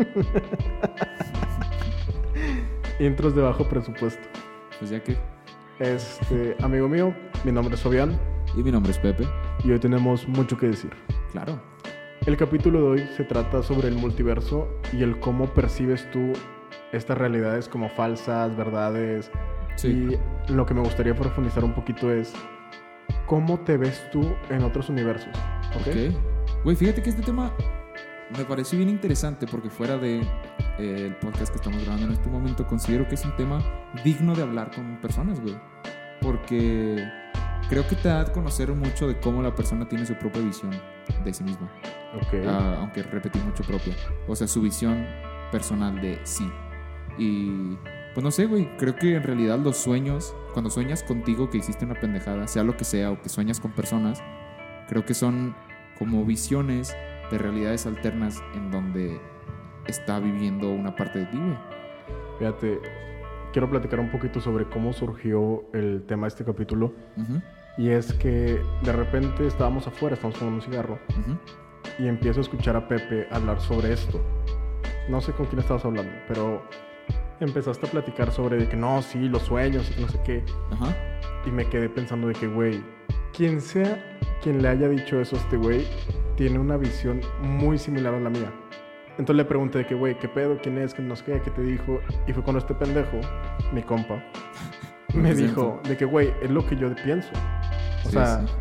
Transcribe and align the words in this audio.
Intros 2.98 3.34
de 3.34 3.42
bajo 3.42 3.68
presupuesto. 3.68 4.22
Pues 4.78 4.90
ya 4.90 5.02
que. 5.02 5.16
Este, 5.78 6.56
amigo 6.60 6.88
mío, 6.88 7.14
mi 7.42 7.52
nombre 7.52 7.74
es 7.74 7.80
Fabián 7.80 8.20
Y 8.54 8.62
mi 8.62 8.70
nombre 8.70 8.92
es 8.92 8.98
Pepe. 8.98 9.26
y 9.64 9.70
hoy 9.70 9.78
tenemos 9.78 10.28
mucho 10.28 10.58
que 10.58 10.66
decir. 10.66 10.90
Claro. 11.32 11.58
El 12.26 12.36
capítulo 12.36 12.82
de 12.82 12.88
hoy 12.88 13.08
se 13.16 13.24
trata 13.24 13.62
sobre 13.62 13.88
el 13.88 13.94
multiverso 13.94 14.68
y 14.92 15.02
el 15.02 15.18
cómo 15.20 15.46
percibes 15.54 16.10
tú 16.10 16.32
estas 16.92 17.16
realidades 17.16 17.68
como 17.68 17.88
falsas, 17.88 18.54
verdades. 18.56 19.30
Sí. 19.76 20.08
Y 20.48 20.52
lo 20.52 20.66
que 20.66 20.74
me 20.74 20.80
gustaría 20.80 21.14
profundizar 21.14 21.64
un 21.64 21.72
poquito 21.72 22.12
es 22.12 22.34
cómo 23.26 23.58
te 23.60 23.78
ves 23.78 24.06
tú 24.12 24.34
en 24.50 24.62
otros 24.62 24.90
universos. 24.90 25.32
¿Ok? 25.76 26.12
Güey, 26.64 26.76
fíjate 26.76 27.02
que 27.02 27.08
este 27.08 27.22
tema 27.22 27.52
me 28.36 28.44
pareció 28.44 28.78
bien 28.78 28.90
interesante 28.90 29.46
porque 29.46 29.70
fuera 29.70 29.96
de 29.96 30.20
eh, 30.78 31.06
el 31.06 31.16
podcast 31.16 31.50
que 31.50 31.56
estamos 31.56 31.82
grabando 31.82 32.06
en 32.06 32.12
este 32.12 32.28
momento, 32.28 32.66
considero 32.66 33.08
que 33.08 33.14
es 33.14 33.24
un 33.24 33.34
tema 33.36 33.62
digno 34.04 34.34
de 34.34 34.42
hablar 34.42 34.70
con 34.74 35.00
personas, 35.00 35.40
güey. 35.40 35.56
Porque 36.20 37.08
creo 37.68 37.86
que 37.88 37.96
te 37.96 38.08
da 38.08 38.20
a 38.20 38.32
conocer 38.32 38.72
mucho 38.72 39.08
de 39.08 39.18
cómo 39.18 39.42
la 39.42 39.54
persona 39.54 39.88
tiene 39.88 40.06
su 40.06 40.14
propia 40.14 40.42
visión 40.42 40.70
de 41.24 41.34
sí 41.34 41.44
misma. 41.44 41.70
Ok. 42.16 42.34
Ah, 42.46 42.76
aunque 42.80 43.02
repetí 43.02 43.38
mucho 43.40 43.64
propia. 43.64 43.94
O 44.28 44.36
sea, 44.36 44.46
su 44.46 44.60
visión 44.60 45.06
personal 45.50 46.00
de 46.00 46.20
sí. 46.24 46.48
Y 47.18 47.76
pues 48.14 48.24
no 48.24 48.30
sé, 48.30 48.46
güey, 48.46 48.68
creo 48.76 48.96
que 48.96 49.14
en 49.16 49.22
realidad 49.22 49.58
los 49.58 49.76
sueños, 49.76 50.34
cuando 50.52 50.70
sueñas 50.70 51.02
contigo 51.02 51.50
que 51.50 51.58
hiciste 51.58 51.84
una 51.84 51.94
pendejada, 51.94 52.46
sea 52.46 52.64
lo 52.64 52.76
que 52.76 52.84
sea, 52.84 53.10
o 53.10 53.20
que 53.20 53.28
sueñas 53.28 53.60
con 53.60 53.72
personas, 53.72 54.22
creo 54.88 55.04
que 55.04 55.14
son 55.14 55.54
como 55.98 56.24
visiones 56.24 56.96
de 57.30 57.38
realidades 57.38 57.86
alternas 57.86 58.42
en 58.54 58.70
donde 58.70 59.20
está 59.86 60.18
viviendo 60.20 60.70
una 60.70 60.94
parte 60.94 61.20
de 61.20 61.26
ti, 61.26 61.36
güey. 61.36 61.56
Fíjate, 62.38 62.80
quiero 63.52 63.68
platicar 63.70 64.00
un 64.00 64.10
poquito 64.10 64.40
sobre 64.40 64.64
cómo 64.68 64.92
surgió 64.92 65.64
el 65.72 66.04
tema 66.06 66.22
de 66.22 66.28
este 66.28 66.44
capítulo. 66.44 66.92
Y 67.78 67.88
es 67.90 68.12
que 68.14 68.60
de 68.82 68.92
repente 68.92 69.46
estábamos 69.46 69.86
afuera, 69.86 70.14
estábamos 70.14 70.38
fumando 70.38 70.56
un 70.64 70.70
cigarro. 70.70 70.98
ujú. 71.10 71.38
y 71.98 72.08
empiezo 72.08 72.40
a 72.40 72.42
escuchar 72.42 72.76
a 72.76 72.86
Pepe 72.88 73.26
hablar 73.30 73.60
sobre 73.60 73.92
esto. 73.92 74.20
No 75.08 75.20
sé 75.20 75.32
con 75.32 75.46
quién 75.46 75.60
estabas 75.60 75.84
hablando, 75.84 76.12
pero 76.28 76.62
empezaste 77.40 77.86
a 77.86 77.90
platicar 77.90 78.30
sobre 78.30 78.56
de 78.58 78.68
que 78.68 78.76
no, 78.76 79.00
sí, 79.02 79.28
los 79.28 79.42
sueños 79.42 79.90
y 79.96 80.00
no 80.00 80.08
sé 80.08 80.20
qué. 80.24 80.42
Y 81.46 81.50
me 81.50 81.66
quedé 81.68 81.88
pensando 81.88 82.28
de 82.28 82.34
que, 82.34 82.46
güey, 82.46 82.82
quien 83.36 83.60
sea 83.60 84.18
quien 84.42 84.62
le 84.62 84.68
haya 84.68 84.88
dicho 84.88 85.20
eso 85.20 85.36
a 85.36 85.38
este 85.38 85.56
güey, 85.56 85.86
tiene 86.40 86.58
una 86.58 86.78
visión 86.78 87.20
muy 87.42 87.76
similar 87.76 88.14
a 88.14 88.18
la 88.18 88.30
mía. 88.30 88.50
Entonces 89.18 89.36
le 89.36 89.44
pregunté 89.44 89.76
de 89.80 89.86
que, 89.86 89.94
güey, 89.94 90.18
¿qué 90.18 90.26
pedo? 90.26 90.56
¿Quién 90.62 90.78
es? 90.78 90.94
¿Qué 90.94 91.02
no 91.02 91.14
sé 91.14 91.22
qué? 91.26 91.40
¿Qué 91.42 91.50
te 91.50 91.60
dijo? 91.60 92.00
Y 92.26 92.32
fue 92.32 92.42
cuando 92.42 92.60
este 92.60 92.72
pendejo, 92.72 93.18
mi 93.74 93.82
compa, 93.82 94.24
me 95.14 95.34
dijo 95.34 95.82
de 95.86 95.98
que, 95.98 96.06
güey, 96.06 96.32
es 96.40 96.50
lo 96.50 96.64
que 96.66 96.76
yo 96.76 96.94
pienso. 97.04 97.28
O 98.04 98.08
Sí, 98.08 98.12
sea, 98.12 98.40
sí. 98.46 98.52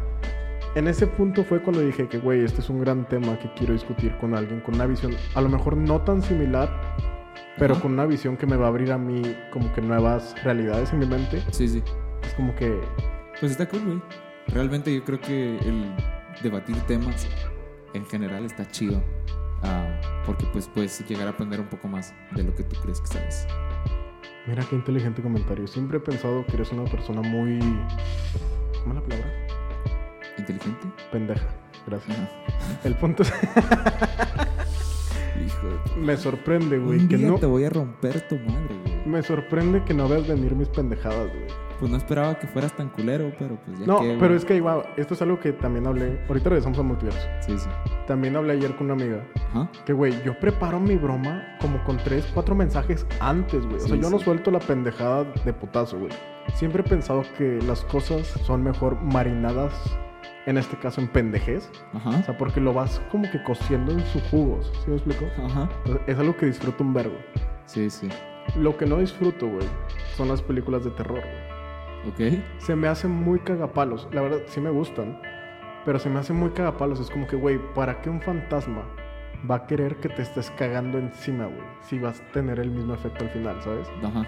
en 0.75 0.89
ese 0.89 1.07
punto 1.07 1.45
fue 1.45 1.61
cuando 1.61 1.79
dije 1.81 2.09
que, 2.09 2.17
güey, 2.17 2.43
este 2.43 2.59
es 2.59 2.69
un 2.69 2.81
gran 2.81 3.07
tema 3.07 3.39
que 3.39 3.49
quiero 3.53 3.71
discutir 3.71 4.13
con 4.17 4.35
alguien 4.35 4.59
con 4.59 4.75
una 4.75 4.85
visión, 4.85 5.13
a 5.33 5.39
lo 5.39 5.47
mejor 5.47 5.77
no 5.77 6.01
tan 6.01 6.21
similar, 6.21 6.69
pero 7.57 7.75
Ajá. 7.75 7.83
con 7.83 7.93
una 7.93 8.05
visión 8.05 8.35
que 8.35 8.45
me 8.45 8.57
va 8.57 8.65
a 8.65 8.67
abrir 8.67 8.91
a 8.91 8.97
mí 8.97 9.21
como 9.53 9.71
que 9.71 9.79
nuevas 9.79 10.35
realidades 10.43 10.91
en 10.91 10.99
mi 10.99 11.05
mente. 11.05 11.41
Sí, 11.51 11.69
sí. 11.69 11.81
Es 12.23 12.33
como 12.33 12.53
que, 12.57 12.77
Pues 13.39 13.53
está 13.53 13.65
cool, 13.69 13.85
güey. 13.85 14.01
Realmente 14.47 14.93
yo 14.93 15.01
creo 15.05 15.21
que 15.21 15.57
el 15.59 15.95
debatir 16.43 16.75
temas 16.81 17.29
en 17.93 18.05
general 18.05 18.45
está 18.45 18.69
chido. 18.71 19.01
ah, 19.63 20.21
porque 20.25 20.45
pues 20.53 20.67
puedes 20.67 20.99
llegar 21.07 21.27
a 21.27 21.31
aprender 21.31 21.59
un 21.59 21.67
poco 21.67 21.87
más 21.87 22.13
de 22.35 22.43
lo 22.43 22.53
que 22.55 22.63
tú 22.63 22.75
crees 22.81 23.01
que 23.01 23.07
sabes. 23.07 23.47
mira 24.47 24.63
qué 24.69 24.75
inteligente 24.75 25.21
comentario. 25.21 25.67
Siempre 25.67 25.97
he 25.97 26.01
pensado 26.01 26.45
que 26.45 26.53
eres 26.55 26.71
una 26.71 26.85
persona 26.85 27.21
muy... 27.21 27.59
¿Cómo 28.83 28.93
es 28.93 28.95
la 28.95 29.01
palabra? 29.01 29.33
¿Inteligente? 30.37 30.87
Pendeja. 31.11 31.47
Gracias. 31.87 32.17
El 32.83 32.95
punto 32.95 33.23
es... 33.23 33.33
Hijo 35.45 35.67
de 35.67 36.01
me 36.01 36.17
sorprende, 36.17 36.77
güey, 36.77 36.99
Un 36.99 37.07
que 37.07 37.17
día 37.17 37.27
no... 37.27 37.35
te 37.35 37.45
voy 37.45 37.63
a 37.63 37.69
romper 37.69 38.27
tu 38.27 38.35
madre, 38.37 38.75
güey. 38.83 39.05
Me 39.07 39.23
sorprende 39.23 39.83
que 39.85 39.93
no 39.93 40.07
veas 40.07 40.27
venir 40.27 40.53
mis 40.55 40.67
pendejadas, 40.69 41.29
güey. 41.29 41.47
Pues 41.79 41.89
no 41.91 41.97
esperaba 41.97 42.37
que 42.37 42.45
fueras 42.47 42.73
tan 42.75 42.89
culero, 42.89 43.31
pero 43.39 43.57
pues 43.65 43.79
ya 43.79 43.85
No, 43.85 44.01
que, 44.01 44.17
pero 44.19 44.35
es 44.35 44.43
que 44.43 44.55
igual, 44.55 44.83
esto 44.97 45.13
es 45.13 45.21
algo 45.21 45.39
que 45.39 45.53
también 45.53 45.87
hablé. 45.87 46.19
Ahorita 46.27 46.49
regresamos 46.49 46.77
al 46.77 46.83
multiverso. 46.85 47.25
Sí, 47.39 47.57
sí. 47.57 47.69
También 48.05 48.35
hablé 48.35 48.53
ayer 48.53 48.75
con 48.75 48.91
una 48.91 49.01
amiga. 49.01 49.23
Ajá. 49.51 49.69
Que, 49.85 49.93
güey, 49.93 50.13
yo 50.23 50.37
preparo 50.39 50.79
mi 50.79 50.97
broma 50.97 51.57
como 51.61 51.81
con 51.85 51.95
tres, 51.97 52.29
cuatro 52.33 52.53
mensajes 52.53 53.05
antes, 53.21 53.63
güey. 53.65 53.77
O 53.77 53.79
sea, 53.79 53.95
Sí, 53.95 54.01
yo 54.01 54.09
no 54.09 54.19
suelto 54.19 54.51
la 54.51 54.59
pendejada 54.59 55.23
de 55.45 55.53
putazo, 55.53 55.97
güey. 55.99 56.11
Siempre 56.55 56.81
he 56.81 56.89
pensado 56.89 57.23
que 57.37 57.59
las 57.65 57.85
cosas 57.85 58.27
son 58.27 58.61
mejor 58.63 58.99
marinadas, 59.01 59.73
en 60.47 60.57
este 60.57 60.77
caso 60.79 60.99
en 60.99 61.07
pendejez. 61.07 61.69
O 61.93 61.97
Ajá. 61.97 62.23
sea, 62.23 62.37
porque 62.37 62.59
lo 62.59 62.73
vas 62.73 63.01
como 63.11 63.29
que 63.31 63.41
cociendo 63.43 63.91
en 63.93 64.01
sus 64.07 64.21
jugos. 64.23 64.69
¿Sí 64.83 64.89
me 64.89 64.95
explico? 64.97 65.25
Ajá. 65.45 65.69
Es 66.07 66.17
algo 66.19 66.35
que 66.35 66.45
disfruto 66.47 66.83
un 66.83 66.93
verbo. 66.93 67.15
Sí, 67.65 67.89
sí. 67.89 68.09
Lo 68.57 68.75
que 68.75 68.85
no 68.87 68.97
disfruto, 68.97 69.47
güey, 69.47 69.67
son 70.17 70.27
las 70.27 70.41
películas 70.41 70.83
de 70.83 70.89
terror, 70.91 71.19
güey. 71.21 71.48
Ok. 72.07 72.39
Se 72.59 72.75
me 72.75 72.87
hacen 72.87 73.11
muy 73.11 73.39
cagapalos. 73.39 74.07
La 74.11 74.21
verdad, 74.21 74.39
sí 74.47 74.61
me 74.61 74.69
gustan. 74.69 75.19
Pero 75.85 75.99
se 75.99 76.09
me 76.09 76.19
hacen 76.19 76.35
muy 76.35 76.51
cagapalos. 76.51 76.99
Es 76.99 77.09
como 77.09 77.27
que, 77.27 77.35
güey, 77.35 77.59
¿para 77.73 78.01
qué 78.01 78.09
un 78.09 78.21
fantasma 78.21 78.83
va 79.49 79.55
a 79.55 79.67
querer 79.67 79.95
que 79.97 80.09
te 80.09 80.21
estés 80.21 80.51
cagando 80.51 80.97
encima, 80.97 81.45
güey? 81.45 81.67
Si 81.81 81.99
vas 81.99 82.21
a 82.21 82.31
tener 82.31 82.59
el 82.59 82.71
mismo 82.71 82.93
efecto 82.93 83.25
al 83.25 83.31
final, 83.31 83.61
¿sabes? 83.61 83.87
Ajá. 84.03 84.25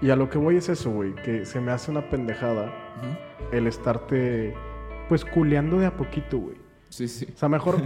Y 0.00 0.10
a 0.10 0.16
lo 0.16 0.28
que 0.28 0.38
voy 0.38 0.56
es 0.56 0.68
eso, 0.68 0.90
güey. 0.90 1.14
Que 1.14 1.44
se 1.44 1.60
me 1.60 1.72
hace 1.72 1.90
una 1.90 2.08
pendejada 2.10 2.72
el 3.52 3.66
estarte, 3.66 4.54
pues, 5.08 5.24
culeando 5.24 5.78
de 5.78 5.86
a 5.86 5.96
poquito, 5.96 6.38
güey. 6.38 6.56
Sí, 6.88 7.08
sí. 7.08 7.26
O 7.34 7.36
sea, 7.36 7.48
mejor... 7.48 7.76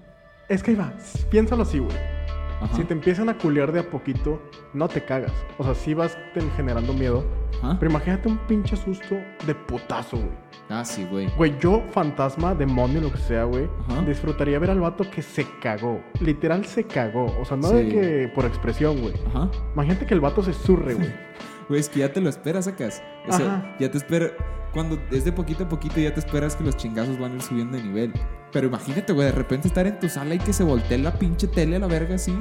es 0.48 0.62
que 0.62 0.72
ahí 0.72 0.76
va. 0.76 0.92
Piénsalo 1.30 1.62
así, 1.62 1.78
güey. 1.78 2.17
Ajá. 2.60 2.74
Si 2.76 2.84
te 2.84 2.92
empiezan 2.94 3.28
a 3.28 3.38
culear 3.38 3.72
de 3.72 3.80
a 3.80 3.90
poquito, 3.90 4.40
no 4.74 4.88
te 4.88 5.04
cagas. 5.04 5.32
O 5.58 5.64
sea, 5.64 5.74
sí 5.74 5.94
vas 5.94 6.16
generando 6.56 6.92
miedo. 6.92 7.24
Pero 7.80 7.90
imagínate 7.90 8.28
un 8.28 8.38
pinche 8.46 8.76
susto 8.76 9.16
de 9.46 9.54
putazo, 9.54 10.16
güey. 10.16 10.30
Ah, 10.68 10.84
sí, 10.84 11.06
güey. 11.10 11.28
Güey, 11.36 11.58
yo, 11.58 11.82
fantasma, 11.90 12.54
demonio, 12.54 13.00
lo 13.00 13.10
que 13.10 13.18
sea, 13.18 13.44
güey, 13.44 13.68
Ajá. 13.88 14.02
disfrutaría 14.02 14.58
ver 14.58 14.70
al 14.70 14.80
vato 14.80 15.04
que 15.10 15.22
se 15.22 15.46
cagó. 15.60 16.00
Literal 16.20 16.64
se 16.66 16.84
cagó. 16.84 17.26
O 17.40 17.44
sea, 17.44 17.56
no 17.56 17.70
de 17.70 17.88
que 17.88 18.32
por 18.34 18.44
expresión, 18.44 19.00
güey. 19.00 19.14
Ajá. 19.28 19.50
Imagínate 19.74 20.06
que 20.06 20.14
el 20.14 20.20
vato 20.20 20.42
se 20.42 20.52
surre, 20.52 20.94
güey. 20.94 21.08
Güey, 21.68 21.80
es 21.80 21.88
que 21.88 22.00
ya 22.00 22.12
te 22.12 22.20
lo 22.20 22.28
esperas, 22.28 22.64
sacas. 22.66 23.02
O 23.28 23.32
sea, 23.32 23.46
Ajá. 23.46 23.76
ya 23.78 23.90
te 23.90 23.98
espera. 23.98 24.28
Cuando 24.72 24.98
es 25.10 25.24
de 25.24 25.32
poquito 25.32 25.64
a 25.64 25.68
poquito, 25.68 25.98
ya 25.98 26.12
te 26.12 26.20
esperas 26.20 26.54
que 26.54 26.62
los 26.62 26.76
chingazos 26.76 27.18
van 27.18 27.32
a 27.32 27.34
ir 27.36 27.42
subiendo 27.42 27.76
de 27.78 27.82
nivel. 27.84 28.12
Pero 28.52 28.66
imagínate, 28.68 29.12
güey, 29.12 29.26
de 29.26 29.32
repente 29.32 29.66
estar 29.68 29.86
en 29.86 29.98
tu 29.98 30.08
sala 30.08 30.34
y 30.34 30.38
que 30.38 30.52
se 30.52 30.62
voltee 30.62 30.98
la 30.98 31.12
pinche 31.12 31.46
tele 31.48 31.76
a 31.76 31.78
la 31.80 31.86
verga 31.86 32.14
así. 32.16 32.34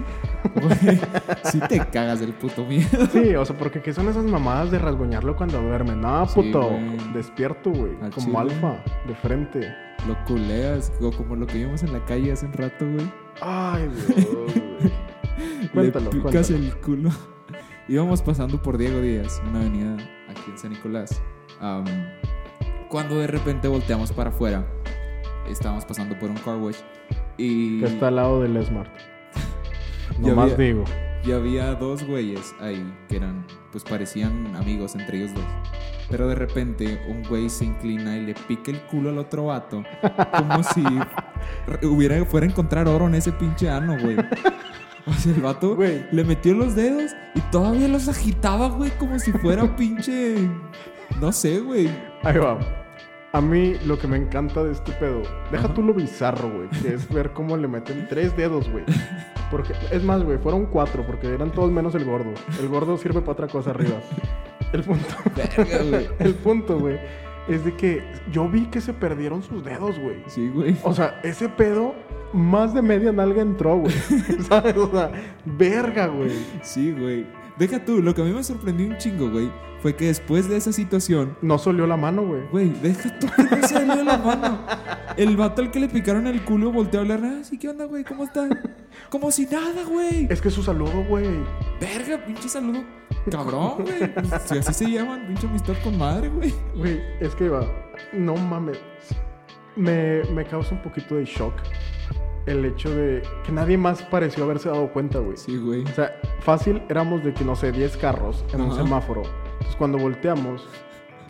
Güey, 0.55 0.99
sí 1.51 1.59
te 1.67 1.79
cagas 1.87 2.19
del 2.19 2.33
puto 2.33 2.65
miedo. 2.65 3.07
Sí, 3.11 3.33
o 3.35 3.43
sea, 3.45 3.57
porque 3.57 3.81
¿qué 3.81 3.93
son 3.93 4.07
esas 4.09 4.25
mamadas 4.25 4.71
de 4.71 4.79
rasguñarlo 4.79 5.35
cuando 5.35 5.61
duerme? 5.61 5.95
No, 5.95 6.25
puto. 6.27 6.69
Despierto, 7.13 7.71
güey. 7.71 7.93
Al 8.01 8.11
Como 8.11 8.27
chile. 8.27 8.37
alfa, 8.39 8.83
de 9.07 9.15
frente. 9.15 9.73
Lo 10.07 10.15
culeas, 10.25 10.91
o 11.01 11.11
como 11.11 11.35
lo 11.35 11.47
que 11.47 11.57
vimos 11.59 11.81
en 11.83 11.91
la 11.93 12.03
calle 12.05 12.31
hace 12.33 12.45
un 12.45 12.53
rato, 12.53 12.85
güey. 12.89 13.11
Ay, 13.41 13.89
Dios, 13.89 14.27
güey. 14.35 14.93
Cuéntalo, 15.73 16.11
Le 16.11 16.17
picas 16.17 16.47
cuéntalo. 16.47 16.57
el 16.57 16.77
culo. 16.81 17.09
Íbamos 17.87 18.21
pasando 18.21 18.61
por 18.61 18.77
Diego 18.77 18.99
Díaz, 19.01 19.41
una 19.49 19.61
avenida 19.61 19.95
aquí 20.29 20.41
en 20.51 20.57
San 20.57 20.71
Nicolás. 20.71 21.21
Am, 21.61 21.85
cuando 22.89 23.15
de 23.15 23.27
repente 23.27 23.67
volteamos 23.67 24.11
para 24.11 24.29
afuera, 24.29 24.65
estábamos 25.49 25.85
pasando 25.85 26.17
por 26.19 26.29
un 26.29 26.37
car 26.37 26.57
wash 26.57 26.77
y, 27.37 27.79
Que 27.79 27.85
está 27.85 28.09
al 28.09 28.15
lado 28.17 28.41
del 28.41 28.63
Smart. 28.65 28.91
No 30.19 30.35
más 30.35 30.51
había- 30.53 30.67
digo. 30.67 30.83
y 31.25 31.31
había 31.31 31.75
dos 31.75 32.03
güeyes 32.03 32.53
ahí 32.59 32.81
que 33.07 33.17
eran, 33.17 33.45
pues 33.71 33.83
parecían 33.83 34.55
amigos 34.55 34.95
entre 34.95 35.17
ellos 35.19 35.33
dos. 35.33 35.43
Pero 36.09 36.27
de 36.27 36.35
repente 36.35 37.01
un 37.07 37.21
güey 37.23 37.49
se 37.49 37.65
inclina 37.65 38.17
y 38.17 38.25
le 38.25 38.33
pica 38.33 38.71
el 38.71 38.81
culo 38.83 39.09
al 39.09 39.17
otro 39.17 39.45
vato, 39.47 39.83
como 40.37 40.63
si 40.63 40.81
hubiera, 41.85 42.23
fuera 42.25 42.47
a 42.47 42.49
encontrar 42.49 42.87
oro 42.87 43.07
en 43.07 43.15
ese 43.15 43.31
pinche 43.33 43.69
ano, 43.69 43.97
güey. 44.01 44.15
O 45.07 45.13
sea, 45.13 45.33
el 45.33 45.41
vato 45.41 45.75
Güey. 45.75 46.05
le 46.11 46.23
metió 46.23 46.53
los 46.53 46.75
dedos 46.75 47.11
y 47.33 47.39
todavía 47.51 47.87
los 47.87 48.07
agitaba, 48.09 48.67
güey, 48.69 48.91
como 48.97 49.17
si 49.19 49.31
fuera 49.31 49.75
pinche. 49.77 50.35
No 51.21 51.31
sé, 51.31 51.59
güey. 51.59 51.89
Ahí 52.23 52.37
va. 52.37 52.57
A 53.33 53.41
mí 53.41 53.75
lo 53.85 53.97
que 53.99 54.07
me 54.07 54.17
encanta 54.17 54.63
de 54.63 54.71
este 54.71 54.91
pedo, 54.93 55.21
deja 55.51 55.65
Ajá. 55.65 55.73
tú 55.73 55.83
lo 55.83 55.93
bizarro, 55.93 56.49
güey, 56.49 56.69
que 56.81 56.93
es 56.93 57.07
ver 57.13 57.31
cómo 57.33 57.55
le 57.57 57.67
meten 57.67 58.07
tres 58.09 58.35
dedos, 58.35 58.69
güey. 58.71 58.83
Porque, 59.51 59.73
es 59.91 60.03
más, 60.03 60.23
güey, 60.23 60.37
fueron 60.39 60.65
cuatro, 60.67 61.05
porque 61.05 61.27
eran 61.27 61.51
todos 61.51 61.71
menos 61.71 61.93
el 61.95 62.05
gordo. 62.05 62.33
El 62.59 62.67
gordo 62.69 62.97
sirve 62.97 63.19
para 63.21 63.33
otra 63.33 63.47
cosa 63.47 63.69
arriba. 63.71 63.97
El 64.73 64.83
punto, 64.83 65.15
Verga, 65.35 65.83
güey. 65.89 66.09
el 66.19 66.33
punto, 66.35 66.79
güey, 66.79 66.99
es 67.47 67.63
de 67.65 67.75
que 67.75 68.03
yo 68.31 68.47
vi 68.49 68.65
que 68.65 68.81
se 68.81 68.93
perdieron 68.93 69.41
sus 69.43 69.63
dedos, 69.63 69.99
güey. 69.99 70.17
Sí, 70.27 70.49
güey. 70.49 70.75
O 70.83 70.93
sea, 70.93 71.19
ese 71.23 71.49
pedo 71.49 71.95
más 72.33 72.73
de 72.73 72.81
media 72.81 73.11
nalga 73.11 73.41
entró, 73.41 73.77
güey. 73.77 73.93
¿Sabes? 74.47 74.75
O 74.77 74.89
sea, 74.91 75.11
verga, 75.45 76.07
güey. 76.07 76.31
Sí, 76.61 76.91
güey. 76.91 77.25
Deja 77.57 77.83
tú, 77.83 78.01
lo 78.01 78.13
que 78.13 78.21
a 78.21 78.25
mí 78.25 78.31
me 78.31 78.43
sorprendió 78.43 78.85
un 78.85 78.97
chingo, 78.97 79.31
güey, 79.31 79.49
fue 79.81 79.95
que 79.95 80.05
después 80.05 80.47
de 80.47 80.57
esa 80.57 80.71
situación, 80.71 81.35
No 81.41 81.57
solió 81.57 81.87
la 81.87 81.97
mano, 81.97 82.23
güey. 82.23 82.41
güey, 82.51 82.69
deja 82.69 83.17
tú 83.17 83.27
que 83.35 83.55
no 83.55 83.67
salió 83.67 84.03
la 84.03 84.17
mano. 84.17 84.59
El 85.15 85.35
vato 85.37 85.63
al 85.63 85.71
que 85.71 85.79
le 85.79 85.87
picaron 85.87 86.27
el 86.27 86.43
culo 86.43 86.71
volteó 86.71 86.99
a 86.99 87.03
hablar, 87.03 87.21
ah, 87.23 87.39
sí, 87.43 87.57
¿qué 87.57 87.69
onda, 87.69 87.85
güey? 87.85 88.03
¿Cómo 88.03 88.25
está? 88.25 88.47
Como 89.09 89.31
si 89.31 89.45
nada, 89.47 89.83
güey. 89.89 90.27
Es 90.29 90.39
que 90.39 90.51
su 90.51 90.61
saludo, 90.61 91.03
güey. 91.09 91.25
Verga, 91.81 92.23
pinche 92.23 92.47
saludo. 92.47 92.83
Cabrón, 93.31 93.73
güey. 93.79 94.13
Si 94.45 94.57
así 94.57 94.73
se 94.73 94.91
llaman, 94.91 95.27
pinche 95.27 95.47
amistad 95.47 95.75
con 95.83 95.97
madre, 95.97 96.29
güey. 96.29 96.53
Güey, 96.75 97.01
es 97.19 97.35
que 97.35 97.49
va. 97.49 97.65
No 98.13 98.35
mames. 98.35 98.79
Me, 99.75 100.23
me 100.33 100.43
causa 100.45 100.73
un 100.73 100.81
poquito 100.81 101.15
de 101.15 101.25
shock 101.25 101.53
el 102.47 102.63
hecho 102.65 102.89
de 102.89 103.21
que 103.45 103.51
nadie 103.51 103.77
más 103.77 104.01
pareció 104.03 104.45
haberse 104.45 104.69
dado 104.69 104.91
cuenta, 104.91 105.19
güey. 105.19 105.37
Sí, 105.37 105.57
güey. 105.57 105.83
O 105.83 105.87
sea, 105.93 106.19
fácil 106.39 106.81
éramos 106.89 107.23
de 107.23 107.33
que, 107.33 107.43
no 107.43 107.55
sé, 107.55 107.71
10 107.71 107.97
carros 107.97 108.43
en 108.53 108.61
un 108.61 108.75
semáforo. 108.75 109.23
Entonces, 109.53 109.75
cuando 109.75 109.97
volteamos, 109.97 110.65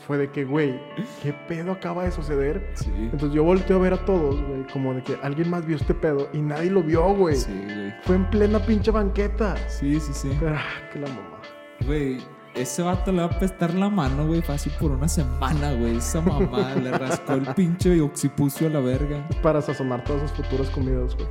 fue 0.06 0.18
de 0.18 0.32
que, 0.32 0.46
güey, 0.46 0.80
¿qué 1.22 1.34
pedo 1.48 1.72
acaba 1.72 2.04
de 2.04 2.12
suceder? 2.12 2.72
Sí. 2.76 2.92
Entonces, 2.96 3.32
yo 3.34 3.44
volteo 3.44 3.78
a 3.78 3.80
ver 3.82 3.94
a 3.94 4.06
todos, 4.06 4.42
güey, 4.42 4.66
como 4.72 4.94
de 4.94 5.04
que 5.04 5.18
alguien 5.24 5.50
más 5.50 5.66
vio 5.66 5.76
este 5.76 5.94
pedo 5.94 6.30
y 6.34 6.38
nadie 6.38 6.70
lo 6.70 6.84
vio, 6.84 7.04
güey. 7.16 7.36
Sí, 7.36 7.52
güey. 7.52 7.94
Fue 8.04 8.16
en 8.16 8.30
plena 8.30 8.60
pinche 8.60 8.92
banqueta. 8.92 9.58
Sí, 9.68 10.00
sí, 10.00 10.14
sí. 10.14 10.32
Ah, 10.46 10.62
que 10.94 11.00
la 11.00 11.08
mamá. 11.08 11.37
Güey, 11.86 12.20
ese 12.56 12.82
vato 12.82 13.12
le 13.12 13.20
va 13.20 13.26
a 13.26 13.36
apestar 13.36 13.74
la 13.74 13.90
mano, 13.90 14.26
güey, 14.26 14.42
fácil 14.42 14.74
por 14.80 14.92
una 14.92 15.08
semana, 15.08 15.74
güey. 15.74 15.98
Esa 15.98 16.22
mamá 16.22 16.76
le 16.76 16.92
rascó 16.92 17.34
el 17.34 17.46
pinche 17.54 18.02
occipucio 18.02 18.68
a 18.68 18.72
la 18.72 18.80
verga. 18.80 19.28
Para 19.44 19.62
sazonar 19.62 20.04
todas 20.04 20.24
sus 20.24 20.32
futuras 20.32 20.70
comidas, 20.72 21.16
güey. 21.16 21.28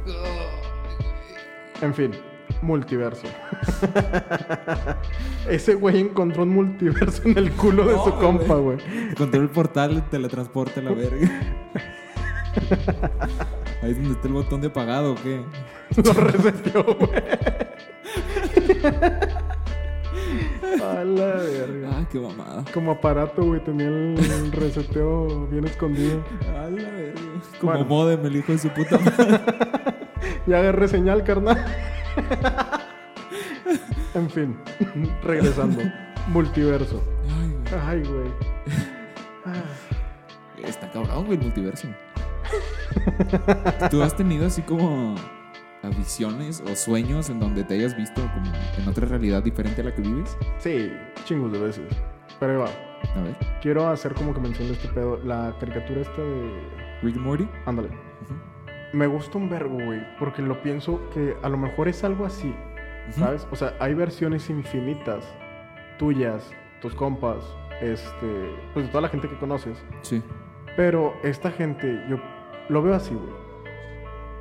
En 1.83 1.93
fin, 1.93 2.13
multiverso. 2.63 3.27
Ese 5.49 5.75
güey 5.75 6.01
encontró 6.01 6.45
un 6.45 6.51
multiverso 6.51 7.23
en 7.25 7.37
el 7.39 7.51
culo 7.53 7.85
de 7.87 7.95
su 8.05 8.15
compa, 8.19 8.55
güey. 8.55 8.79
Encontró 9.11 9.41
el 9.41 9.49
portal, 9.51 9.97
el 9.97 10.03
teletransporte 10.09 10.81
a 10.81 10.83
la 10.85 10.93
verga. 10.93 11.29
Ahí 13.83 13.91
es 13.91 13.97
donde 13.97 14.13
está 14.13 14.29
el 14.29 14.35
botón 14.35 14.61
de 14.61 14.69
apagado, 14.69 15.13
¿o 15.13 15.17
qué? 15.17 15.45
Lo 16.03 16.13
reseteó, 16.15 16.85
güey. 16.85 17.11
A 20.83 21.05
la 21.05 21.27
verga. 21.37 21.91
Ah, 21.93 22.09
qué 22.11 22.19
mamada. 22.19 22.65
Como 22.73 22.93
aparato, 22.93 23.45
güey, 23.45 23.63
tenía 23.65 23.87
el 23.89 24.53
reseteo 24.53 25.47
bien 25.49 25.65
escondido. 25.67 26.23
A 26.57 26.71
la 26.71 26.91
verga. 26.91 27.21
Como 27.61 27.73
Bueno. 27.73 27.87
modem, 27.87 28.27
el 28.27 28.37
hijo 28.37 28.53
de 28.53 28.59
su 28.59 28.69
puta 28.71 28.99
madre. 28.99 29.41
Ya 30.47 30.59
agarré 30.59 30.89
señal, 30.89 31.23
carnal. 31.25 31.65
en 34.15 34.31
fin, 34.31 34.57
regresando. 35.23 35.83
Multiverso. 36.29 37.03
Ay, 37.87 38.03
güey. 38.03 38.31
Ay, 39.45 39.63
güey. 40.57 40.69
Está 40.71 40.91
cabrón, 40.91 41.27
güey, 41.27 41.39
el 41.39 41.45
multiverso. 41.45 41.89
¿Tú 43.91 44.03
has 44.03 44.17
tenido 44.17 44.47
así 44.47 44.63
como 44.63 45.15
a 45.83 45.89
visiones 45.89 46.63
o 46.71 46.75
sueños 46.75 47.31
en 47.31 47.41
donde 47.41 47.65
te 47.65 47.75
hayas 47.75 47.97
visto 47.97 48.21
como 48.35 48.53
en 48.79 48.89
otra 48.89 49.07
realidad 49.07 49.43
diferente 49.43 49.81
a 49.83 49.85
la 49.85 49.95
que 49.95 50.03
vives? 50.03 50.37
Sí, 50.59 50.93
chingos 51.25 51.53
de 51.53 51.59
veces. 51.59 51.85
Pero 52.41 52.53
ahí 52.53 52.59
va. 52.59 53.21
A 53.21 53.23
ver, 53.23 53.37
Quiero 53.63 53.89
hacer 53.89 54.15
como 54.15 54.35
que 54.35 54.41
mencioné 54.41 54.73
este 54.73 54.89
pedo. 54.89 55.19
La 55.25 55.55
caricatura 55.61 56.01
esta 56.01 56.21
de. 56.23 56.61
Rick 57.03 57.17
Morty. 57.17 57.49
Ándale. 57.67 57.89
Ujú. 57.89 58.35
Me 58.97 59.07
gusta 59.07 59.39
un 59.39 59.49
vergo, 59.49 59.75
güey. 59.75 60.01
Porque 60.19 60.43
lo 60.43 60.61
pienso 60.63 61.01
que 61.13 61.37
a 61.43 61.49
lo 61.49 61.57
mejor 61.57 61.89
es 61.89 62.03
algo 62.05 62.27
así. 62.27 62.55
Ujú. 63.11 63.21
¿Sabes? 63.21 63.47
O 63.51 63.57
sea, 63.57 63.75
hay 63.81 63.95
versiones 63.95 64.49
infinitas 64.51 65.25
tuyas, 65.99 66.51
tus 66.81 66.95
compas, 66.95 67.37
este. 67.81 68.51
Pues 68.75 68.87
de 68.87 68.93
toda 68.93 69.03
la 69.03 69.09
gente 69.09 69.29
que 69.29 69.39
conoces. 69.39 69.79
Sí. 70.03 70.23
Pero 70.77 71.15
esta 71.23 71.51
gente, 71.51 72.05
yo 72.09 72.19
lo 72.69 72.83
veo 72.83 72.95
así, 72.95 73.15
güey. 73.15 73.46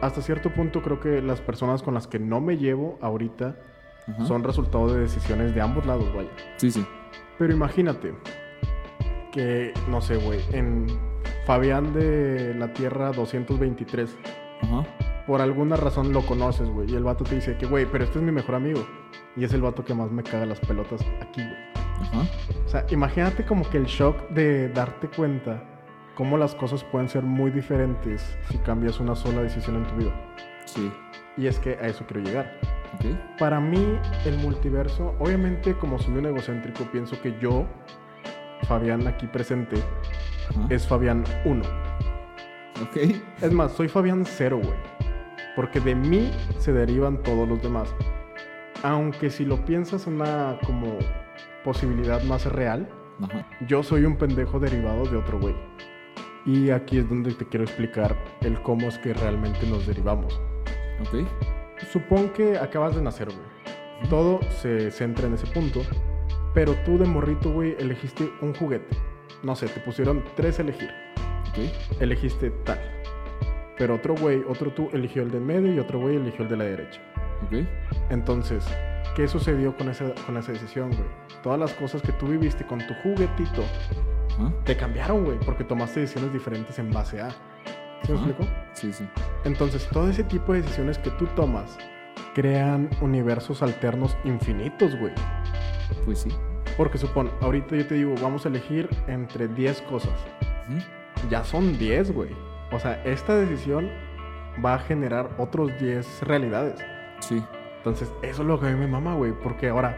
Hasta 0.02 0.22
cierto 0.22 0.54
punto 0.54 0.82
creo 0.82 1.00
que 1.00 1.22
las 1.22 1.42
personas 1.42 1.82
con 1.82 1.94
las 1.94 2.08
que 2.08 2.20
no 2.20 2.42
me 2.42 2.58
llevo 2.58 2.98
ahorita 3.02 3.56
Ajá. 4.08 4.26
son 4.26 4.44
resultado 4.44 4.94
de 4.94 5.02
decisiones 5.02 5.56
de 5.56 5.62
ambos 5.62 5.86
lados, 5.86 6.14
vaya. 6.14 6.30
Sí, 6.58 6.70
sí. 6.72 6.86
Pero 7.38 7.54
imagínate 7.54 8.14
que, 9.32 9.74
no 9.90 10.02
sé, 10.02 10.18
güey, 10.18 10.40
en 10.52 10.88
Fabián 11.46 11.94
de 11.94 12.54
la 12.56 12.74
Tierra 12.74 13.12
223, 13.12 14.16
Ajá. 14.62 14.86
por 15.28 15.42
alguna 15.42 15.76
razón 15.76 16.14
lo 16.14 16.22
conoces, 16.26 16.70
güey, 16.70 16.92
y 16.92 16.96
el 16.96 17.04
vato 17.04 17.24
te 17.24 17.36
dice 17.36 17.58
que, 17.58 17.66
güey, 17.66 17.86
pero 17.86 18.04
este 18.04 18.20
es 18.20 18.24
mi 18.24 18.32
mejor 18.32 18.56
amigo. 18.56 18.86
Y 19.36 19.44
es 19.44 19.54
el 19.54 19.62
vato 19.62 19.84
que 19.84 19.94
más 19.94 20.12
me 20.12 20.24
caga 20.24 20.46
las 20.46 20.60
pelotas 20.62 21.02
aquí, 21.22 21.42
güey. 21.42 21.76
Ajá. 22.02 22.22
O 22.66 22.70
sea, 22.70 22.86
imagínate 22.90 23.46
como 23.46 23.68
que 23.70 23.78
el 23.78 23.86
shock 23.86 24.30
de 24.30 24.70
darte 24.70 25.08
cuenta 25.10 25.64
cómo 26.16 26.38
las 26.38 26.56
cosas 26.56 26.84
pueden 26.84 27.10
ser 27.10 27.24
muy 27.24 27.52
diferentes 27.52 28.38
si 28.50 28.58
cambias 28.60 29.00
una 29.00 29.16
sola 29.16 29.42
decisión 29.42 29.78
en 29.78 29.88
tu 29.88 29.96
vida. 29.96 30.14
Sí. 30.66 30.92
Y 31.38 31.48
es 31.48 31.60
que 31.60 31.72
a 31.76 31.88
eso 31.88 32.06
quiero 32.08 32.24
llegar. 32.24 32.60
Para 33.38 33.60
mí, 33.60 34.00
el 34.26 34.38
multiverso, 34.38 35.16
obviamente 35.20 35.74
como 35.74 36.00
soy 36.00 36.16
un 36.18 36.26
egocéntrico, 36.28 36.86
pienso 36.92 37.22
que 37.22 37.38
yo, 37.40 37.66
Fabián 38.64 39.06
aquí 39.06 39.28
presente, 39.28 39.76
Ajá. 40.50 40.68
es 40.70 40.88
Fabián 40.88 41.24
1. 41.44 41.62
Ok. 42.82 42.98
Es 43.42 43.52
más, 43.52 43.74
soy 43.74 43.90
Fabián 43.90 44.24
0, 44.26 44.60
güey. 44.64 44.78
Porque 45.56 45.80
de 45.80 45.96
mí 45.96 46.32
se 46.58 46.72
derivan 46.74 47.22
todos 47.24 47.48
los 47.48 47.62
demás. 47.62 47.94
Aunque 48.84 49.30
si 49.30 49.46
lo 49.46 49.64
piensas 49.66 50.08
una 50.08 50.58
como 50.66 50.98
posibilidad 51.64 52.24
más 52.24 52.46
real, 52.46 52.88
Ajá. 53.22 53.46
yo 53.68 53.84
soy 53.84 54.06
un 54.06 54.18
pendejo 54.18 54.60
derivado 54.60 55.06
de 55.06 55.18
otro 55.18 55.40
güey. 55.40 55.56
Y 56.46 56.70
aquí 56.70 57.00
es 57.00 57.10
donde 57.10 57.34
te 57.34 57.46
quiero 57.46 57.64
explicar 57.64 58.16
el 58.42 58.62
cómo 58.62 58.88
es 58.88 59.00
que 59.00 59.14
realmente 59.14 59.66
nos 59.66 59.88
derivamos. 59.88 60.40
Ok. 61.02 61.28
Supón 61.92 62.30
que 62.30 62.58
acabas 62.58 62.96
de 62.96 63.02
nacer, 63.02 63.28
güey. 63.28 64.10
Todo 64.10 64.40
se 64.62 64.92
centra 64.92 65.26
en 65.26 65.34
ese 65.34 65.48
punto. 65.48 65.82
Pero 66.54 66.74
tú 66.86 66.98
de 66.98 67.06
morrito, 67.06 67.52
güey, 67.52 67.76
elegiste 67.80 68.32
un 68.42 68.54
juguete. 68.54 68.96
No 69.44 69.56
sé, 69.56 69.68
te 69.68 69.80
pusieron 69.82 70.24
tres 70.36 70.60
a 70.60 70.62
elegir. 70.62 70.90
Ok. 71.50 72.00
Elegiste 72.00 72.52
tal. 72.64 72.80
Pero 73.78 73.96
otro 73.96 74.16
güey, 74.16 74.44
otro 74.48 74.72
tú 74.72 74.90
eligió 74.94 75.24
el 75.24 75.32
de 75.32 75.40
medio 75.40 75.74
y 75.74 75.80
otro 75.80 76.00
güey 76.00 76.16
eligió 76.16 76.44
el 76.44 76.50
de 76.50 76.58
la 76.58 76.64
derecha. 76.64 77.02
Ok. 77.46 77.66
Entonces, 78.12 78.64
¿qué 79.16 79.28
sucedió 79.28 79.76
con 79.76 79.90
esa, 79.90 80.14
con 80.26 80.38
esa 80.38 80.52
decisión, 80.52 80.90
güey? 80.90 81.10
Todas 81.42 81.60
las 81.60 81.74
cosas 81.74 82.04
que 82.04 82.14
tú 82.14 82.28
viviste 82.28 82.66
con 82.66 82.80
tu 82.86 82.94
juguetito 83.04 83.64
Ajá. 84.38 84.52
te 84.64 84.76
cambiaron, 84.76 85.24
güey, 85.24 85.40
porque 85.40 85.64
tomaste 85.64 86.02
decisiones 86.02 86.34
diferentes 86.34 86.78
en 86.80 86.92
base 86.92 87.22
a. 87.22 87.30
¿Sí 88.04 88.12
me 88.12 88.16
explico? 88.16 88.44
Sí, 88.74 88.94
sí. 88.94 89.08
Entonces, 89.46 89.88
todo 89.90 90.10
ese 90.10 90.24
tipo 90.24 90.54
de 90.54 90.62
decisiones 90.62 90.98
que 91.00 91.10
tú 91.12 91.26
tomas 91.36 91.78
crean 92.36 92.90
universos 93.02 93.64
alternos 93.64 94.16
infinitos, 94.26 94.96
güey. 95.00 95.14
Pues 96.06 96.20
sí. 96.20 96.30
Porque 96.78 96.98
supón, 96.98 97.32
ahorita 97.42 97.76
yo 97.76 97.88
te 97.88 97.96
digo, 97.96 98.14
vamos 98.22 98.46
a 98.46 98.50
elegir 98.50 98.90
entre 99.08 99.48
10 99.48 99.82
cosas. 99.84 100.14
Ya 101.30 101.44
son 101.44 101.78
10, 101.78 102.12
güey. 102.12 102.32
O 102.72 102.80
sea, 102.80 103.02
esta 103.06 103.36
decisión 103.36 103.90
va 104.64 104.76
a 104.76 104.80
generar 104.80 105.30
otros 105.38 105.72
10 105.80 106.24
realidades. 106.24 106.84
Sí. 107.20 107.42
Entonces, 107.78 108.12
eso 108.22 108.42
es 108.42 108.48
lo 108.48 108.60
que 108.60 108.68
a 108.68 108.72
mí 108.72 108.80
me 108.80 108.88
mama, 108.88 109.16
güey. 109.16 109.32
Porque 109.32 109.70
ahora, 109.70 109.96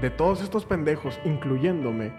de 0.00 0.10
todos 0.10 0.42
estos 0.42 0.64
pendejos, 0.64 1.20
incluyéndome, 1.24 2.12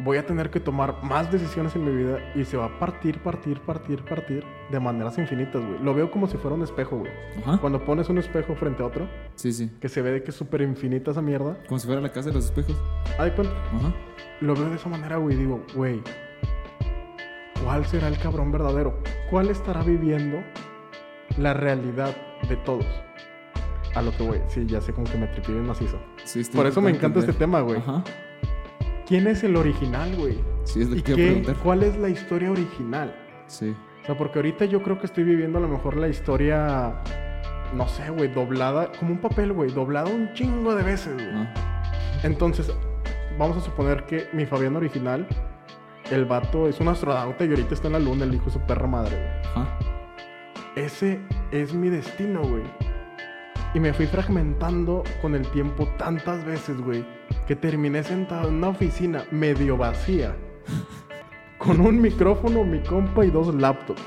voy 0.00 0.16
a 0.18 0.26
tener 0.26 0.50
que 0.50 0.58
tomar 0.60 1.02
más 1.04 1.30
decisiones 1.30 1.74
en 1.76 1.84
mi 1.84 1.94
vida 1.94 2.18
y 2.34 2.44
se 2.44 2.56
va 2.56 2.66
a 2.66 2.78
partir, 2.78 3.20
partir, 3.22 3.60
partir, 3.60 4.02
partir 4.04 4.44
de 4.70 4.80
maneras 4.80 5.16
infinitas, 5.18 5.64
güey. 5.64 5.78
Lo 5.82 5.94
veo 5.94 6.10
como 6.10 6.26
si 6.26 6.36
fuera 6.36 6.56
un 6.56 6.62
espejo, 6.62 6.98
güey. 6.98 7.12
Ajá. 7.42 7.58
Cuando 7.58 7.84
pones 7.84 8.08
un 8.08 8.18
espejo 8.18 8.54
frente 8.56 8.82
a 8.82 8.86
otro, 8.86 9.08
Sí, 9.36 9.52
sí. 9.52 9.70
que 9.80 9.88
se 9.88 10.02
ve 10.02 10.10
de 10.10 10.22
que 10.22 10.30
es 10.30 10.36
súper 10.36 10.62
infinita 10.62 11.12
esa 11.12 11.22
mierda, 11.22 11.56
Como 11.68 11.78
si 11.78 11.86
fuera 11.86 12.00
la 12.00 12.10
casa 12.10 12.28
de 12.30 12.34
los 12.34 12.44
espejos. 12.46 12.76
¿hay 13.18 13.30
cuenta? 13.32 13.54
Ajá. 13.72 13.94
Lo 14.40 14.54
veo 14.54 14.68
de 14.68 14.76
esa 14.76 14.88
manera, 14.88 15.16
güey. 15.16 15.36
Digo, 15.36 15.64
güey, 15.74 16.02
¿cuál 17.62 17.84
será 17.86 18.08
el 18.08 18.18
cabrón 18.18 18.52
verdadero? 18.52 18.98
¿Cuál 19.30 19.48
estará 19.50 19.82
viviendo 19.82 20.38
la 21.38 21.54
realidad 21.54 22.14
de 22.48 22.56
todos? 22.56 22.86
A 23.94 24.02
lo 24.02 24.10
que, 24.16 24.24
güey, 24.24 24.40
sí, 24.48 24.66
ya 24.66 24.80
sé 24.80 24.92
como 24.92 25.08
que 25.08 25.16
me 25.16 25.28
tripé 25.28 25.52
bien 25.52 25.66
macizo. 25.66 25.98
Sí, 26.24 26.42
Por 26.52 26.66
eso 26.66 26.80
me 26.80 26.90
encanta 26.90 27.20
de 27.20 27.26
este 27.26 27.38
tema, 27.38 27.60
güey. 27.60 27.78
Ajá. 27.78 28.02
¿Quién 29.06 29.26
es 29.26 29.44
el 29.44 29.56
original, 29.56 30.14
güey? 30.16 30.38
Sí, 30.64 30.80
es 30.82 30.88
lo 30.88 30.96
¿Y 30.96 31.02
que 31.02 31.14
qué, 31.14 31.26
preguntar. 31.26 31.56
cuál 31.62 31.82
es 31.82 31.96
la 31.98 32.08
historia 32.08 32.50
original? 32.50 33.14
Sí. 33.46 33.74
O 34.02 34.06
sea, 34.06 34.16
porque 34.16 34.38
ahorita 34.38 34.64
yo 34.64 34.82
creo 34.82 34.98
que 34.98 35.06
estoy 35.06 35.24
viviendo 35.24 35.58
a 35.58 35.60
lo 35.60 35.68
mejor 35.68 35.96
la 35.96 36.08
historia, 36.08 36.94
no 37.74 37.88
sé, 37.88 38.10
güey, 38.10 38.28
doblada, 38.32 38.92
como 38.98 39.12
un 39.12 39.18
papel, 39.18 39.52
güey, 39.52 39.70
doblada 39.70 40.10
un 40.10 40.32
chingo 40.34 40.74
de 40.74 40.82
veces, 40.82 41.14
güey. 41.14 41.28
Ah. 41.32 41.82
Entonces, 42.22 42.72
vamos 43.38 43.56
a 43.58 43.60
suponer 43.60 44.04
que 44.04 44.26
mi 44.32 44.46
Fabián 44.46 44.76
original, 44.76 45.26
el 46.10 46.24
vato 46.24 46.68
es 46.68 46.80
un 46.80 46.88
astronauta 46.88 47.44
y 47.44 47.48
ahorita 47.50 47.74
está 47.74 47.86
en 47.88 47.92
la 47.94 47.98
luna, 47.98 48.24
el 48.24 48.34
hijo 48.34 48.46
de 48.46 48.52
su 48.52 48.60
perra 48.60 48.86
madre, 48.86 49.16
güey. 49.16 49.64
Ajá. 49.64 49.78
Ese, 50.76 51.20
es 51.52 51.72
mi 51.74 51.88
destino, 51.88 52.40
güey. 52.42 52.62
Y 53.74 53.80
me 53.80 53.92
fui 53.92 54.06
fragmentando 54.06 55.02
con 55.20 55.34
el 55.34 55.46
tiempo 55.48 55.88
tantas 55.98 56.44
veces, 56.44 56.80
güey, 56.80 57.04
que 57.48 57.56
terminé 57.56 58.04
sentado 58.04 58.48
en 58.48 58.54
una 58.54 58.68
oficina 58.68 59.24
medio 59.32 59.76
vacía, 59.76 60.36
con 61.58 61.80
un 61.80 62.00
micrófono, 62.00 62.62
mi 62.62 62.80
compa 62.80 63.24
y 63.24 63.30
dos 63.30 63.52
laptops. 63.52 64.02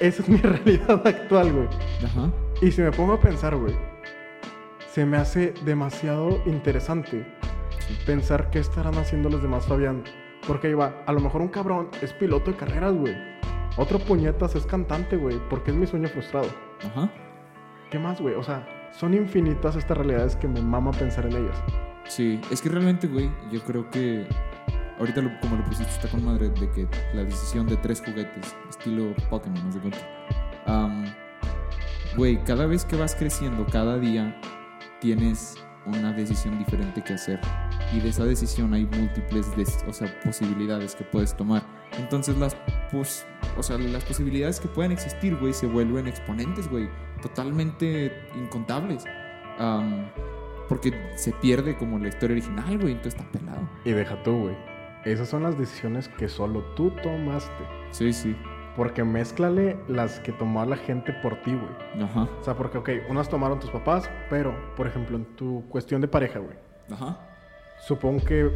Esa 0.00 0.22
es 0.22 0.28
mi 0.28 0.36
realidad 0.42 1.06
actual, 1.06 1.52
güey. 1.52 1.68
Ajá. 2.04 2.30
Y 2.60 2.70
si 2.70 2.82
me 2.82 2.92
pongo 2.92 3.14
a 3.14 3.20
pensar, 3.20 3.56
güey, 3.56 3.74
se 4.86 5.06
me 5.06 5.16
hace 5.16 5.54
demasiado 5.64 6.42
interesante 6.44 7.26
pensar 8.04 8.50
qué 8.50 8.58
estarán 8.58 8.96
haciendo 8.96 9.30
los 9.30 9.42
demás 9.42 9.66
Fabián. 9.66 10.04
Porque 10.46 10.68
ahí 10.68 10.74
va, 10.74 11.02
a 11.06 11.12
lo 11.12 11.20
mejor 11.20 11.40
un 11.40 11.48
cabrón 11.48 11.88
es 12.02 12.12
piloto 12.12 12.50
de 12.50 12.56
carreras, 12.56 12.94
güey. 12.94 13.14
Otro 13.76 13.98
puñetas 13.98 14.56
es 14.56 14.66
cantante, 14.66 15.16
güey, 15.16 15.38
porque 15.48 15.70
es 15.70 15.76
mi 15.76 15.86
sueño 15.86 16.08
frustrado. 16.08 16.48
Ajá. 16.84 17.10
¿Qué 17.90 17.98
más, 17.98 18.20
güey? 18.20 18.34
O 18.34 18.42
sea, 18.42 18.66
son 18.92 19.14
infinitas 19.14 19.76
estas 19.76 19.96
realidades 19.96 20.36
que 20.36 20.46
me 20.48 20.60
mama 20.62 20.90
pensar 20.92 21.26
en 21.26 21.36
ellas. 21.36 21.62
Sí, 22.06 22.40
es 22.50 22.60
que 22.62 22.68
realmente, 22.68 23.06
güey, 23.06 23.30
yo 23.52 23.60
creo 23.62 23.88
que 23.90 24.26
ahorita 24.98 25.20
lo- 25.22 25.40
como 25.40 25.56
lo 25.56 25.64
pusiste 25.64 25.90
está 25.92 26.08
con 26.08 26.24
madre 26.24 26.50
de 26.50 26.70
que 26.70 26.88
la 27.14 27.24
decisión 27.24 27.66
de 27.66 27.76
tres 27.76 28.00
juguetes, 28.04 28.54
estilo 28.68 29.14
Pokémon, 29.28 29.64
no 29.64 29.72
sé 29.72 29.78
cuánto. 29.80 29.98
Güey, 32.16 32.42
cada 32.44 32.66
vez 32.66 32.84
que 32.84 32.96
vas 32.96 33.14
creciendo, 33.14 33.64
cada 33.66 33.98
día 33.98 34.36
tienes 35.00 35.56
una 35.86 36.12
decisión 36.12 36.58
diferente 36.58 37.02
que 37.02 37.14
hacer. 37.14 37.40
Y 37.94 38.00
de 38.00 38.10
esa 38.10 38.24
decisión 38.24 38.74
hay 38.74 38.84
múltiples 38.86 39.46
o 39.86 39.92
sea, 39.92 40.14
posibilidades 40.24 40.94
que 40.94 41.04
puedes 41.04 41.36
tomar. 41.36 41.62
Entonces 41.98 42.36
las, 42.38 42.54
pos- 42.92 43.24
o 43.58 43.62
sea, 43.62 43.78
las 43.78 44.04
posibilidades 44.04 44.60
que 44.60 44.68
pueden 44.68 44.92
existir, 44.92 45.36
güey, 45.36 45.52
se 45.52 45.66
vuelven 45.66 46.06
exponentes, 46.06 46.68
güey. 46.68 46.88
Totalmente 47.22 48.12
incontables. 48.36 49.04
Am, 49.58 50.06
porque 50.68 50.92
se 51.16 51.32
pierde 51.32 51.76
como 51.76 51.98
la 51.98 52.08
historia 52.08 52.34
original, 52.34 52.78
güey. 52.78 52.92
Entonces 52.92 53.20
está 53.20 53.30
pelado. 53.32 53.68
Y 53.84 53.90
deja 53.92 54.22
tú, 54.22 54.38
güey. 54.42 54.56
Esas 55.04 55.28
son 55.28 55.42
las 55.42 55.58
decisiones 55.58 56.08
que 56.08 56.28
solo 56.28 56.62
tú 56.76 56.90
tomaste. 57.02 57.64
Sí, 57.90 58.12
sí. 58.12 58.36
Porque 58.76 59.04
mézclale 59.04 59.76
las 59.88 60.20
que 60.20 60.32
tomó 60.32 60.64
la 60.64 60.76
gente 60.76 61.12
por 61.12 61.36
ti, 61.42 61.54
güey. 61.54 62.04
Ajá. 62.04 62.28
O 62.40 62.44
sea, 62.44 62.54
porque, 62.54 62.78
ok, 62.78 62.90
unas 63.08 63.28
tomaron 63.28 63.58
tus 63.58 63.70
papás, 63.70 64.10
pero, 64.28 64.54
por 64.76 64.86
ejemplo, 64.86 65.16
en 65.16 65.24
tu 65.36 65.64
cuestión 65.68 66.00
de 66.00 66.08
pareja, 66.08 66.38
güey. 66.38 66.56
Ajá. 66.90 67.18
Supongo 67.80 68.24
que 68.24 68.50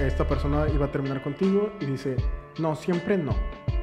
esta 0.00 0.26
persona 0.26 0.66
iba 0.68 0.86
a 0.86 0.90
terminar 0.90 1.22
contigo 1.22 1.72
y 1.80 1.86
dice, 1.86 2.16
no, 2.58 2.74
siempre 2.74 3.16
no. 3.16 3.34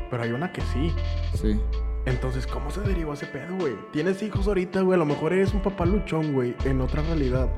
Pero 0.09 0.23
hay 0.23 0.31
una 0.31 0.51
que 0.51 0.61
sí. 0.61 0.93
Sí. 1.33 1.59
Entonces, 2.05 2.47
¿cómo 2.47 2.71
se 2.71 2.81
derivó 2.81 3.13
ese 3.13 3.25
pedo, 3.27 3.55
güey? 3.59 3.75
Tienes 3.91 4.23
hijos 4.23 4.47
ahorita, 4.47 4.81
güey. 4.81 4.95
A 4.95 4.99
lo 4.99 5.05
mejor 5.05 5.33
eres 5.33 5.53
un 5.53 5.61
papá 5.61 5.85
luchón, 5.85 6.33
güey, 6.33 6.55
en 6.65 6.81
otra 6.81 7.01
realidad. 7.03 7.49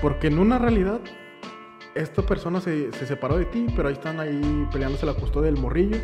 Porque 0.00 0.28
en 0.28 0.38
una 0.38 0.58
realidad, 0.58 1.00
esta 1.94 2.22
persona 2.22 2.60
se, 2.60 2.92
se 2.92 3.06
separó 3.06 3.36
de 3.36 3.46
ti, 3.46 3.66
pero 3.74 3.88
ahí 3.88 3.94
están 3.94 4.20
ahí 4.20 4.68
peleándose 4.72 5.06
la 5.06 5.14
custodia 5.14 5.50
del 5.50 5.60
morrillo. 5.60 5.98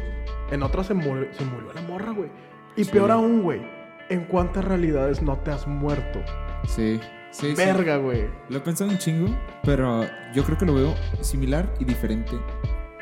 En 0.51 0.63
otra 0.63 0.85
se, 0.85 0.95
murió- 0.95 1.29
se 1.33 1.45
murió 1.45 1.73
la 1.73 1.83
morra, 1.83 2.13
güey. 2.13 2.31
Y 2.77 2.85
Sí. 2.85 2.91
peor 2.91 3.11
aún, 3.11 3.43
güey. 3.43 3.61
¿En 4.09 4.25
cuántas 4.25 4.65
realidades 4.65 5.21
no 5.23 5.37
te 5.39 5.51
has 5.51 5.67
muerto? 5.67 6.21
Sí. 6.67 7.01
Sí, 7.31 7.49
sí. 7.51 7.55
Verga, 7.55 7.97
güey. 7.97 8.27
Lo 8.49 8.59
he 8.59 8.61
pensado 8.61 8.89
un 8.91 8.99
chingo, 8.99 9.29
pero 9.65 10.07
yo 10.33 10.43
creo 10.45 10.57
que 10.57 10.65
lo 10.65 10.75
veo 10.75 10.95
similar 11.21 11.69
y 11.81 11.85
diferente 11.85 12.33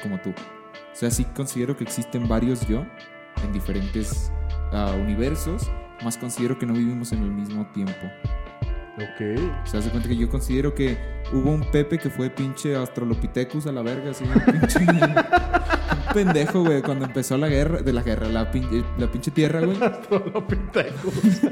como 0.02 0.18
tú. 0.20 0.30
O 0.30 0.96
sea, 0.96 1.10
sí 1.10 1.24
considero 1.36 1.76
que 1.76 1.84
existen 1.84 2.26
varios 2.26 2.66
yo 2.66 2.84
en 3.44 3.52
diferentes 3.52 4.32
ah, 4.72 4.92
universos, 4.98 5.70
más 6.02 6.16
considero 6.16 6.58
que 6.58 6.66
no 6.66 6.72
vivimos 6.72 7.12
en 7.12 7.22
el 7.22 7.30
mismo 7.30 7.66
tiempo. 7.74 8.06
Ok. 8.96 9.40
O 9.62 9.66
sea, 9.66 9.82
se 9.82 9.90
cuenta 9.90 10.08
que 10.08 10.16
yo 10.16 10.28
considero 10.28 10.74
que 10.74 10.96
hubo 11.32 11.50
un 11.50 11.62
Pepe 11.70 11.98
que 11.98 12.08
fue 12.10 12.30
pinche 12.30 12.74
Australopithecus 12.76 13.66
a 13.66 13.72
la 13.72 13.82
verga, 13.82 14.10
así, 14.12 14.24
pinche 14.24 14.78
pendejo, 16.14 16.64
güey, 16.64 16.80
cuando 16.83 17.04
empezó 17.04 17.37
la 17.37 17.49
guerra, 17.49 17.83
de 17.83 17.92
la 17.92 18.02
guerra, 18.02 18.28
la 18.28 18.50
pinche, 18.50 18.83
la 18.97 19.11
pinche 19.11 19.30
tierra, 19.30 19.61
güey. 19.61 19.76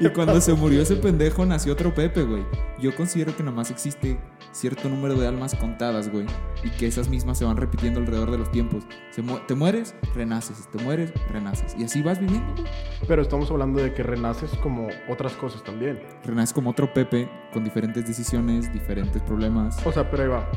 Y 0.00 0.08
cuando 0.10 0.40
se 0.40 0.54
murió 0.54 0.82
ese 0.82 0.96
pendejo 0.96 1.44
nació 1.44 1.72
otro 1.72 1.94
Pepe, 1.94 2.22
güey. 2.22 2.44
Yo 2.80 2.94
considero 2.94 3.36
que 3.36 3.42
nomás 3.42 3.70
existe 3.70 4.18
cierto 4.52 4.88
número 4.88 5.14
de 5.14 5.26
almas 5.26 5.54
contadas, 5.56 6.10
güey. 6.10 6.24
Y 6.64 6.70
que 6.70 6.86
esas 6.86 7.08
mismas 7.08 7.38
se 7.38 7.44
van 7.44 7.56
repitiendo 7.56 8.00
alrededor 8.00 8.30
de 8.30 8.38
los 8.38 8.50
tiempos. 8.50 8.84
Se 9.10 9.22
mu- 9.22 9.38
te 9.46 9.54
mueres, 9.54 9.94
renaces. 10.14 10.68
Te 10.70 10.82
mueres, 10.82 11.12
renaces. 11.30 11.74
Y 11.76 11.84
así 11.84 12.02
vas 12.02 12.18
viviendo, 12.20 12.52
güey. 12.54 12.66
Pero 13.06 13.22
estamos 13.22 13.50
hablando 13.50 13.82
de 13.82 13.92
que 13.92 14.02
renaces 14.02 14.50
como 14.62 14.88
otras 15.08 15.32
cosas 15.34 15.62
también. 15.64 16.00
Renaces 16.24 16.54
como 16.54 16.70
otro 16.70 16.92
Pepe 16.94 17.28
con 17.52 17.64
diferentes 17.64 18.06
decisiones, 18.06 18.72
diferentes 18.72 19.20
problemas. 19.22 19.84
O 19.84 19.92
sea, 19.92 20.08
pero 20.10 20.22
ahí 20.22 20.28
va. 20.28 20.48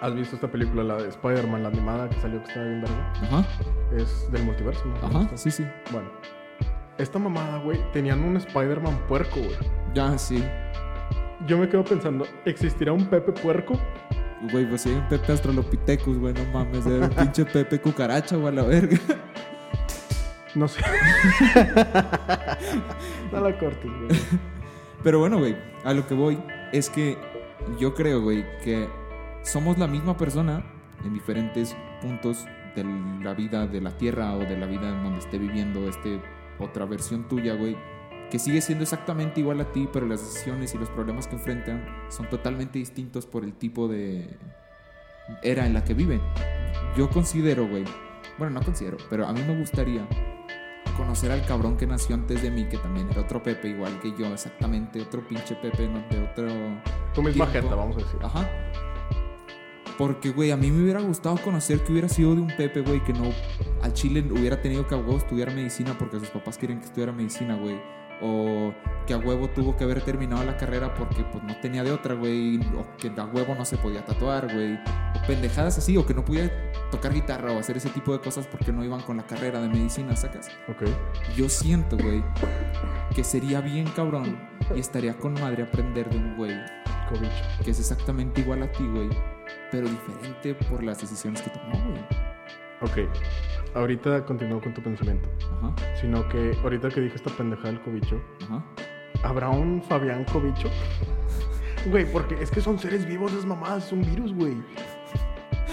¿Has 0.00 0.14
visto 0.14 0.36
esta 0.36 0.48
película, 0.50 0.82
la 0.84 0.96
de 0.96 1.08
Spider-Man, 1.08 1.62
la 1.62 1.68
animada 1.68 2.08
que 2.08 2.20
salió 2.20 2.40
que 2.42 2.48
estaba 2.48 2.66
bien 2.66 2.80
verga? 2.82 3.12
Ajá, 3.22 3.46
Es 3.96 4.30
del 4.30 4.42
multiverso, 4.44 4.84
¿no? 4.86 5.06
ajá, 5.06 5.36
sí, 5.36 5.50
sí. 5.50 5.64
Bueno. 5.90 6.08
Esta 6.98 7.18
mamada, 7.18 7.58
güey, 7.58 7.78
tenían 7.92 8.22
un 8.22 8.36
Spider-Man 8.36 8.98
puerco, 9.08 9.36
güey. 9.40 9.56
Ya, 9.94 10.16
sí. 10.18 10.42
Yo 11.46 11.58
me 11.58 11.68
quedo 11.68 11.84
pensando, 11.84 12.26
¿existirá 12.44 12.92
un 12.92 13.06
Pepe 13.06 13.32
puerco? 13.32 13.74
Güey, 14.52 14.66
pues 14.68 14.82
si 14.82 14.90
hay 14.90 14.96
un 14.96 15.08
Pepe 15.08 15.32
Australopithecus, 15.32 16.18
güey, 16.18 16.34
no 16.34 16.44
mames. 16.52 16.86
Era 16.86 17.06
un 17.06 17.10
pinche 17.10 17.44
Pepe 17.44 17.80
cucaracha, 17.80 18.36
güey, 18.36 18.48
a 18.48 18.52
la 18.56 18.62
verga. 18.62 18.96
No 20.54 20.66
sé. 20.68 20.80
no 23.30 23.40
la 23.40 23.58
cortes, 23.58 23.90
güey. 23.90 24.20
Pero 25.02 25.18
bueno, 25.18 25.38
güey, 25.38 25.54
a 25.84 25.92
lo 25.92 26.06
que 26.06 26.14
voy 26.14 26.38
es 26.72 26.88
que 26.88 27.18
yo 27.78 27.94
creo, 27.94 28.22
güey, 28.22 28.44
que 28.64 28.88
somos 29.46 29.78
la 29.78 29.86
misma 29.86 30.16
persona 30.16 30.64
en 31.04 31.14
diferentes 31.14 31.76
puntos 32.02 32.44
de 32.74 32.84
la 33.22 33.32
vida 33.32 33.66
de 33.66 33.80
la 33.80 33.96
Tierra 33.96 34.34
o 34.34 34.40
de 34.40 34.56
la 34.56 34.66
vida 34.66 34.88
en 34.88 35.04
donde 35.04 35.20
esté 35.20 35.38
viviendo 35.38 35.88
este 35.88 36.20
otra 36.58 36.84
versión 36.84 37.28
tuya, 37.28 37.54
güey, 37.54 37.76
que 38.30 38.38
sigue 38.38 38.60
siendo 38.60 38.82
exactamente 38.82 39.40
igual 39.40 39.60
a 39.60 39.70
ti, 39.72 39.88
pero 39.92 40.06
las 40.06 40.20
decisiones 40.20 40.74
y 40.74 40.78
los 40.78 40.90
problemas 40.90 41.28
que 41.28 41.36
enfrentan 41.36 41.86
son 42.08 42.28
totalmente 42.28 42.78
distintos 42.78 43.24
por 43.24 43.44
el 43.44 43.54
tipo 43.54 43.88
de 43.88 44.36
era 45.42 45.66
en 45.66 45.74
la 45.74 45.84
que 45.84 45.94
viven. 45.94 46.20
Yo 46.96 47.08
considero, 47.08 47.68
güey, 47.68 47.84
bueno, 48.38 48.54
no 48.58 48.62
considero, 48.62 48.96
pero 49.08 49.26
a 49.26 49.32
mí 49.32 49.42
me 49.46 49.56
gustaría 49.56 50.06
conocer 50.96 51.30
al 51.30 51.44
cabrón 51.46 51.76
que 51.76 51.86
nació 51.86 52.16
antes 52.16 52.42
de 52.42 52.50
mí, 52.50 52.64
que 52.64 52.78
también 52.78 53.08
era 53.10 53.20
otro 53.20 53.42
Pepe, 53.42 53.68
igual 53.68 54.00
que 54.00 54.12
yo, 54.18 54.26
exactamente, 54.26 55.00
otro 55.00 55.26
pinche 55.26 55.54
Pepe, 55.56 55.88
no, 55.88 56.00
de 56.08 56.28
otro... 56.30 56.48
Tu 57.14 57.22
misma 57.22 57.46
jeta, 57.46 57.74
vamos 57.74 57.96
a 57.96 58.00
decir. 58.00 58.18
Ajá. 58.22 58.48
Porque, 59.98 60.30
güey, 60.30 60.50
a 60.50 60.56
mí 60.56 60.70
me 60.70 60.82
hubiera 60.82 61.00
gustado 61.00 61.36
conocer 61.38 61.82
que 61.82 61.92
hubiera 61.92 62.08
sido 62.08 62.34
de 62.34 62.42
un 62.42 62.48
Pepe, 62.48 62.82
güey, 62.82 63.02
que 63.04 63.12
no 63.12 63.30
al 63.82 63.92
Chile 63.92 64.24
hubiera 64.30 64.60
tenido 64.60 64.86
que 64.86 64.94
a 64.94 64.98
huevo 64.98 65.16
estudiar 65.16 65.52
medicina 65.54 65.96
porque 65.98 66.18
sus 66.18 66.28
papás 66.28 66.58
querían 66.58 66.80
que 66.80 66.86
estudiara 66.86 67.12
medicina, 67.12 67.56
güey. 67.56 67.80
O 68.22 68.72
que 69.06 69.12
a 69.12 69.18
huevo 69.18 69.48
tuvo 69.50 69.76
que 69.76 69.84
haber 69.84 70.00
terminado 70.02 70.42
la 70.44 70.56
carrera 70.56 70.94
porque 70.94 71.22
pues 71.24 71.44
no 71.44 71.54
tenía 71.60 71.84
de 71.84 71.92
otra, 71.92 72.14
güey. 72.14 72.58
O 72.74 72.86
que 72.96 73.12
a 73.16 73.24
huevo 73.24 73.54
no 73.54 73.64
se 73.64 73.76
podía 73.76 74.04
tatuar, 74.04 74.52
güey. 74.52 74.74
O 74.74 75.26
pendejadas 75.26 75.78
así, 75.78 75.96
o 75.96 76.06
que 76.06 76.14
no 76.14 76.24
podía 76.24 76.50
tocar 76.90 77.12
guitarra 77.12 77.52
o 77.52 77.58
hacer 77.58 77.76
ese 77.76 77.90
tipo 77.90 78.12
de 78.12 78.20
cosas 78.20 78.46
porque 78.46 78.72
no 78.72 78.84
iban 78.84 79.00
con 79.02 79.16
la 79.18 79.26
carrera 79.26 79.60
de 79.60 79.68
medicina, 79.68 80.16
¿sacas? 80.16 80.48
Ok. 80.68 80.88
Yo 81.36 81.48
siento, 81.48 81.96
güey, 81.96 82.22
que 83.14 83.24
sería 83.24 83.60
bien 83.60 83.86
cabrón 83.94 84.38
y 84.74 84.80
estaría 84.80 85.14
con 85.14 85.34
madre 85.34 85.62
aprender 85.62 86.08
de 86.08 86.16
un 86.16 86.36
güey 86.36 86.56
que 87.64 87.70
es 87.70 87.78
exactamente 87.78 88.40
igual 88.40 88.62
a 88.62 88.72
ti, 88.72 88.84
güey, 88.86 89.08
pero 89.70 89.88
diferente 89.88 90.54
por 90.68 90.82
las 90.82 91.00
decisiones 91.00 91.42
que 91.42 91.50
tomó, 91.50 91.72
güey. 91.90 92.00
Ok. 92.82 93.10
Ahorita 93.74 94.24
continúo 94.24 94.60
con 94.60 94.72
tu 94.74 94.82
pensamiento. 94.82 95.28
Ajá, 95.58 95.74
Sino 96.00 96.26
que 96.28 96.56
ahorita 96.62 96.88
que 96.88 97.00
dije 97.00 97.16
esta 97.16 97.30
pendejada 97.30 97.68
del 97.72 97.80
cobicho, 97.82 98.20
ajá. 98.44 98.64
¿habrá 99.22 99.48
un 99.50 99.82
Fabián 99.82 100.24
Cobicho? 100.24 100.70
Güey, 101.90 102.10
porque 102.10 102.34
es 102.42 102.50
que 102.50 102.60
son 102.60 102.78
seres 102.78 103.06
vivos, 103.06 103.32
es 103.32 103.44
mamadas, 103.44 103.86
es 103.86 103.92
un 103.92 104.02
virus, 104.02 104.32
güey. 104.34 104.56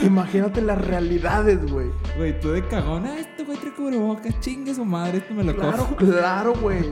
Imagínate 0.01 0.61
las 0.61 0.79
realidades, 0.85 1.71
güey. 1.71 1.89
Güey, 2.17 2.37
tú 2.39 2.51
de 2.51 2.65
cagón, 2.67 3.05
ah, 3.05 3.17
este 3.19 3.43
güey 3.43 3.57
trae 3.57 3.73
cubrebocas, 3.73 4.39
chingue 4.39 4.73
su 4.73 4.83
madre, 4.83 5.19
esto 5.19 5.33
me 5.33 5.43
lo 5.43 5.55
Claro, 5.55 5.77
cojo. 5.77 5.95
claro, 5.95 6.53
güey. 6.55 6.83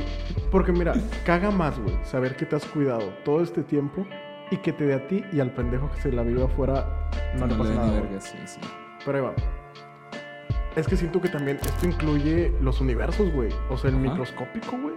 Porque 0.50 0.72
mira, 0.72 0.94
caga 1.26 1.52
más, 1.52 1.78
güey, 1.80 1.96
saber 2.04 2.36
que 2.36 2.46
te 2.46 2.56
has 2.56 2.66
cuidado 2.66 3.10
todo 3.26 3.42
este 3.42 3.64
tiempo 3.64 4.06
y 4.52 4.58
que 4.58 4.74
te 4.74 4.86
dé 4.86 4.94
a 4.94 5.08
ti 5.08 5.24
y 5.32 5.40
al 5.40 5.52
pendejo 5.52 5.90
que 5.92 6.02
se 6.02 6.12
la 6.12 6.24
vive 6.24 6.44
afuera 6.44 7.10
no, 7.40 7.48
le 7.48 7.56
pasa 7.56 7.74
nada. 7.74 7.92
verga, 8.02 8.20
sí, 8.22 8.38
sí. 8.46 8.60
Pero 9.06 9.18
ahí 9.18 9.24
va. 9.24 9.34
Es 10.76 10.88
que 10.88 10.96
siento 10.96 11.20
que 11.20 11.30
también 11.30 11.58
esto 11.62 11.86
incluye 11.86 12.54
los 12.62 12.80
universos, 12.80 13.32
güey. 13.34 13.50
O 13.70 13.78
sea, 13.78 13.90
el 13.90 13.96
Ajá. 13.96 14.04
microscópico, 14.04 14.78
güey. 14.78 14.96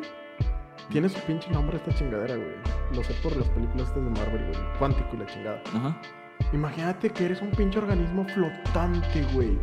Tiene 0.90 1.08
su 1.08 1.18
pinche 1.20 1.50
nombre 1.50 1.76
esta 1.78 1.94
chingadera, 1.94 2.36
güey. 2.36 2.54
Lo 2.94 3.02
sé 3.02 3.14
por 3.22 3.36
las 3.36 3.48
películas 3.48 3.88
estas 3.88 4.04
de 4.04 4.10
Marvel, 4.10 4.46
güey. 4.46 4.78
Cuántico 4.78 5.08
y 5.14 5.16
la 5.16 5.26
chingada. 5.26 5.62
Ajá. 5.74 6.00
Imagínate 6.52 7.10
que 7.10 7.24
eres 7.24 7.40
un 7.40 7.50
pinche 7.50 7.78
organismo 7.78 8.24
flotante, 8.28 9.24
güey. 9.32 9.58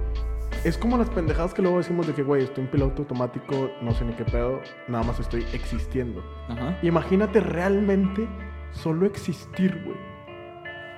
Es 0.64 0.78
como 0.78 0.98
las 0.98 1.10
pendejadas 1.10 1.54
que 1.54 1.62
luego 1.62 1.78
decimos 1.78 2.08
de 2.08 2.14
que, 2.14 2.24
güey, 2.24 2.44
estoy 2.44 2.66
en 2.66 2.72
piloto 2.72 3.04
automático, 3.04 3.72
no 3.82 3.92
sé 3.94 4.04
ni 4.04 4.14
qué 4.14 4.26
pedo, 4.26 4.62
nada 4.88 5.04
más 5.04 5.20
estoy 5.20 5.46
existiendo. 5.54 6.24
Ajá. 6.50 6.78
Imagínate 6.82 7.40
realmente 7.40 8.28
solo 8.74 9.06
existir, 9.06 9.82
güey. 9.86 9.98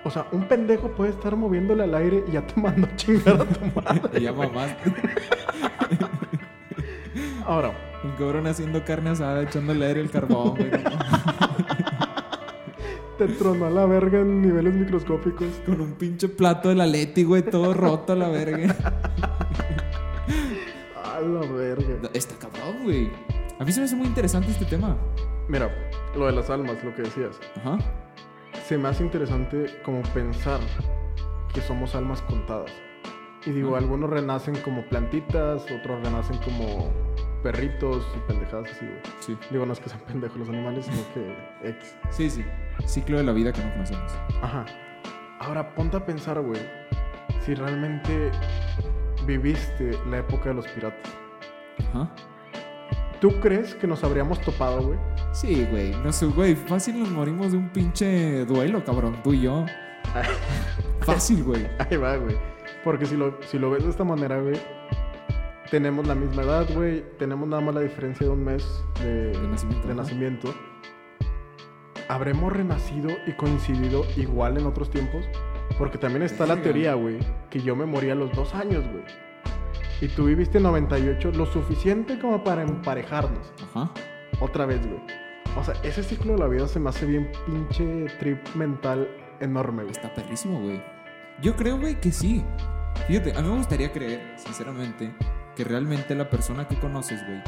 O 0.05 0.09
sea, 0.11 0.27
un 0.31 0.47
pendejo 0.47 0.89
puede 0.89 1.11
estar 1.11 1.35
moviéndole 1.35 1.83
al 1.83 1.95
aire 1.95 2.23
y 2.27 2.31
ya 2.33 2.45
te 2.45 2.59
mandó 2.61 2.87
a 2.87 2.95
chingar 2.95 3.41
a 3.41 3.45
tu 3.45 3.81
madre. 3.81 4.21
Ya 4.21 4.33
mamaste. 4.33 4.93
Ahora, 7.45 7.73
Un 8.03 8.11
cabrón 8.17 8.47
haciendo 8.47 8.83
carne 8.83 9.11
asada, 9.11 9.43
echándole 9.43 9.85
aire 9.85 10.01
el 10.01 10.09
carbón, 10.09 10.55
güey. 10.55 10.69
te 13.17 13.27
tronó 13.27 13.65
a 13.65 13.69
la 13.69 13.85
verga 13.85 14.19
en 14.19 14.41
niveles 14.41 14.73
microscópicos. 14.73 15.47
Con 15.65 15.79
un 15.79 15.93
pinche 15.93 16.27
plato 16.27 16.67
de 16.69 16.75
la 16.75 16.85
Leti, 16.85 17.23
güey, 17.23 17.43
todo 17.43 17.73
roto 17.73 18.11
a 18.13 18.15
la 18.15 18.27
verga. 18.29 18.75
A 21.15 21.21
la 21.21 21.41
verga. 21.41 22.09
Está 22.13 22.35
cabrón, 22.35 22.83
güey. 22.83 23.09
A 23.59 23.63
mí 23.63 23.71
se 23.71 23.79
me 23.79 23.85
hace 23.85 23.95
muy 23.95 24.07
interesante 24.07 24.51
este 24.51 24.65
tema. 24.65 24.97
Mira, 25.53 25.69
lo 26.15 26.25
de 26.25 26.31
las 26.31 26.49
almas, 26.49 26.83
lo 26.83 26.95
que 26.95 27.03
decías. 27.03 27.39
Ajá. 27.57 27.77
Se 28.65 28.75
me 28.75 28.89
hace 28.89 29.03
interesante 29.03 29.67
como 29.85 30.01
pensar 30.01 30.59
que 31.53 31.61
somos 31.61 31.93
almas 31.93 32.23
contadas. 32.23 32.71
Y 33.45 33.51
digo, 33.51 33.75
algunos 33.75 34.09
renacen 34.09 34.55
como 34.61 34.83
plantitas, 34.89 35.63
otros 35.69 36.03
renacen 36.03 36.39
como 36.39 36.91
perritos 37.43 38.03
y 38.17 38.19
pendejadas 38.27 38.71
así, 38.71 38.83
güey. 38.83 38.99
Sí. 39.19 39.37
Digo, 39.51 39.67
no 39.67 39.73
es 39.73 39.79
que 39.79 39.89
sean 39.89 40.01
pendejos 40.07 40.37
los 40.37 40.49
animales, 40.49 40.87
sino 40.87 41.03
que 41.13 41.69
X. 41.69 41.97
Sí, 42.09 42.31
sí. 42.31 42.43
Ciclo 42.87 43.19
de 43.19 43.23
la 43.23 43.31
vida 43.31 43.53
que 43.53 43.63
no 43.63 43.71
conocemos. 43.73 44.11
Ajá. 44.41 44.65
Ahora 45.39 45.75
ponte 45.75 45.97
a 45.97 46.03
pensar, 46.03 46.41
güey, 46.41 46.61
si 47.41 47.53
realmente 47.53 48.31
viviste 49.27 49.99
la 50.09 50.17
época 50.17 50.49
de 50.49 50.55
los 50.55 50.67
piratas. 50.69 51.13
Ajá. 51.91 52.09
¿Tú 53.21 53.39
crees 53.39 53.75
que 53.75 53.85
nos 53.85 54.03
habríamos 54.03 54.41
topado, 54.41 54.81
güey? 54.81 55.12
Sí, 55.33 55.67
güey. 55.71 55.91
No 56.03 56.11
sé, 56.13 56.27
güey. 56.27 56.55
Fácil 56.55 56.99
nos 56.99 57.09
morimos 57.09 57.51
de 57.51 57.57
un 57.57 57.69
pinche 57.69 58.45
duelo, 58.45 58.85
cabrón. 58.85 59.17
Tú 59.23 59.33
y 59.33 59.41
yo. 59.41 59.65
Fácil, 61.01 61.43
güey. 61.43 61.67
Ahí 61.79 61.97
va, 61.97 62.15
güey. 62.17 62.37
Porque 62.83 63.05
si 63.07 63.17
lo, 63.17 63.37
si 63.41 63.57
lo 63.57 63.71
ves 63.71 63.83
de 63.83 63.89
esta 63.89 64.03
manera, 64.03 64.39
güey, 64.39 64.59
tenemos 65.71 66.05
la 66.05 66.13
misma 66.13 66.43
edad, 66.43 66.67
güey. 66.73 67.03
Tenemos 67.17 67.47
nada 67.49 67.63
más 67.63 67.73
la 67.73 67.81
diferencia 67.81 68.27
de 68.27 68.31
un 68.31 68.43
mes 68.43 68.63
de, 69.01 69.31
De 69.31 69.47
nacimiento, 69.47 69.87
de 69.87 69.95
nacimiento. 69.95 70.53
¿Habremos 72.09 72.53
renacido 72.53 73.09
y 73.25 73.31
coincidido 73.31 74.05
igual 74.15 74.59
en 74.59 74.67
otros 74.67 74.91
tiempos? 74.91 75.25
Porque 75.79 75.97
también 75.97 76.21
está 76.21 76.45
la 76.45 76.61
teoría, 76.61 76.93
güey, 76.93 77.17
que 77.49 77.59
yo 77.59 77.75
me 77.75 77.85
morí 77.87 78.11
a 78.11 78.15
los 78.15 78.31
dos 78.33 78.53
años, 78.53 78.83
güey. 78.91 79.03
Y 79.99 80.09
tú 80.09 80.25
viviste 80.25 80.59
98, 80.59 81.31
lo 81.31 81.47
suficiente 81.47 82.19
como 82.19 82.43
para 82.43 82.61
emparejarnos. 82.61 83.51
Ajá. 83.73 83.89
Otra 84.39 84.65
vez, 84.65 84.85
güey. 84.85 85.22
O 85.55 85.63
sea, 85.63 85.75
ese 85.83 86.03
ciclo 86.03 86.33
de 86.33 86.39
la 86.39 86.47
vida 86.47 86.67
se 86.67 86.79
me 86.79 86.89
hace 86.89 87.05
bien 87.05 87.31
pinche 87.45 88.07
trip 88.19 88.39
mental 88.55 89.07
enorme, 89.39 89.83
güey. 89.83 89.95
Está 89.95 90.13
perrísimo, 90.13 90.59
güey. 90.59 90.81
Yo 91.41 91.55
creo, 91.55 91.79
güey, 91.79 91.99
que 91.99 92.11
sí. 92.11 92.43
Fíjate, 93.07 93.33
a 93.37 93.41
mí 93.41 93.49
me 93.49 93.57
gustaría 93.57 93.91
creer, 93.91 94.33
sinceramente, 94.37 95.13
que 95.55 95.63
realmente 95.63 96.15
la 96.15 96.29
persona 96.29 96.67
que 96.67 96.79
conoces, 96.79 97.25
güey, 97.25 97.41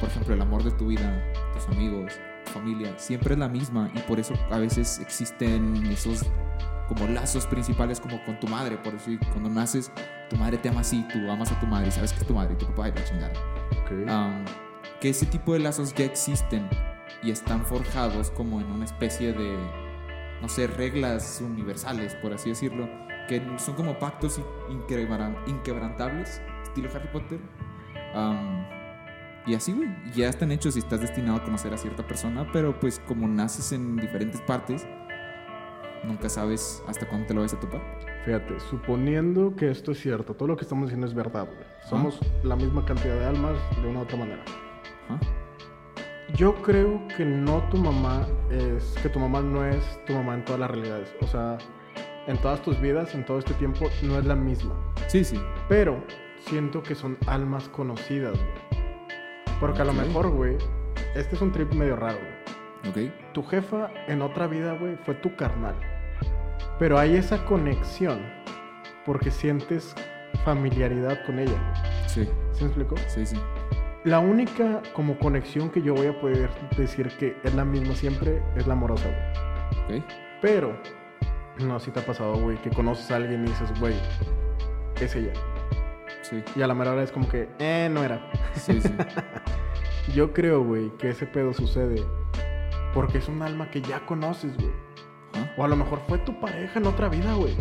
por 0.00 0.08
ejemplo, 0.08 0.34
el 0.34 0.42
amor 0.42 0.62
de 0.62 0.70
tu 0.72 0.88
vida, 0.88 1.22
tus 1.52 1.66
amigos, 1.68 2.12
tu 2.44 2.52
familia, 2.52 2.92
siempre 2.96 3.34
es 3.34 3.38
la 3.38 3.48
misma 3.48 3.90
y 3.94 3.98
por 4.00 4.18
eso 4.18 4.34
a 4.50 4.58
veces 4.58 4.98
existen 5.00 5.86
esos 5.86 6.24
como 6.88 7.06
lazos 7.08 7.46
principales 7.46 8.00
como 8.00 8.22
con 8.24 8.38
tu 8.40 8.46
madre, 8.46 8.76
por 8.76 8.92
decir, 8.92 9.18
cuando 9.32 9.48
naces, 9.48 9.90
tu 10.28 10.36
madre 10.36 10.58
te 10.58 10.68
ama 10.68 10.80
así, 10.80 11.06
tú 11.12 11.30
amas 11.30 11.50
a 11.50 11.58
tu 11.58 11.66
madre, 11.66 11.90
sabes 11.90 12.12
que 12.12 12.20
es 12.20 12.26
tu 12.26 12.34
madre 12.34 12.54
y 12.54 12.56
tu 12.56 12.66
papá 12.66 12.88
y 12.88 12.92
la 12.92 13.04
chingada. 13.04 13.32
Um, 13.90 14.44
que 15.00 15.10
ese 15.10 15.26
tipo 15.26 15.52
de 15.54 15.60
lazos 15.60 15.94
ya 15.94 16.04
existen 16.04 16.68
y 17.22 17.30
están 17.30 17.64
forjados 17.64 18.30
como 18.30 18.60
en 18.60 18.66
una 18.70 18.84
especie 18.84 19.32
de, 19.32 19.56
no 20.40 20.48
sé, 20.48 20.66
reglas 20.66 21.40
universales, 21.44 22.14
por 22.16 22.32
así 22.32 22.50
decirlo, 22.50 22.88
que 23.28 23.40
son 23.58 23.74
como 23.74 23.98
pactos 23.98 24.38
in- 24.38 24.78
inquebran- 24.80 25.36
inquebrantables, 25.46 26.42
estilo 26.62 26.88
Harry 26.94 27.08
Potter. 27.12 27.38
Um, 28.14 28.64
y 29.46 29.54
así, 29.54 29.72
güey, 29.72 29.88
ya 30.14 30.28
están 30.28 30.52
hechos 30.52 30.76
y 30.76 30.78
estás 30.78 31.00
destinado 31.00 31.38
a 31.38 31.44
conocer 31.44 31.72
a 31.74 31.76
cierta 31.78 32.06
persona, 32.06 32.46
pero 32.52 32.78
pues 32.80 33.00
como 33.06 33.26
naces 33.28 33.72
en 33.72 33.96
diferentes 33.96 34.40
partes, 34.42 34.86
nunca 36.04 36.28
sabes 36.28 36.82
hasta 36.86 37.06
cuándo 37.08 37.26
te 37.26 37.34
lo 37.34 37.40
vas 37.42 37.52
a 37.54 37.60
topar. 37.60 37.82
Fíjate, 38.24 38.58
suponiendo 38.60 39.54
que 39.54 39.70
esto 39.70 39.92
es 39.92 40.00
cierto, 40.00 40.34
todo 40.34 40.48
lo 40.48 40.56
que 40.56 40.62
estamos 40.62 40.86
diciendo 40.86 41.06
es 41.06 41.12
verdad, 41.14 41.44
güey. 41.46 41.58
Somos 41.88 42.18
la 42.42 42.56
misma 42.56 42.84
cantidad 42.86 43.14
de 43.18 43.26
almas 43.26 43.54
de 43.82 43.88
una 43.88 44.00
u 44.00 44.02
otra 44.02 44.16
manera. 44.16 44.42
Ajá. 45.08 45.20
Yo 46.34 46.52
creo 46.62 47.00
que 47.16 47.24
no 47.24 47.62
tu 47.70 47.76
mamá 47.76 48.26
es, 48.50 48.96
que 49.00 49.08
tu 49.08 49.20
mamá 49.20 49.40
no 49.40 49.64
es 49.64 49.84
tu 50.04 50.14
mamá 50.14 50.34
en 50.34 50.44
todas 50.44 50.60
las 50.62 50.70
realidades. 50.70 51.14
O 51.20 51.28
sea, 51.28 51.58
en 52.26 52.36
todas 52.38 52.60
tus 52.60 52.80
vidas, 52.80 53.14
en 53.14 53.24
todo 53.24 53.38
este 53.38 53.54
tiempo, 53.54 53.86
no 54.02 54.18
es 54.18 54.24
la 54.24 54.34
misma. 54.34 54.74
Sí, 55.06 55.22
sí. 55.22 55.40
Pero 55.68 56.02
siento 56.40 56.82
que 56.82 56.96
son 56.96 57.16
almas 57.28 57.68
conocidas, 57.68 58.32
güey. 58.36 58.84
Porque 59.60 59.82
a 59.82 59.84
lo 59.84 59.92
mejor, 59.92 60.30
güey, 60.30 60.58
este 61.14 61.36
es 61.36 61.40
un 61.40 61.52
trip 61.52 61.72
medio 61.72 61.94
raro, 61.94 62.18
güey. 62.82 63.06
Ok. 63.06 63.14
Tu 63.32 63.42
jefa 63.44 63.90
en 64.08 64.20
otra 64.20 64.48
vida, 64.48 64.72
güey, 64.72 64.96
fue 65.04 65.14
tu 65.14 65.36
carnal. 65.36 65.76
Pero 66.80 66.98
hay 66.98 67.14
esa 67.14 67.44
conexión 67.44 68.20
porque 69.06 69.30
sientes 69.30 69.94
familiaridad 70.44 71.24
con 71.26 71.38
ella. 71.38 71.84
Sí, 72.08 72.28
¿Sí 72.52 72.64
me 72.64 72.66
explico? 72.66 72.96
sí, 73.06 73.24
sí. 73.24 73.36
La 74.04 74.18
única 74.18 74.82
como 74.92 75.18
conexión 75.18 75.70
que 75.70 75.80
yo 75.80 75.94
voy 75.94 76.08
a 76.08 76.20
poder 76.20 76.50
decir 76.76 77.08
que 77.18 77.36
es 77.42 77.54
la 77.54 77.64
misma 77.64 77.94
siempre 77.94 78.42
es 78.56 78.66
la 78.66 78.74
amorosa, 78.74 79.06
güey. 79.88 80.00
Ok. 80.00 80.04
Pero, 80.42 80.76
no, 81.60 81.80
si 81.80 81.90
te 81.90 82.00
ha 82.00 82.04
pasado, 82.06 82.34
güey, 82.36 82.58
que 82.58 82.68
conoces 82.70 83.10
a 83.10 83.16
alguien 83.16 83.44
y 83.46 83.48
dices, 83.48 83.80
güey, 83.80 83.94
es 85.00 85.14
ella. 85.16 85.32
Sí, 86.20 86.42
Y 86.54 86.62
a 86.62 86.66
la 86.66 86.74
mera 86.74 86.92
hora 86.92 87.02
es 87.02 87.12
como 87.12 87.28
que, 87.28 87.48
eh, 87.58 87.88
no 87.90 88.02
era. 88.04 88.30
sí, 88.54 88.80
sí. 88.80 88.94
Yo 90.14 90.34
creo, 90.34 90.62
güey, 90.62 90.90
que 90.98 91.08
ese 91.10 91.26
pedo 91.26 91.54
sucede 91.54 92.02
porque 92.92 93.18
es 93.18 93.28
un 93.28 93.40
alma 93.42 93.70
que 93.70 93.80
ya 93.80 94.04
conoces, 94.06 94.54
güey. 94.56 94.70
Ajá. 95.32 95.50
O 95.56 95.64
a 95.64 95.68
lo 95.68 95.76
mejor 95.76 96.00
fue 96.06 96.18
tu 96.18 96.38
pareja 96.40 96.78
en 96.78 96.86
otra 96.86 97.08
vida, 97.08 97.32
güey. 97.34 97.54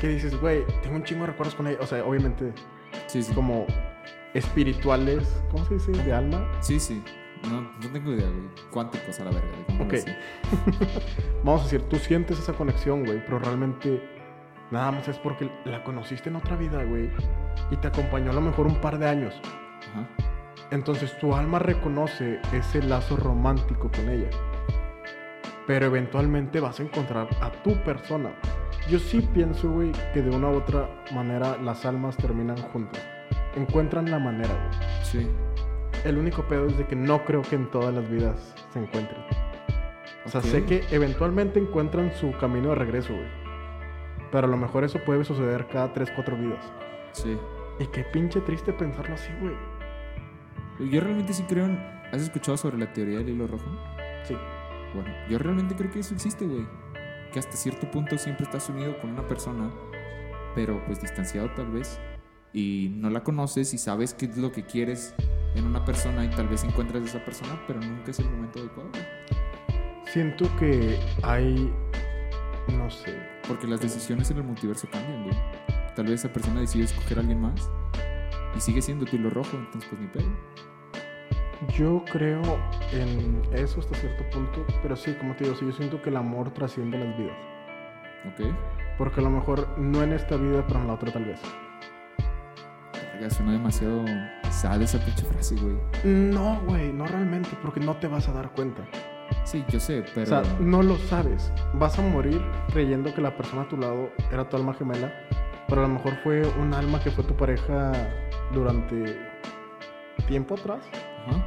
Que 0.00 0.08
dices, 0.08 0.38
güey, 0.40 0.62
tengo 0.82 0.96
un 0.96 1.04
chingo 1.04 1.22
de 1.22 1.28
recuerdos 1.28 1.54
con 1.54 1.66
ella. 1.66 1.78
O 1.80 1.86
sea, 1.86 2.04
obviamente, 2.04 2.52
Sí, 3.06 3.22
sí. 3.22 3.32
como 3.34 3.66
espirituales, 4.34 5.42
¿cómo 5.50 5.64
se 5.64 5.74
dice? 5.74 5.92
De 5.92 6.12
alma. 6.12 6.46
Sí, 6.60 6.78
sí. 6.78 7.02
No, 7.50 7.60
no 7.60 7.88
tengo 7.92 8.12
idea, 8.12 8.26
güey. 8.26 8.48
Cuánticos 8.70 9.20
a 9.20 9.24
la 9.24 9.30
verga. 9.30 9.48
Ok. 9.80 9.94
Vamos 11.44 11.60
a 11.60 11.64
decir, 11.64 11.82
tú 11.88 11.96
sientes 11.96 12.38
esa 12.38 12.52
conexión, 12.52 13.04
güey, 13.04 13.22
pero 13.24 13.38
realmente 13.38 14.02
nada 14.70 14.92
más 14.92 15.08
es 15.08 15.18
porque 15.18 15.50
la 15.64 15.84
conociste 15.84 16.28
en 16.28 16.36
otra 16.36 16.56
vida, 16.56 16.82
güey. 16.84 17.10
Y 17.70 17.76
te 17.76 17.88
acompañó 17.88 18.30
a 18.30 18.34
lo 18.34 18.40
mejor 18.40 18.66
un 18.66 18.80
par 18.80 18.98
de 18.98 19.08
años. 19.08 19.34
Ajá. 19.90 20.08
Entonces 20.70 21.16
tu 21.18 21.34
alma 21.34 21.58
reconoce 21.58 22.40
ese 22.52 22.82
lazo 22.82 23.16
romántico 23.16 23.90
con 23.94 24.08
ella. 24.08 24.30
Pero 25.66 25.86
eventualmente 25.86 26.60
vas 26.60 26.80
a 26.80 26.82
encontrar 26.82 27.28
a 27.40 27.50
tu 27.62 27.76
persona. 27.84 28.30
Yo 28.90 28.98
sí 28.98 29.20
pienso, 29.32 29.70
güey, 29.70 29.92
que 30.12 30.22
de 30.22 30.34
una 30.34 30.48
u 30.48 30.56
otra 30.56 30.88
manera 31.12 31.56
las 31.58 31.86
almas 31.86 32.16
terminan 32.16 32.56
juntas. 32.56 33.13
Encuentran 33.56 34.10
la 34.10 34.18
manera, 34.18 34.48
güey. 34.52 34.88
Sí. 35.02 35.28
El 36.04 36.18
único 36.18 36.42
pedo 36.48 36.66
es 36.66 36.76
de 36.76 36.86
que 36.86 36.96
no 36.96 37.24
creo 37.24 37.42
que 37.42 37.54
en 37.56 37.70
todas 37.70 37.94
las 37.94 38.08
vidas 38.10 38.54
se 38.72 38.78
encuentren. 38.80 39.20
O 40.24 40.28
sea, 40.28 40.40
Ok. 40.40 40.46
sé 40.46 40.64
que 40.64 40.84
eventualmente 40.90 41.58
encuentran 41.60 42.12
su 42.14 42.32
camino 42.38 42.70
de 42.70 42.74
regreso, 42.76 43.12
güey. 43.14 43.28
Pero 44.32 44.46
a 44.46 44.50
lo 44.50 44.56
mejor 44.56 44.84
eso 44.84 44.98
puede 45.04 45.24
suceder 45.24 45.66
cada 45.68 45.92
3, 45.92 46.10
4 46.14 46.36
vidas. 46.36 46.72
Sí. 47.12 47.38
Y 47.78 47.86
qué 47.86 48.02
pinche 48.04 48.40
triste 48.40 48.72
pensarlo 48.72 49.14
así, 49.14 49.30
güey. 49.40 49.54
Yo 50.90 51.00
realmente 51.00 51.32
sí 51.32 51.44
creo 51.48 51.66
en... 51.66 51.78
¿Has 52.12 52.22
escuchado 52.22 52.56
sobre 52.56 52.78
la 52.78 52.92
teoría 52.92 53.18
del 53.18 53.30
hilo 53.30 53.46
rojo? 53.46 53.64
Sí. 54.24 54.36
Bueno, 54.94 55.10
yo 55.28 55.38
realmente 55.38 55.74
creo 55.74 55.90
que 55.90 56.00
eso 56.00 56.14
existe, 56.14 56.44
güey. 56.46 56.66
Que 57.32 57.38
hasta 57.38 57.56
cierto 57.56 57.90
punto 57.90 58.16
siempre 58.18 58.44
estás 58.44 58.68
unido 58.68 58.96
con 58.98 59.10
una 59.10 59.26
persona, 59.26 59.70
pero 60.54 60.80
pues 60.86 61.00
distanciado 61.00 61.50
tal 61.54 61.66
vez. 61.70 62.00
Y 62.54 62.92
no 62.94 63.10
la 63.10 63.24
conoces 63.24 63.74
y 63.74 63.78
sabes 63.78 64.14
qué 64.14 64.26
es 64.26 64.36
lo 64.38 64.52
que 64.52 64.64
quieres 64.64 65.14
en 65.56 65.66
una 65.66 65.84
persona 65.84 66.24
y 66.24 66.30
tal 66.30 66.48
vez 66.48 66.64
encuentras 66.64 67.02
a 67.02 67.06
esa 67.06 67.24
persona, 67.24 67.60
pero 67.66 67.80
nunca 67.80 68.12
es 68.12 68.18
el 68.20 68.30
momento 68.30 68.60
adecuado. 68.60 68.90
Siento 70.06 70.48
que 70.56 70.98
hay. 71.22 71.72
No 72.68 72.88
sé. 72.88 73.12
Porque 73.48 73.66
las 73.66 73.80
decisiones 73.80 74.30
en 74.30 74.38
el 74.38 74.44
multiverso 74.44 74.88
cambian, 74.90 75.24
güey. 75.24 75.36
Tal 75.96 76.06
vez 76.06 76.20
esa 76.20 76.32
persona 76.32 76.60
decide 76.60 76.84
escoger 76.84 77.18
a 77.18 77.20
alguien 77.20 77.40
más 77.40 77.68
y 78.56 78.60
sigue 78.60 78.80
siendo 78.80 79.04
tu 79.04 79.16
hilo 79.16 79.30
rojo, 79.30 79.56
entonces 79.56 79.88
pues 79.90 80.00
ni 80.00 80.06
pedo. 80.08 80.28
Yo 81.76 82.04
creo 82.12 82.42
en 82.92 83.42
eso 83.52 83.80
hasta 83.80 83.96
cierto 83.96 84.28
punto. 84.30 84.64
Pero 84.82 84.96
sí, 84.96 85.12
como 85.14 85.34
te 85.34 85.44
digo, 85.44 85.56
sí, 85.56 85.66
yo 85.66 85.72
siento 85.72 86.00
que 86.00 86.10
el 86.10 86.16
amor 86.16 86.52
trasciende 86.52 86.98
las 86.98 87.18
vidas. 87.18 87.36
¿Ok? 88.26 88.54
Porque 88.96 89.20
a 89.20 89.24
lo 89.24 89.30
mejor 89.30 89.78
no 89.78 90.02
en 90.02 90.12
esta 90.12 90.36
vida, 90.36 90.64
pero 90.66 90.80
en 90.80 90.86
la 90.86 90.94
otra 90.94 91.12
tal 91.12 91.24
vez. 91.24 91.40
Suena 93.30 93.52
demasiado 93.52 94.04
sad 94.50 94.82
esa 94.82 94.98
pinche 94.98 95.24
frase, 95.24 95.56
güey. 95.56 95.76
No, 96.04 96.60
güey, 96.66 96.92
no 96.92 97.06
realmente, 97.06 97.50
porque 97.62 97.80
no 97.80 97.96
te 97.96 98.06
vas 98.06 98.28
a 98.28 98.32
dar 98.32 98.52
cuenta. 98.52 98.82
Sí, 99.44 99.64
yo 99.68 99.80
sé, 99.80 100.04
pero. 100.14 100.22
O 100.22 100.44
sea, 100.44 100.56
no 100.60 100.82
lo 100.82 100.96
sabes. 100.96 101.52
Vas 101.74 101.98
a 101.98 102.02
morir 102.02 102.40
creyendo 102.72 103.14
que 103.14 103.20
la 103.20 103.36
persona 103.36 103.62
a 103.62 103.68
tu 103.68 103.76
lado 103.76 104.10
era 104.30 104.48
tu 104.48 104.56
alma 104.56 104.74
gemela, 104.74 105.12
pero 105.68 105.84
a 105.84 105.88
lo 105.88 105.94
mejor 105.94 106.16
fue 106.22 106.42
un 106.60 106.74
alma 106.74 107.00
que 107.00 107.10
fue 107.10 107.24
tu 107.24 107.34
pareja 107.34 107.92
durante 108.52 109.18
tiempo 110.28 110.54
atrás. 110.54 110.84
Ajá. 111.26 111.44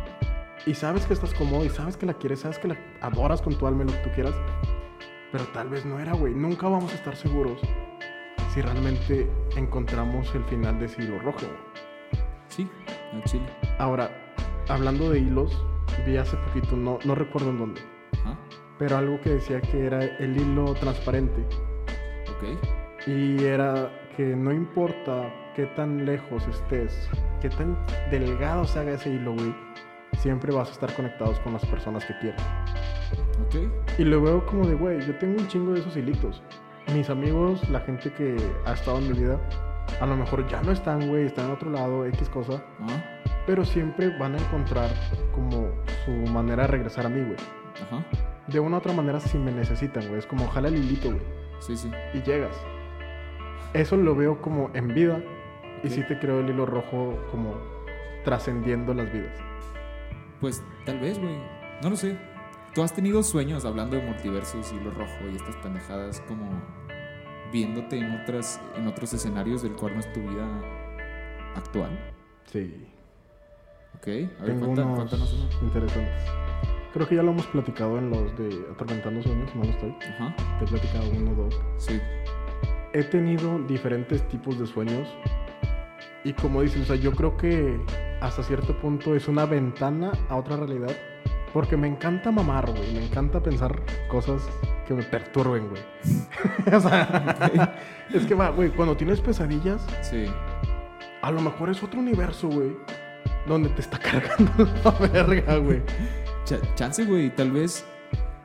Y 0.65 0.73
sabes 0.73 1.05
que 1.05 1.13
estás 1.13 1.33
cómodo 1.33 1.63
y 1.63 1.69
sabes 1.69 1.95
que 1.95 2.05
la 2.05 2.13
quieres, 2.13 2.41
sabes 2.41 2.59
que 2.59 2.67
la 2.67 2.77
adoras 3.01 3.41
con 3.41 3.57
tu 3.57 3.67
alma 3.67 3.83
y 3.83 3.87
lo 3.87 3.93
que 3.93 3.99
tú 3.99 4.09
quieras. 4.15 4.35
Pero 5.31 5.45
tal 5.53 5.69
vez 5.69 5.85
no 5.85 5.99
era, 5.99 6.13
güey. 6.13 6.33
Nunca 6.33 6.67
vamos 6.67 6.91
a 6.91 6.95
estar 6.95 7.15
seguros 7.15 7.61
si 8.57 8.63
realmente 8.63 9.29
encontramos 9.55 10.33
el 10.33 10.43
final 10.45 10.79
de 10.79 10.87
ese 10.87 11.03
hilo 11.03 11.19
rojo. 11.19 11.45
Sí, 12.47 12.67
al 13.13 13.23
chile. 13.25 13.45
Ahora, 13.77 14.09
hablando 14.67 15.11
de 15.11 15.19
hilos, 15.19 15.63
vi 16.07 16.17
hace 16.17 16.35
poquito, 16.37 16.75
no, 16.75 16.97
no 17.05 17.13
recuerdo 17.13 17.51
en 17.51 17.59
dónde, 17.59 17.81
Ajá. 18.13 18.35
pero 18.79 18.97
algo 18.97 19.21
que 19.21 19.29
decía 19.29 19.61
que 19.61 19.85
era 19.85 20.03
el 20.03 20.35
hilo 20.35 20.73
transparente. 20.73 21.45
Ok. 22.31 23.05
Y 23.05 23.43
era 23.43 23.91
que 24.15 24.23
no 24.35 24.51
importa 24.51 25.31
qué 25.55 25.67
tan 25.75 26.07
lejos 26.07 26.47
estés, 26.47 27.07
qué 27.39 27.49
tan 27.49 27.77
delgado 28.09 28.65
se 28.65 28.79
haga 28.79 28.93
ese 28.93 29.11
hilo, 29.11 29.33
güey, 29.33 29.53
siempre 30.17 30.51
vas 30.51 30.69
a 30.69 30.71
estar 30.71 30.91
conectados 30.95 31.39
con 31.41 31.53
las 31.53 31.65
personas 31.67 32.03
que 32.05 32.17
quieres. 32.21 32.41
Ok. 33.45 33.99
Y 33.99 34.03
lo 34.03 34.19
veo 34.19 34.43
como 34.47 34.65
de, 34.65 34.73
güey, 34.73 34.99
yo 35.05 35.15
tengo 35.19 35.39
un 35.39 35.47
chingo 35.47 35.73
de 35.73 35.81
esos 35.81 35.95
hilitos. 35.95 36.41
Mis 36.93 37.09
amigos, 37.09 37.67
la 37.69 37.81
gente 37.81 38.11
que 38.13 38.37
ha 38.65 38.73
estado 38.73 38.99
en 38.99 39.11
mi 39.11 39.19
vida, 39.19 39.39
a 39.99 40.05
lo 40.05 40.15
mejor 40.15 40.47
ya 40.47 40.61
no 40.61 40.71
están, 40.71 41.07
güey, 41.09 41.25
están 41.25 41.45
en 41.47 41.51
otro 41.51 41.69
lado, 41.69 42.05
X 42.05 42.29
cosa, 42.29 42.63
pero 43.45 43.65
siempre 43.65 44.17
van 44.17 44.35
a 44.35 44.37
encontrar 44.37 44.89
como 45.33 45.69
su 46.05 46.11
manera 46.31 46.63
de 46.63 46.67
regresar 46.67 47.05
a 47.05 47.09
mí, 47.09 47.21
güey. 47.21 47.35
Ajá. 47.83 48.05
De 48.47 48.59
una 48.59 48.77
u 48.77 48.79
otra 48.79 48.93
manera, 48.93 49.19
si 49.19 49.37
me 49.37 49.51
necesitan, 49.51 50.07
güey, 50.07 50.19
es 50.19 50.25
como 50.25 50.47
jala 50.47 50.69
el 50.69 50.77
hilito, 50.77 51.09
güey, 51.09 51.21
Sí, 51.59 51.75
sí. 51.75 51.91
y 52.13 52.21
llegas. 52.21 52.55
Eso 53.73 53.97
lo 53.97 54.15
veo 54.15 54.41
como 54.41 54.71
en 54.73 54.87
vida, 54.93 55.21
y 55.83 55.89
sí 55.89 56.03
te 56.07 56.17
creo 56.19 56.39
el 56.39 56.49
hilo 56.49 56.65
rojo 56.65 57.15
como 57.31 57.53
trascendiendo 58.23 58.93
las 58.93 59.11
vidas. 59.11 59.37
Pues 60.39 60.63
tal 60.85 60.99
vez, 60.99 61.19
güey. 61.19 61.35
No 61.83 61.89
lo 61.89 61.95
sé. 61.97 62.17
¿Tú 62.77 62.83
has 62.83 62.93
tenido 62.93 63.23
sueños 63.23 63.65
hablando 63.65 63.95
de 63.95 64.03
multiversos, 64.03 64.71
hilo 64.71 64.91
rojo 64.91 65.11
y 65.33 65.35
estas 65.35 65.55
pendejadas 65.55 66.21
como 66.27 66.47
viéndote 67.51 67.97
en 67.97 68.11
otras 68.21 68.61
en 68.75 68.85
otros 68.85 69.11
escenarios 69.15 69.63
del 69.63 69.71
cual 69.73 69.95
no 69.95 69.99
es 69.99 70.13
tu 70.13 70.19
vida 70.19 70.45
actual? 71.55 71.89
Sí. 72.45 72.85
Ok. 73.95 74.05
A 74.05 74.09
ver, 74.11 74.29
Tengo 74.45 74.65
cuenta- 74.67 74.85
unos 74.85 74.95
cuéntanos 74.99 75.33
uno. 75.33 75.67
interesantes. 75.67 76.31
Creo 76.93 77.07
que 77.07 77.15
ya 77.15 77.23
lo 77.23 77.31
hemos 77.31 77.47
platicado 77.47 77.97
en 77.97 78.11
los 78.11 78.37
de 78.37 78.63
Atormentando 78.71 79.23
Sueños, 79.23 79.55
no 79.55 79.63
lo 79.63 79.69
estoy. 79.71 79.95
Ajá. 80.13 80.35
Te 80.59 80.65
he 80.65 80.67
platicado 80.67 81.09
uno 81.09 81.31
o 81.31 81.35
dos. 81.45 81.59
Sí. 81.77 81.99
He 82.93 83.03
tenido 83.05 83.57
diferentes 83.63 84.21
tipos 84.27 84.59
de 84.59 84.67
sueños. 84.67 85.09
Y 86.23 86.31
como 86.33 86.61
dices, 86.61 86.83
o 86.83 86.85
sea, 86.85 86.95
yo 86.95 87.11
creo 87.11 87.37
que 87.37 87.79
hasta 88.21 88.43
cierto 88.43 88.77
punto 88.79 89.15
es 89.15 89.27
una 89.27 89.47
ventana 89.47 90.11
a 90.29 90.35
otra 90.35 90.57
realidad. 90.57 90.95
Porque 91.53 91.77
me 91.77 91.87
encanta 91.87 92.31
mamar, 92.31 92.69
güey. 92.71 92.93
Me 92.93 93.05
encanta 93.05 93.41
pensar 93.41 93.79
cosas 94.09 94.41
que 94.87 94.93
me 94.93 95.03
perturben, 95.03 95.69
güey. 95.69 95.81
o 96.75 96.79
sea, 96.79 97.75
es 98.13 98.25
que 98.25 98.35
va, 98.35 98.49
güey, 98.49 98.69
cuando 98.69 98.95
tienes 98.97 99.21
pesadillas, 99.21 99.85
Sí. 100.01 100.25
a 101.21 101.31
lo 101.31 101.41
mejor 101.41 101.69
es 101.69 101.81
otro 101.83 101.99
universo, 101.99 102.47
güey. 102.49 102.75
Donde 103.47 103.69
te 103.69 103.81
está 103.81 103.97
cargando 103.99 104.67
la 104.83 104.91
verga, 105.07 105.55
güey. 105.57 105.81
Cha- 106.45 106.59
chance, 106.75 107.05
güey, 107.05 107.33
tal 107.33 107.51
vez. 107.51 107.85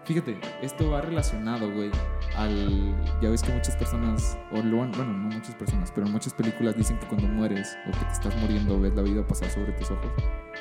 Fíjate, 0.04 0.36
esto 0.62 0.90
va 0.90 1.00
relacionado, 1.00 1.70
güey, 1.70 1.90
al. 2.36 2.94
Ya 3.20 3.30
ves 3.30 3.42
que 3.42 3.52
muchas 3.52 3.76
personas, 3.76 4.38
o 4.50 4.62
lo 4.62 4.78
bueno, 4.78 5.04
no 5.04 5.28
muchas 5.28 5.54
personas, 5.54 5.90
pero 5.92 6.06
en 6.06 6.12
muchas 6.12 6.34
películas 6.34 6.76
dicen 6.76 6.98
que 6.98 7.06
cuando 7.06 7.28
mueres 7.28 7.76
o 7.86 7.90
que 7.90 8.04
te 8.04 8.12
estás 8.12 8.36
muriendo 8.36 8.80
ves 8.80 8.94
la 8.94 9.02
vida 9.02 9.26
pasar 9.26 9.50
sobre 9.50 9.72
tus 9.72 9.90
ojos. 9.90 10.10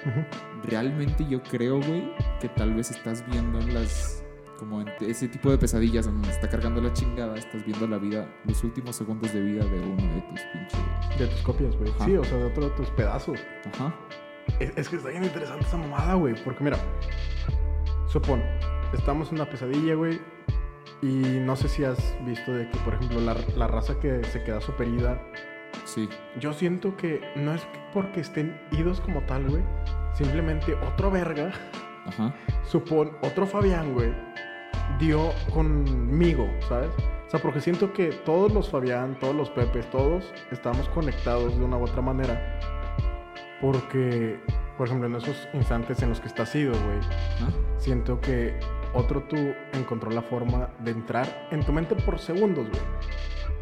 Ujú. 0.05 0.25
Realmente 0.63 1.25
yo 1.27 1.41
creo, 1.43 1.79
güey, 1.81 2.13
que 2.39 2.49
tal 2.49 2.73
vez 2.73 2.91
estás 2.91 3.25
viendo 3.27 3.59
en 3.59 3.73
las. 3.73 4.23
Como 4.57 4.79
en 4.79 4.89
ese 4.99 5.27
tipo 5.27 5.49
de 5.49 5.57
pesadillas 5.57 6.05
donde 6.05 6.29
está 6.29 6.47
cargando 6.47 6.79
la 6.81 6.93
chingada, 6.93 7.35
estás 7.35 7.65
viendo 7.65 7.87
la 7.87 7.97
vida, 7.97 8.27
los 8.45 8.63
últimos 8.63 8.95
segundos 8.95 9.33
de 9.33 9.41
vida 9.41 9.65
de 9.65 9.79
uno 9.79 10.13
de 10.13 10.21
tus 10.21 10.41
pinches. 10.41 11.17
De 11.17 11.25
tus 11.25 11.41
copias, 11.41 11.75
güey. 11.77 11.91
Sí, 12.05 12.15
o 12.15 12.23
sea, 12.23 12.37
de 12.37 12.45
otro 12.45 12.69
de 12.69 12.75
tus 12.75 12.87
pedazos. 12.91 13.39
Ajá. 13.73 13.95
Es, 14.59 14.71
es 14.75 14.87
que 14.87 14.97
está 14.97 15.09
bien 15.09 15.23
interesante 15.23 15.65
esa 15.65 15.77
mamada, 15.77 16.13
güey. 16.13 16.35
Porque 16.43 16.63
mira, 16.63 16.77
supón, 18.07 18.43
estamos 18.93 19.29
en 19.29 19.35
una 19.35 19.49
pesadilla, 19.49 19.95
güey. 19.95 20.19
Y 21.01 21.39
no 21.39 21.55
sé 21.55 21.67
si 21.67 21.83
has 21.83 22.15
visto 22.25 22.53
de 22.53 22.69
que, 22.69 22.77
por 22.79 22.93
ejemplo, 22.93 23.19
la, 23.21 23.35
la 23.55 23.67
raza 23.67 23.99
que 23.99 24.23
se 24.25 24.43
queda 24.43 24.61
super 24.61 24.87
ida. 24.87 25.19
Sí. 25.85 26.07
Yo 26.39 26.53
siento 26.53 26.95
que 26.95 27.21
no 27.35 27.53
es 27.53 27.65
porque 27.93 28.19
estén 28.19 28.59
idos 28.71 29.01
como 29.01 29.21
tal, 29.21 29.49
güey. 29.49 29.63
Simplemente 30.13 30.73
otro 30.75 31.09
verga, 31.09 31.51
Ajá. 32.05 32.33
supón, 32.63 33.11
otro 33.21 33.47
Fabián, 33.47 33.93
güey, 33.93 34.13
dio 34.99 35.31
conmigo, 35.53 36.47
¿sabes? 36.67 36.89
O 37.27 37.29
sea, 37.31 37.41
porque 37.41 37.61
siento 37.61 37.93
que 37.93 38.07
todos 38.09 38.51
los 38.51 38.69
Fabián, 38.69 39.17
todos 39.19 39.33
los 39.33 39.49
Pepes, 39.51 39.89
todos 39.89 40.33
estamos 40.51 40.87
conectados 40.89 41.57
de 41.57 41.63
una 41.63 41.77
u 41.77 41.83
otra 41.83 42.01
manera. 42.01 42.59
Porque, 43.61 44.39
por 44.77 44.87
ejemplo, 44.87 45.07
en 45.07 45.15
esos 45.15 45.47
instantes 45.53 46.01
en 46.01 46.09
los 46.09 46.19
que 46.19 46.27
estás 46.27 46.53
ido, 46.55 46.73
güey, 46.73 46.97
Ajá. 46.99 47.51
siento 47.77 48.19
que 48.19 48.59
otro 48.93 49.23
tú 49.23 49.37
encontró 49.73 50.11
la 50.11 50.21
forma 50.21 50.69
de 50.79 50.91
entrar 50.91 51.47
en 51.51 51.63
tu 51.63 51.71
mente 51.71 51.95
por 51.95 52.19
segundos, 52.19 52.67
güey. 52.69 52.81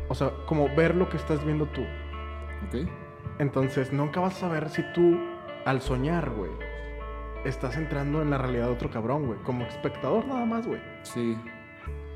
O 0.08 0.16
sea, 0.16 0.32
como 0.48 0.74
ver 0.76 0.96
lo 0.96 1.10
que 1.10 1.18
estás 1.18 1.44
viendo 1.46 1.68
tú. 1.68 1.82
Ok. 2.68 2.90
Entonces, 3.38 3.94
nunca 3.94 4.20
vas 4.20 4.36
a 4.38 4.40
saber 4.42 4.70
si 4.70 4.84
tú, 4.94 5.18
al 5.66 5.82
soñar, 5.82 6.32
güey, 6.32 6.52
estás 7.46 7.78
entrando 7.78 8.22
en 8.22 8.32
la 8.32 8.38
realidad 8.38 8.66
de 8.66 8.74
otro 8.74 8.90
cabrón, 8.90 9.28
güey. 9.28 9.40
Como 9.44 9.66
espectador 9.66 10.26
nada 10.26 10.46
más, 10.46 10.68
güey. 10.68 10.82
Sí. 11.04 11.38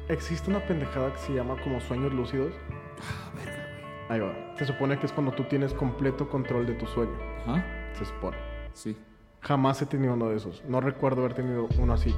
Existe 0.09 0.49
una 0.49 0.59
pendejada 0.65 1.13
que 1.13 1.19
se 1.19 1.33
llama 1.33 1.55
como 1.63 1.79
sueños 1.79 2.11
lúcidos. 2.13 2.53
Ah, 2.99 3.31
verga, 3.35 3.51
güey. 3.53 3.93
Ahí 4.09 4.19
va. 4.19 4.55
Se 4.57 4.65
supone 4.65 4.99
que 4.99 5.05
es 5.05 5.13
cuando 5.13 5.31
tú 5.31 5.43
tienes 5.45 5.73
completo 5.73 6.27
control 6.27 6.65
de 6.65 6.73
tu 6.73 6.87
sueño. 6.87 7.17
Ajá. 7.47 7.63
Se 7.93 8.05
supone. 8.05 8.37
Sí. 8.73 8.97
Jamás 9.41 9.81
he 9.81 9.85
tenido 9.85 10.13
uno 10.13 10.29
de 10.29 10.37
esos. 10.37 10.63
No 10.67 10.81
recuerdo 10.81 11.21
haber 11.21 11.35
tenido 11.35 11.67
uno 11.77 11.93
así. 11.93 12.13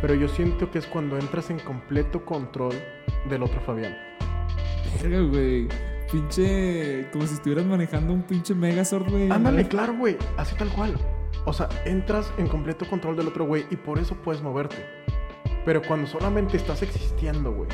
Pero 0.00 0.14
yo 0.14 0.28
siento 0.28 0.70
que 0.70 0.78
es 0.78 0.86
cuando 0.86 1.18
entras 1.18 1.50
en 1.50 1.58
completo 1.58 2.24
control 2.24 2.74
del 3.28 3.42
otro 3.42 3.60
Fabián. 3.60 3.96
Verga, 5.02 5.20
güey. 5.20 5.68
Pinche. 6.10 7.06
Como 7.12 7.26
si 7.26 7.34
estuvieras 7.34 7.66
manejando 7.66 8.12
un 8.12 8.22
pinche 8.22 8.54
Megazord, 8.54 9.10
güey. 9.10 9.30
Ándale, 9.30 9.66
claro, 9.66 9.94
güey. 9.94 10.16
Así 10.36 10.54
tal 10.56 10.68
cual. 10.68 10.96
O 11.44 11.52
sea, 11.52 11.68
entras 11.84 12.32
en 12.38 12.46
completo 12.46 12.88
control 12.88 13.16
del 13.16 13.28
otro 13.28 13.46
güey 13.46 13.66
y 13.70 13.76
por 13.76 13.98
eso 13.98 14.14
puedes 14.16 14.42
moverte. 14.42 14.76
Pero 15.64 15.82
cuando 15.82 16.06
solamente 16.06 16.56
estás 16.56 16.82
existiendo, 16.82 17.52
güey, 17.52 17.68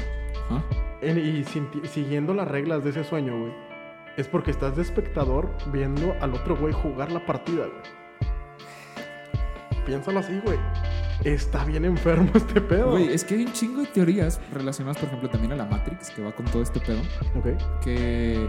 y 1.02 1.44
siguiendo 1.86 2.34
las 2.34 2.48
reglas 2.48 2.82
de 2.82 2.90
ese 2.90 3.04
sueño, 3.04 3.38
güey, 3.38 3.52
es 4.16 4.26
porque 4.26 4.50
estás 4.50 4.74
de 4.74 4.82
espectador 4.82 5.50
viendo 5.72 6.14
al 6.20 6.34
otro 6.34 6.56
güey 6.56 6.72
jugar 6.72 7.12
la 7.12 7.24
partida, 7.24 7.66
güey. 7.66 7.82
Piénsalo 9.86 10.20
así, 10.20 10.40
güey. 10.44 10.58
Está 11.24 11.64
bien 11.64 11.86
enfermo 11.86 12.30
este 12.34 12.60
pedo. 12.60 12.92
Güey, 12.92 13.12
es 13.12 13.24
que 13.24 13.34
hay 13.34 13.46
un 13.46 13.52
chingo 13.52 13.80
de 13.80 13.86
teorías 13.86 14.40
relacionadas, 14.52 14.98
por 14.98 15.08
ejemplo, 15.08 15.30
también 15.30 15.52
a 15.52 15.56
la 15.56 15.64
Matrix, 15.64 16.10
que 16.10 16.22
va 16.22 16.32
con 16.32 16.44
todo 16.46 16.62
este 16.62 16.80
pedo. 16.80 17.00
Ok. 17.34 17.80
Que 17.82 18.46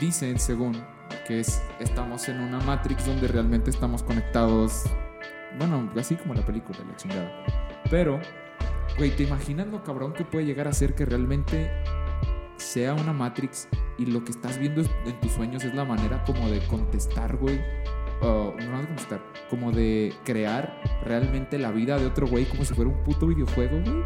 dicen, 0.00 0.38
según, 0.38 0.82
que 1.26 1.40
es, 1.40 1.62
estamos 1.78 2.28
en 2.28 2.40
una 2.40 2.58
Matrix 2.60 3.06
donde 3.06 3.28
realmente 3.28 3.70
estamos 3.70 4.02
conectados. 4.02 4.84
Bueno, 5.58 5.90
así 5.96 6.16
como 6.16 6.34
la 6.34 6.44
película, 6.44 6.80
la 6.88 6.96
chingada. 6.96 7.30
Pero, 7.88 8.18
güey, 8.96 9.14
¿te 9.14 9.22
imaginas 9.22 9.68
lo 9.68 9.84
cabrón 9.84 10.12
que 10.14 10.24
puede 10.24 10.44
llegar 10.44 10.66
a 10.66 10.72
ser 10.72 10.96
que 10.96 11.04
realmente 11.04 11.70
sea 12.56 12.94
una 12.94 13.12
Matrix 13.12 13.68
y 13.96 14.06
lo 14.06 14.24
que 14.24 14.32
estás 14.32 14.58
viendo 14.58 14.82
en 14.82 15.20
tus 15.20 15.32
sueños 15.32 15.64
es 15.64 15.72
la 15.72 15.84
manera 15.84 16.24
como 16.24 16.50
de 16.50 16.58
contestar, 16.66 17.36
güey? 17.36 17.60
O, 18.20 18.54
no 18.58 18.80
de 18.80 18.86
contestar, 18.86 19.20
como 19.48 19.70
de 19.70 20.12
crear 20.24 20.80
realmente 21.04 21.58
la 21.58 21.70
vida 21.70 21.98
de 21.98 22.06
otro 22.06 22.26
güey 22.26 22.46
como 22.46 22.64
si 22.64 22.74
fuera 22.74 22.90
un 22.90 23.02
puto 23.04 23.26
videojuego, 23.26 23.80
güey. 23.80 24.02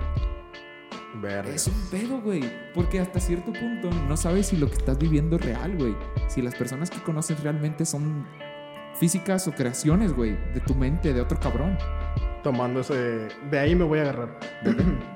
Verga. 1.20 1.50
Es 1.50 1.66
un 1.66 1.74
pedo, 1.90 2.20
güey. 2.20 2.42
Porque 2.74 3.00
hasta 3.00 3.20
cierto 3.20 3.52
punto 3.52 3.90
no 4.08 4.16
sabes 4.16 4.46
si 4.46 4.56
lo 4.56 4.68
que 4.68 4.74
estás 4.74 4.98
viviendo 4.98 5.36
es 5.36 5.44
real, 5.44 5.76
güey. 5.76 5.94
Si 6.28 6.42
las 6.42 6.54
personas 6.54 6.90
que 6.90 7.02
conoces 7.02 7.42
realmente 7.42 7.84
son 7.84 8.26
físicas 8.94 9.46
o 9.48 9.52
creaciones, 9.52 10.12
güey, 10.14 10.36
de 10.54 10.60
tu 10.60 10.74
mente, 10.74 11.12
de 11.12 11.20
otro 11.20 11.38
cabrón. 11.38 11.76
Tomando 12.42 12.80
ese. 12.80 13.28
De 13.50 13.58
ahí 13.58 13.74
me 13.74 13.84
voy 13.84 14.00
a 14.00 14.02
agarrar. 14.02 14.38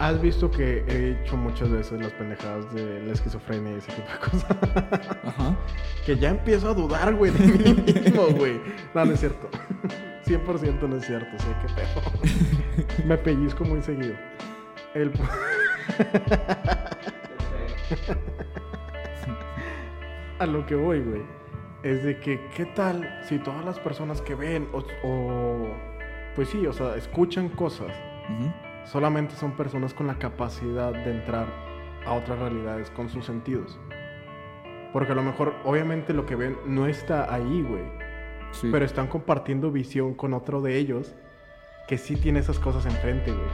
Has 0.00 0.20
visto 0.20 0.50
que 0.50 0.82
he 0.88 1.10
hecho 1.10 1.36
muchas 1.36 1.70
veces 1.70 2.00
las 2.00 2.10
pendejadas 2.12 2.72
de 2.74 3.02
la 3.02 3.12
esquizofrenia 3.12 3.72
y 3.72 3.74
ese 3.76 3.92
tipo 3.92 4.08
de 4.10 4.18
cosas. 4.18 4.56
Ajá. 5.24 5.54
que 6.06 6.16
ya 6.16 6.30
empiezo 6.30 6.70
a 6.70 6.74
dudar, 6.74 7.14
güey, 7.14 7.30
de 7.32 7.46
mí 7.46 7.82
mismo, 7.82 8.28
güey. 8.28 8.58
No, 8.94 9.04
no 9.04 9.12
es 9.12 9.20
cierto. 9.20 9.50
100% 10.24 10.88
no 10.88 10.96
es 10.96 11.04
cierto, 11.04 11.38
sé 11.38 11.54
que 11.60 11.68
pedo. 11.74 12.00
Me 13.06 13.18
pellizco 13.18 13.62
muy 13.64 13.82
seguido. 13.82 14.14
El... 14.94 15.12
a 20.38 20.46
lo 20.46 20.64
que 20.64 20.76
voy, 20.76 21.00
güey, 21.00 21.22
es 21.82 22.02
de 22.04 22.18
que, 22.20 22.40
¿qué 22.56 22.64
tal 22.64 23.22
si 23.28 23.38
todas 23.38 23.64
las 23.66 23.78
personas 23.78 24.22
que 24.22 24.34
ven 24.34 24.66
o, 24.72 24.82
o, 25.06 25.74
pues 26.34 26.48
sí, 26.48 26.66
o 26.66 26.72
sea, 26.72 26.96
escuchan 26.96 27.50
cosas, 27.50 27.92
Ujú. 28.30 28.50
Solamente 28.84 29.34
son 29.34 29.52
personas 29.52 29.94
con 29.94 30.06
la 30.06 30.18
capacidad 30.18 30.92
de 30.92 31.10
entrar 31.10 31.46
a 32.06 32.12
otras 32.12 32.38
realidades 32.38 32.90
con 32.90 33.08
sus 33.08 33.24
sentidos? 33.26 33.78
Porque 34.92 35.12
a 35.12 35.14
lo 35.14 35.22
mejor, 35.22 35.54
obviamente, 35.64 36.12
lo 36.12 36.26
que 36.26 36.36
ven 36.36 36.56
no 36.66 36.86
está 36.86 37.32
ahí, 37.32 37.62
güey. 37.62 37.84
Sí. 38.52 38.68
Pero 38.72 38.84
están 38.84 39.06
compartiendo 39.06 39.70
visión 39.70 40.14
con 40.14 40.34
otro 40.34 40.60
de 40.60 40.76
ellos 40.76 41.14
que 41.86 41.98
sí 41.98 42.16
tiene 42.16 42.40
esas 42.40 42.58
cosas 42.58 42.86
enfrente, 42.86 43.32
güey. 43.32 43.48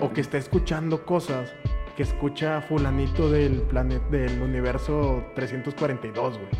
O 0.00 0.12
que 0.12 0.20
está 0.20 0.36
escuchando 0.36 1.04
cosas 1.06 1.54
que 1.96 2.02
escucha 2.02 2.60
fulanito 2.60 3.30
del 3.30 3.62
planeta 3.62 4.06
del 4.10 4.40
universo 4.40 5.24
342, 5.34 6.38
güey. 6.38 6.50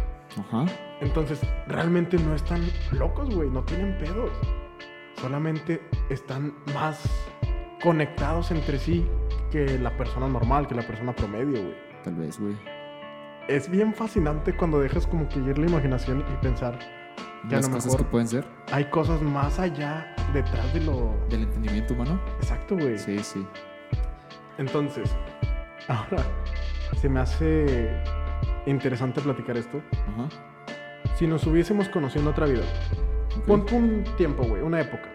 Ajá. 0.41 0.67
Entonces, 1.01 1.41
realmente 1.67 2.19
no 2.19 2.35
están 2.35 2.63
locos, 2.93 3.35
güey, 3.35 3.51
no 3.51 3.63
tienen 3.65 3.97
pedos. 3.99 4.31
Solamente 5.21 5.81
están 6.09 6.55
más 6.75 7.29
conectados 7.83 8.51
entre 8.51 8.79
sí 8.79 9.07
que 9.51 9.79
la 9.79 9.97
persona 9.97 10.29
normal, 10.29 10.67
que 10.67 10.75
la 10.75 10.87
persona 10.87 11.15
promedio, 11.15 11.63
güey. 11.63 11.75
Tal 12.05 12.15
vez, 12.15 12.39
güey. 12.39 12.57
Es 13.49 13.71
bien 13.71 13.95
fascinante 13.95 14.55
cuando 14.55 14.81
dejas 14.81 15.07
como 15.07 15.29
que 15.29 15.39
ir 15.39 15.59
la 15.59 15.67
imaginación 15.67 16.21
y 16.21 16.43
pensar 16.43 16.79
que 17.49 17.55
a 17.55 17.59
Las 17.59 17.69
lo 17.69 17.75
cosas 17.75 17.93
mejor 17.93 18.05
que 18.05 18.11
pueden 18.11 18.29
ser 18.29 18.59
hay 18.73 18.85
cosas 18.87 19.23
más 19.23 19.59
allá 19.59 20.15
detrás 20.33 20.73
de 20.75 20.81
lo 20.81 21.15
del 21.31 21.43
entendimiento 21.45 21.95
humano. 21.95 22.21
exacto, 22.37 22.77
güey. 22.77 22.99
Sí, 22.99 23.19
sí. 23.21 23.47
Entonces, 24.59 25.11
ahora 25.89 26.23
se 27.01 27.09
me 27.09 27.21
hace 27.21 28.03
interesante 28.67 29.21
platicar 29.21 29.57
esto. 29.57 29.81
Ajá. 29.93 30.29
Si 31.17 31.27
nos 31.27 31.47
hubiésemos 31.47 31.89
conocido 31.89 32.23
en 32.23 32.29
otra 32.29 32.47
vida, 32.47 32.63
ponte 33.47 33.75
un 33.75 34.05
tiempo, 34.17 34.45
güey, 34.45 34.63
una 34.63 34.81
época. 34.81 35.09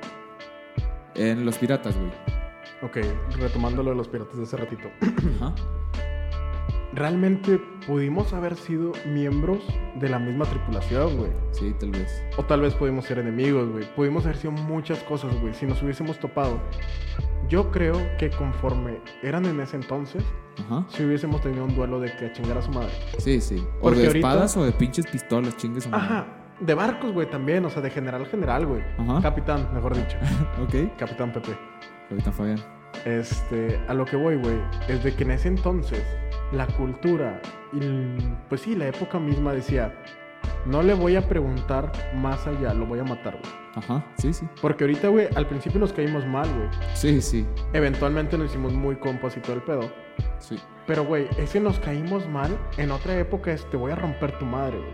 En 1.15 1.45
los 1.45 1.57
piratas, 1.57 1.95
güey. 1.95 2.11
Ok, 2.83 2.97
retomando 3.39 3.81
lo 3.83 3.91
de 3.91 3.95
los 3.95 4.07
piratas 4.07 4.37
de 4.37 4.43
hace 4.43 4.57
ratito. 4.57 4.89
Ajá. 5.41 5.53
¿Realmente 6.93 7.59
pudimos 7.87 8.33
haber 8.33 8.55
sido 8.55 8.91
miembros 9.07 9.59
de 9.95 10.09
la 10.09 10.19
misma 10.19 10.45
tripulación, 10.45 11.17
güey? 11.17 11.31
Sí, 11.51 11.73
tal 11.79 11.89
vez. 11.89 12.23
O 12.37 12.43
tal 12.43 12.61
vez 12.61 12.75
pudimos 12.75 13.05
ser 13.05 13.17
enemigos, 13.17 13.67
güey. 13.71 13.85
Pudimos 13.95 14.25
haber 14.25 14.37
sido 14.37 14.51
muchas 14.51 14.99
cosas, 15.03 15.33
güey, 15.41 15.55
si 15.55 15.65
nos 15.65 15.81
hubiésemos 15.81 16.19
topado. 16.19 16.59
Yo 17.49 17.71
creo 17.71 17.95
que 18.19 18.29
conforme 18.29 18.99
eran 19.23 19.45
en 19.45 19.59
ese 19.59 19.75
entonces, 19.75 20.23
Ajá. 20.65 20.85
si 20.89 21.03
hubiésemos 21.03 21.41
tenido 21.41 21.65
un 21.65 21.75
duelo 21.75 21.99
de 21.99 22.15
que 22.15 22.27
a 22.27 22.31
chingar 22.31 22.59
a 22.59 22.61
su 22.61 22.69
madre. 22.69 22.91
Sí, 23.17 23.41
sí. 23.41 23.55
O 23.79 23.81
Porque 23.81 23.99
de 24.01 24.07
ahorita- 24.07 24.27
espadas 24.29 24.57
o 24.57 24.63
de 24.63 24.71
pinches 24.73 25.07
pistolas, 25.07 25.57
chingues. 25.57 25.85
su 25.85 25.89
madre. 25.89 26.05
Ajá, 26.05 26.27
de 26.59 26.73
barcos, 26.75 27.11
güey, 27.11 27.27
también, 27.27 27.65
o 27.65 27.71
sea, 27.71 27.81
de 27.81 27.89
general 27.89 28.21
a 28.21 28.25
general, 28.25 28.67
güey. 28.67 28.83
Ajá. 28.99 29.19
Capitán, 29.19 29.67
mejor 29.73 29.95
dicho. 29.95 30.15
Ok. 30.63 30.95
Capitán 30.97 31.33
Pepe. 31.33 31.57
Capitán 32.13 32.33
Fabián. 32.33 32.59
Este, 33.05 33.79
a 33.87 33.93
lo 33.93 34.05
que 34.05 34.15
voy, 34.15 34.35
güey, 34.35 34.57
es 34.87 35.03
de 35.03 35.13
que 35.13 35.23
en 35.23 35.31
ese 35.31 35.47
entonces 35.47 36.03
la 36.51 36.67
cultura 36.67 37.41
y 37.73 38.17
pues 38.49 38.61
sí, 38.61 38.75
la 38.75 38.87
época 38.87 39.19
misma 39.19 39.53
decía, 39.53 39.93
no 40.65 40.83
le 40.83 40.93
voy 40.93 41.15
a 41.15 41.27
preguntar 41.27 41.91
más 42.15 42.45
allá, 42.45 42.73
lo 42.73 42.85
voy 42.85 42.99
a 42.99 43.03
matar, 43.03 43.37
güey. 43.41 43.53
Ajá. 43.75 44.05
Sí, 44.17 44.31
sí. 44.31 44.47
Porque 44.61 44.83
ahorita, 44.83 45.07
güey, 45.07 45.27
al 45.35 45.47
principio 45.47 45.79
nos 45.79 45.91
caímos 45.91 46.25
mal, 46.27 46.47
güey. 46.53 46.69
Sí, 46.93 47.19
sí. 47.21 47.45
Eventualmente 47.73 48.37
nos 48.37 48.51
hicimos 48.51 48.73
muy 48.73 48.95
compas 48.97 49.35
y 49.35 49.39
todo 49.39 49.55
el 49.55 49.63
pedo. 49.63 49.91
Sí. 50.37 50.57
Pero, 50.85 51.05
güey, 51.05 51.27
ese 51.37 51.59
nos 51.59 51.79
caímos 51.79 52.29
mal, 52.29 52.55
en 52.77 52.91
otra 52.91 53.17
época 53.17 53.51
es, 53.51 53.67
te 53.71 53.77
voy 53.77 53.91
a 53.91 53.95
romper 53.95 54.37
tu 54.37 54.45
madre, 54.45 54.77
güey. 54.77 54.93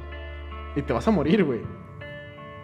Y 0.78 0.82
te 0.84 0.94
vas 0.94 1.08
a 1.08 1.12
morir, 1.12 1.44
güey. 1.44 1.62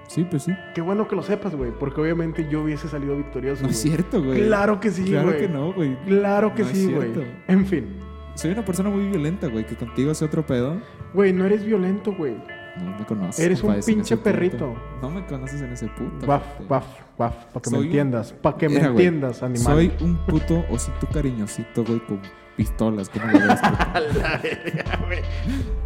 Sí, 0.08 0.26
pues 0.30 0.44
sí. 0.44 0.52
Qué 0.74 0.82
bueno 0.82 1.08
que 1.08 1.16
lo 1.16 1.24
sepas, 1.24 1.56
güey, 1.56 1.72
porque 1.72 2.00
obviamente 2.02 2.48
yo 2.50 2.62
hubiese 2.62 2.88
salido 2.88 3.18
victorioso, 3.18 3.64
No 3.64 3.70
es 3.70 3.78
cierto, 3.78 4.22
güey. 4.24 4.46
Claro 4.46 4.80
que 4.80 4.92
sí, 4.92 5.04
Claro 5.06 5.28
güey. 5.30 5.40
que 5.40 5.50
no, 5.50 5.74
güey. 5.74 5.96
Claro 6.06 6.54
que 6.54 6.64
No 6.64 6.70
sí, 6.70 6.94
güey. 6.94 7.12
En 7.48 7.66
fin. 7.66 7.98
Soy 8.36 8.52
una 8.52 8.66
persona 8.66 8.90
muy 8.90 9.10
violenta, 9.10 9.48
güey. 9.48 9.66
Que 9.66 9.76
contigo 9.76 10.12
hace 10.12 10.26
otro 10.26 10.46
pedo. 10.46 10.78
Güey, 11.14 11.32
no 11.34 11.46
eres 11.46 11.64
violento, 11.66 12.14
güey. 12.14 12.36
No 12.78 12.98
me 13.00 13.06
conoces. 13.06 13.40
Eres 13.46 13.64
un 13.64 13.74
pinche 13.86 14.16
punto. 14.18 14.24
perrito. 14.24 14.76
No 15.02 15.10
me 15.10 15.26
conoces 15.26 15.62
en 15.62 15.72
ese 15.74 15.88
punto. 15.88 16.26
Baf, 16.28 16.44
baf, 16.68 16.86
baf, 17.18 17.36
para 17.46 17.62
que 17.62 17.70
Soy 17.70 17.72
me 17.72 17.80
un- 17.80 17.86
entiendas. 17.86 18.34
Para 18.34 18.58
que 18.58 18.68
me 18.70 18.76
güey, 18.80 18.90
entiendas, 18.90 19.44
animal. 19.44 19.64
Soy 19.64 19.92
un 20.02 20.18
puto 20.26 20.66
osito 20.70 21.08
cariñosito, 21.14 21.84
güey, 21.86 22.00
con 22.06 22.22
pistolas. 22.58 23.10
¿Cómo 23.10 23.26
lo 23.28 23.40
ves, 23.40 23.60
puto? 23.62 23.78
A 23.94 24.00
la 24.00 24.38
verga, 24.40 25.06
güey. 25.06 25.20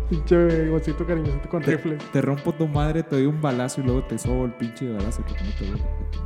Pinche 0.09 0.67
gocito 0.69 1.05
cariñosito 1.05 1.47
con 1.49 1.61
te, 1.61 1.71
rifle. 1.75 1.97
te 2.11 2.21
rompo 2.21 2.51
tu 2.53 2.67
madre, 2.67 3.03
te 3.03 3.15
doy 3.17 3.25
un 3.27 3.39
balazo 3.39 3.81
y 3.81 3.83
luego 3.83 4.03
te 4.05 4.17
sobo 4.17 4.45
el 4.45 4.53
pinche 4.53 4.91
balazo 4.91 5.21
porque 5.27 5.43
no 5.43 5.51
te 5.51 5.65
duele. 5.67 5.83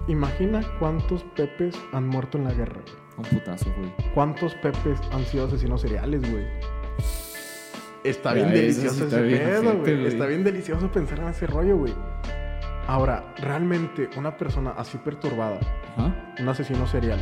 Imagina 0.07 0.61
cuántos 0.79 1.23
pepes 1.35 1.75
han 1.91 2.07
muerto 2.07 2.37
en 2.37 2.45
la 2.45 2.53
guerra, 2.53 2.79
güey. 2.81 2.95
Un 3.17 3.23
putazo, 3.25 3.65
güey. 3.77 3.91
¿Cuántos 4.13 4.55
pepes 4.55 4.97
han 5.11 5.25
sido 5.25 5.47
asesinos 5.47 5.81
seriales, 5.81 6.21
güey? 6.31 6.45
Está 8.03 8.33
bien 8.33 8.49
delicioso 8.49 9.05
está 9.05 9.17
ese 9.17 9.27
bien 9.27 9.39
pedo, 9.39 9.61
güey. 9.63 9.79
güey. 9.81 10.07
Está 10.07 10.25
bien 10.25 10.43
delicioso 10.43 10.91
pensar 10.91 11.19
en 11.19 11.27
ese 11.29 11.47
rollo, 11.47 11.77
güey. 11.77 11.93
Ahora, 12.87 13.23
realmente 13.37 14.09
una 14.17 14.35
persona 14.35 14.71
así 14.77 14.97
perturbada, 14.97 15.57
un 16.39 16.49
asesino 16.49 16.85
serial. 16.87 17.19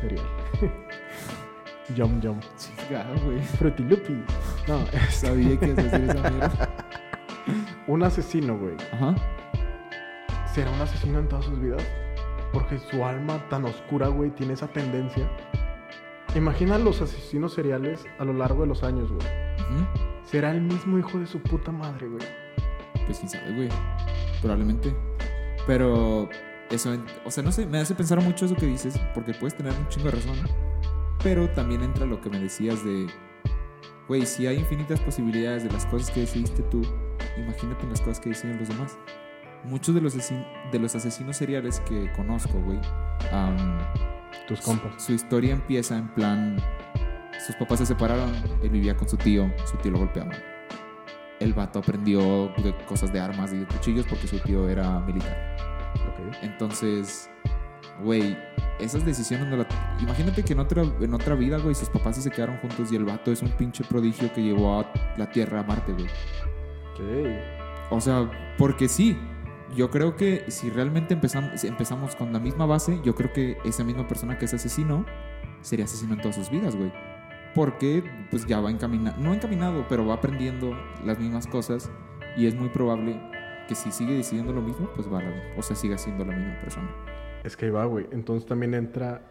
Serial. 0.00 0.24
Yum 1.96 2.20
yum. 2.20 2.38
Chingado, 2.58 3.14
güey. 3.24 3.40
Fruity 3.40 3.82
Loopies. 3.82 4.18
No, 4.68 4.78
Sabía 5.10 5.58
que 5.58 5.68
ibas 5.68 5.78
a 5.78 5.82
decir 5.98 6.10
esa 6.10 6.30
mierda. 6.30 6.68
un 7.86 8.02
asesino, 8.02 8.58
güey. 8.58 8.76
Ajá. 8.92 9.14
¿Será 10.52 10.70
un 10.70 10.80
asesino 10.82 11.18
en 11.18 11.28
todas 11.28 11.46
sus 11.46 11.58
vidas? 11.58 11.82
Porque 12.52 12.78
su 12.78 13.02
alma 13.04 13.42
tan 13.48 13.64
oscura, 13.64 14.08
güey, 14.08 14.30
tiene 14.30 14.52
esa 14.52 14.68
tendencia. 14.68 15.28
Imagina 16.34 16.78
los 16.78 17.00
asesinos 17.00 17.54
seriales 17.54 18.04
a 18.18 18.24
lo 18.24 18.32
largo 18.32 18.62
de 18.62 18.68
los 18.68 18.82
años, 18.82 19.10
güey. 19.10 19.26
Será 20.24 20.50
el 20.50 20.60
mismo 20.60 20.98
hijo 20.98 21.18
de 21.18 21.26
su 21.26 21.40
puta 21.40 21.72
madre, 21.72 22.06
güey. 22.06 22.26
Pues 23.06 23.18
quién 23.18 23.30
sabe, 23.30 23.54
güey. 23.54 23.68
Probablemente. 24.42 24.94
Pero 25.66 26.28
eso, 26.70 26.96
o 27.24 27.30
sea, 27.30 27.42
no 27.42 27.50
sé, 27.50 27.66
me 27.66 27.78
hace 27.78 27.94
pensar 27.94 28.20
mucho 28.20 28.44
eso 28.44 28.54
que 28.54 28.66
dices, 28.66 29.00
porque 29.14 29.32
puedes 29.34 29.56
tener 29.56 29.72
un 29.72 29.88
chingo 29.88 30.06
de 30.06 30.12
razón. 30.12 30.36
Pero 31.22 31.48
también 31.50 31.82
entra 31.82 32.06
lo 32.06 32.20
que 32.20 32.30
me 32.30 32.38
decías 32.38 32.84
de, 32.84 33.06
güey, 34.06 34.24
si 34.26 34.46
hay 34.46 34.58
infinitas 34.58 35.00
posibilidades 35.00 35.64
de 35.64 35.70
las 35.70 35.86
cosas 35.86 36.10
que 36.10 36.20
decidiste 36.20 36.62
tú, 36.64 36.82
imagínate 37.36 37.86
las 37.86 38.00
cosas 38.00 38.20
que 38.20 38.28
deciden 38.30 38.58
los 38.58 38.68
demás. 38.68 38.98
Muchos 39.64 39.94
de 39.94 40.00
los, 40.00 40.14
de 40.14 40.78
los 40.78 40.94
asesinos 40.94 41.36
seriales 41.36 41.80
que 41.80 42.12
conozco, 42.12 42.60
güey, 42.60 42.78
am, 43.32 43.80
Tus 44.46 44.58
su- 44.60 44.64
compas. 44.64 45.02
Su 45.02 45.12
historia 45.12 45.52
empieza 45.52 45.96
en 45.96 46.08
plan, 46.08 46.56
sus 47.46 47.54
papás 47.56 47.78
se 47.80 47.86
separaron, 47.86 48.32
él 48.62 48.70
vivía 48.70 48.96
con 48.96 49.08
su 49.08 49.16
tío, 49.16 49.50
su 49.64 49.76
tío 49.78 49.92
lo 49.92 49.98
golpeaba. 49.98 50.32
El 51.40 51.54
vato 51.54 51.78
aprendió 51.78 52.48
de 52.58 52.74
cosas 52.86 53.12
de 53.12 53.20
armas 53.20 53.52
y 53.52 53.58
de 53.58 53.66
cuchillos 53.66 54.06
porque 54.08 54.26
su 54.26 54.38
tío 54.40 54.68
era 54.68 54.98
militar. 55.00 55.56
Ok. 55.94 56.34
Entonces, 56.42 57.30
güey, 58.02 58.36
esas 58.80 59.04
decisiones 59.04 59.46
no 59.48 59.56
la... 59.56 59.66
Imagínate 60.00 60.42
que 60.42 60.52
en 60.54 60.58
otra, 60.58 60.82
en 61.00 61.14
otra 61.14 61.36
vida, 61.36 61.58
güey, 61.58 61.76
sus 61.76 61.88
papás 61.90 62.16
se 62.16 62.30
quedaron 62.30 62.56
juntos 62.58 62.90
y 62.90 62.96
el 62.96 63.04
vato 63.04 63.30
es 63.30 63.40
un 63.42 63.50
pinche 63.50 63.84
prodigio 63.84 64.32
que 64.32 64.42
llevó 64.42 64.80
a 64.80 64.92
la 65.16 65.30
Tierra 65.30 65.60
a 65.60 65.62
Marte, 65.62 65.92
güey. 65.92 66.06
Ok. 66.94 67.90
O 67.90 68.00
sea, 68.00 68.28
porque 68.58 68.88
sí. 68.88 69.16
Yo 69.74 69.90
creo 69.90 70.16
que 70.16 70.50
si 70.50 70.70
realmente 70.70 71.14
empezamos, 71.14 71.62
empezamos 71.64 72.16
con 72.16 72.32
la 72.32 72.38
misma 72.38 72.66
base, 72.66 73.00
yo 73.04 73.14
creo 73.14 73.32
que 73.32 73.58
esa 73.64 73.84
misma 73.84 74.08
persona 74.08 74.38
que 74.38 74.46
es 74.46 74.54
asesino 74.54 75.04
sería 75.60 75.84
asesino 75.84 76.14
en 76.14 76.20
todas 76.20 76.36
sus 76.36 76.50
vidas, 76.50 76.74
güey. 76.74 76.92
Porque 77.54 78.02
pues 78.30 78.46
ya 78.46 78.60
va 78.60 78.70
encaminado, 78.70 79.20
no 79.20 79.34
encaminado, 79.34 79.86
pero 79.88 80.06
va 80.06 80.14
aprendiendo 80.14 80.76
las 81.04 81.18
mismas 81.18 81.46
cosas 81.46 81.90
y 82.36 82.46
es 82.46 82.54
muy 82.54 82.68
probable 82.68 83.20
que 83.68 83.74
si 83.74 83.92
sigue 83.92 84.14
decidiendo 84.14 84.52
lo 84.52 84.62
mismo, 84.62 84.88
pues 84.94 85.12
va 85.12 85.18
a 85.18 85.22
la, 85.22 85.32
o 85.56 85.62
sea, 85.62 85.76
siga 85.76 85.98
siendo 85.98 86.24
la 86.24 86.34
misma 86.34 86.58
persona. 86.60 86.88
Es 87.44 87.56
que 87.56 87.66
ahí 87.66 87.70
va, 87.70 87.84
güey. 87.84 88.06
Entonces 88.10 88.48
también 88.48 88.74
entra 88.74 89.22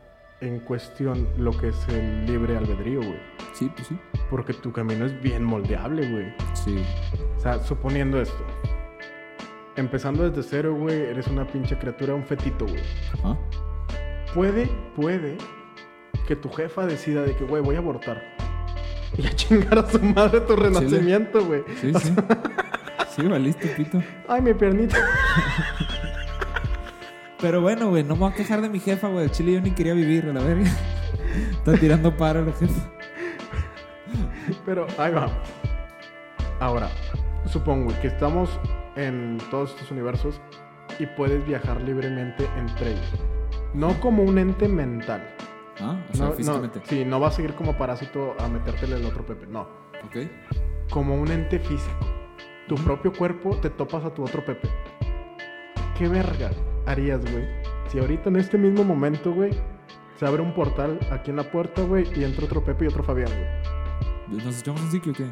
en 0.42 0.60
cuestión 0.60 1.28
lo 1.38 1.52
que 1.52 1.70
es 1.70 1.88
el 1.90 2.26
libre 2.26 2.56
albedrío, 2.56 3.00
güey. 3.00 3.20
Sí, 3.54 3.72
pues 3.76 3.88
sí. 3.88 3.98
Porque 4.30 4.54
tu 4.54 4.72
camino 4.72 5.06
es 5.06 5.22
bien 5.22 5.44
moldeable, 5.44 6.10
güey. 6.10 6.34
Sí. 6.54 6.84
O 7.38 7.40
sea, 7.40 7.60
suponiendo 7.60 8.22
esto. 8.22 8.46
Empezando 9.78 10.28
desde 10.28 10.42
cero, 10.42 10.76
güey, 10.76 11.00
eres 11.02 11.28
una 11.28 11.46
pinche 11.46 11.78
criatura, 11.78 12.16
un 12.16 12.26
fetito, 12.26 12.66
güey. 12.66 12.82
Ajá. 13.14 13.38
Puede, 14.34 14.68
puede 14.96 15.38
que 16.28 16.36
tu 16.36 16.50
jefa 16.50 16.86
decida 16.86 17.22
de 17.22 17.36
que, 17.36 17.44
güey, 17.44 17.62
voy 17.62 17.76
a 17.76 17.80
abortar. 17.80 18.22
Y 19.18 19.26
a 19.26 19.36
chingar 19.36 19.80
a 19.80 19.90
su 19.90 20.00
madre 20.00 20.42
tu 20.42 20.56
renacimiento, 20.56 21.46
güey. 21.46 21.64
Sí, 21.80 21.94
sí. 21.94 22.14
Sí, 23.16 23.28
valiste, 23.28 23.68
pito. 23.70 24.02
Ay, 24.28 24.42
mi 24.42 24.54
piernita. 24.54 24.98
Pero 27.40 27.62
bueno, 27.62 27.90
güey, 27.90 28.04
no 28.04 28.16
me 28.16 28.22
voy 28.22 28.32
a 28.32 28.36
quejar 28.36 28.62
de 28.62 28.70
mi 28.70 28.80
jefa, 28.80 29.08
güey. 29.08 29.30
Chile 29.30 29.54
yo 29.54 29.62
ni 29.62 29.72
quería 29.72 29.94
vivir, 29.94 30.26
a 30.26 30.34
la 30.34 30.44
verga. 30.44 30.70
Está 31.52 31.74
tirando 31.78 32.16
para 32.16 32.42
la 32.42 32.52
jefa. 32.52 32.92
Pero 34.66 34.88
ahí 34.98 35.14
va. 35.14 35.30
Ahora, 36.60 36.90
supongo 37.46 37.94
que 38.02 38.08
estamos 38.08 38.50
en 38.98 39.38
todos 39.52 39.72
estos 39.72 39.92
universos 39.92 40.42
y 41.00 41.06
puedes 41.06 41.46
viajar 41.46 41.82
libremente 41.82 42.48
entre 42.58 42.92
ellos. 42.92 43.14
No 43.74 44.00
como 44.00 44.24
un 44.24 44.38
ente 44.40 44.68
mental. 44.68 45.36
Ah, 45.80 45.98
o 46.10 46.14
sea, 46.16 46.26
No, 46.26 46.32
no, 46.32 46.36
físicamente. 46.38 46.82
sí, 46.86 47.06
no 47.06 47.20
vas 47.20 47.34
a 47.34 47.36
seguir 47.38 47.54
como 47.54 47.78
parásito 47.78 48.36
a 48.40 48.48
metértele 48.48 48.96
el 48.96 49.06
otro 49.06 49.26
Pepe. 49.26 49.46
No. 49.48 49.62
Ok. 50.06 50.18
Como 50.90 51.16
un 51.16 51.30
ente 51.32 51.60
físico. 51.60 51.96
Tu 52.68 52.76
propio 52.76 53.14
cuerpo 53.14 53.56
te 53.58 53.70
topas 53.70 54.04
a 54.04 54.14
tu 54.14 54.24
otro 54.24 54.44
Pepe. 54.44 54.68
¿Qué 55.98 56.08
verga 56.08 56.52
harías, 56.86 57.22
güey? 57.32 57.46
Si 57.90 58.00
ahorita 58.00 58.30
en 58.30 58.38
este 58.38 58.58
mismo 58.58 58.84
momento, 58.84 59.32
güey, 59.34 59.52
se 60.16 60.26
abre 60.26 60.42
un 60.42 60.54
portal 60.54 61.00
aquí 61.12 61.30
en 61.32 61.38
la 61.38 61.44
puerta, 61.52 61.82
güey, 61.84 62.06
y 62.16 62.24
entra 62.24 62.46
otro 62.46 62.64
Pepe 62.64 62.86
y 62.86 62.88
otro 62.88 63.04
Fabián, 63.04 63.30
güey. 63.30 63.77
¿Nos 64.30 64.60
echamos 64.60 64.82
un 64.82 64.92
sitio 64.92 65.12
o 65.12 65.16
qué? 65.16 65.26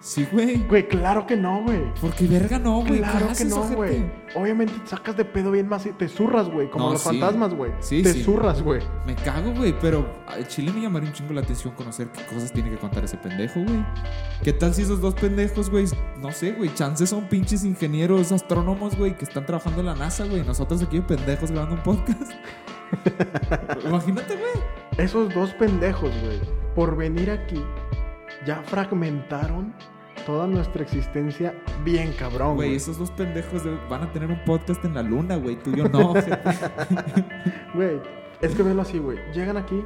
Sí, 0.00 0.26
güey. 0.30 0.58
Güey, 0.68 0.86
claro 0.88 1.26
que 1.26 1.36
no, 1.36 1.62
güey. 1.64 1.92
Porque 2.00 2.26
verga 2.26 2.58
no, 2.58 2.80
güey. 2.80 2.94
¿Qué 2.94 2.98
Claro 3.00 3.28
que 3.36 3.44
no, 3.44 3.62
güey. 3.68 4.04
Obviamente 4.36 4.72
te 4.74 4.86
sacas 4.86 5.16
de 5.16 5.24
pedo 5.24 5.50
bien 5.50 5.68
más 5.68 5.86
y 5.86 5.90
te 5.92 6.08
zurras, 6.08 6.48
güey. 6.48 6.70
Como 6.70 6.86
No, 6.86 6.92
los 6.92 7.02
sí. 7.02 7.08
fantasmas, 7.08 7.52
güey. 7.54 7.72
Sí, 7.80 8.02
te 8.02 8.12
sí. 8.12 8.22
zurras, 8.22 8.62
güey. 8.62 8.80
Me 9.06 9.14
cago, 9.16 9.52
güey, 9.54 9.74
pero 9.80 10.08
al 10.28 10.46
Chile 10.46 10.72
me 10.72 10.82
llamaría 10.82 11.08
un 11.08 11.14
chingo 11.14 11.32
la 11.32 11.40
atención 11.40 11.74
conocer 11.74 12.08
qué 12.12 12.24
cosas 12.26 12.52
tiene 12.52 12.70
que 12.70 12.76
contar 12.76 13.04
ese 13.04 13.16
pendejo, 13.16 13.60
güey. 13.60 13.84
¿Qué 14.44 14.52
tal 14.52 14.72
si 14.72 14.82
esos 14.82 15.00
dos 15.00 15.14
pendejos, 15.14 15.68
güey? 15.68 15.86
No 16.20 16.30
sé, 16.30 16.52
güey, 16.52 16.72
chances 16.74 17.10
son 17.10 17.24
pinches 17.28 17.64
ingenieros 17.64 18.30
astrónomos, 18.30 18.96
güey, 18.96 19.16
que 19.16 19.24
están 19.24 19.46
trabajando 19.46 19.80
en 19.80 19.86
la 19.86 19.94
NASA, 19.96 20.24
güey. 20.26 20.42
Nosotros 20.44 20.80
aquí 20.82 20.98
de 20.98 21.02
pendejos 21.02 21.50
grabando 21.50 21.74
un 21.74 21.82
podcast. 21.82 22.32
Imagínate, 23.84 24.34
güey. 24.36 24.64
Esos 24.96 25.32
dos 25.34 25.50
pendejos, 25.54 26.10
güey, 26.22 26.40
por 26.74 26.96
venir 26.96 27.30
aquí, 27.30 27.62
ya 28.48 28.62
fragmentaron 28.62 29.74
toda 30.24 30.46
nuestra 30.46 30.82
existencia 30.82 31.54
bien 31.84 32.12
cabrón, 32.18 32.54
Güey, 32.56 32.74
esos 32.76 32.98
dos 32.98 33.10
pendejos 33.10 33.62
de- 33.62 33.76
van 33.90 34.02
a 34.04 34.10
tener 34.12 34.30
un 34.30 34.42
podcast 34.44 34.82
en 34.86 34.94
la 34.94 35.02
luna, 35.02 35.36
güey. 35.36 35.56
Tú 35.56 35.70
y 35.70 35.76
yo 35.76 35.88
no. 35.90 36.14
Güey, 37.74 38.00
es 38.40 38.54
que 38.54 38.62
velo 38.62 38.80
así, 38.82 38.98
güey. 38.98 39.18
Llegan 39.34 39.56
aquí, 39.58 39.84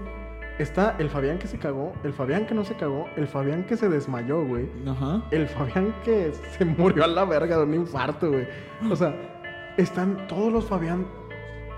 está 0.60 0.94
el 1.00 1.10
Fabián 1.10 1.38
que 1.38 1.48
se 1.48 1.58
cagó, 1.58 1.92
el 2.04 2.12
Fabián 2.12 2.46
que 2.46 2.54
no 2.54 2.64
se 2.64 2.74
cagó, 2.76 3.06
el 3.16 3.26
Fabián 3.26 3.64
que 3.64 3.76
se 3.76 3.88
desmayó, 3.88 4.44
güey. 4.46 4.68
Ajá. 4.88 5.22
El 5.32 5.48
Fabián 5.48 5.92
que 6.04 6.32
se 6.56 6.64
murió 6.64 7.02
a 7.04 7.08
la 7.08 7.24
verga 7.24 7.56
de 7.58 7.64
un 7.64 7.74
infarto, 7.74 8.30
güey. 8.30 8.46
O 8.90 8.94
sea, 8.96 9.12
están 9.76 10.26
todos 10.28 10.52
los 10.52 10.66
Fabián 10.66 11.04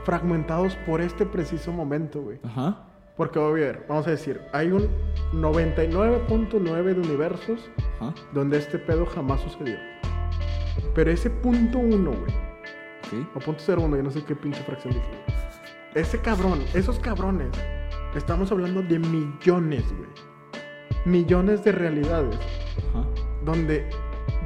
fragmentados 0.04 0.76
por 0.86 1.00
este 1.00 1.24
preciso 1.24 1.72
momento, 1.72 2.20
güey. 2.20 2.38
Ajá. 2.44 2.76
Porque, 3.16 3.38
a 3.38 3.42
ver, 3.48 3.84
vamos 3.88 4.06
a 4.08 4.10
decir, 4.10 4.40
hay 4.52 4.72
un 4.72 4.88
99.9 5.32 6.82
de 6.94 7.00
universos 7.00 7.70
donde 8.32 8.58
este 8.58 8.78
pedo 8.78 9.06
jamás 9.06 9.40
sucedió. 9.40 9.76
Pero 10.94 11.10
ese 11.10 11.30
punto 11.30 11.78
uno, 11.78 12.10
güey, 12.10 12.34
Ok. 13.22 13.28
o 13.36 13.38
punto 13.40 13.62
cero 13.64 13.82
uno, 13.84 13.96
yo 13.96 14.02
no 14.02 14.10
sé 14.10 14.24
qué 14.24 14.34
pinche 14.34 14.62
fracción 14.62 14.94
dije. 14.94 15.06
Ese 15.94 16.18
cabrón, 16.20 16.60
esos 16.74 16.98
cabrones, 16.98 17.50
estamos 18.16 18.50
hablando 18.50 18.82
de 18.82 18.98
millones, 18.98 19.84
güey. 19.96 20.10
Millones 21.04 21.62
de 21.62 21.70
realidades 21.72 22.36
Ajá. 22.90 23.04
donde 23.44 23.88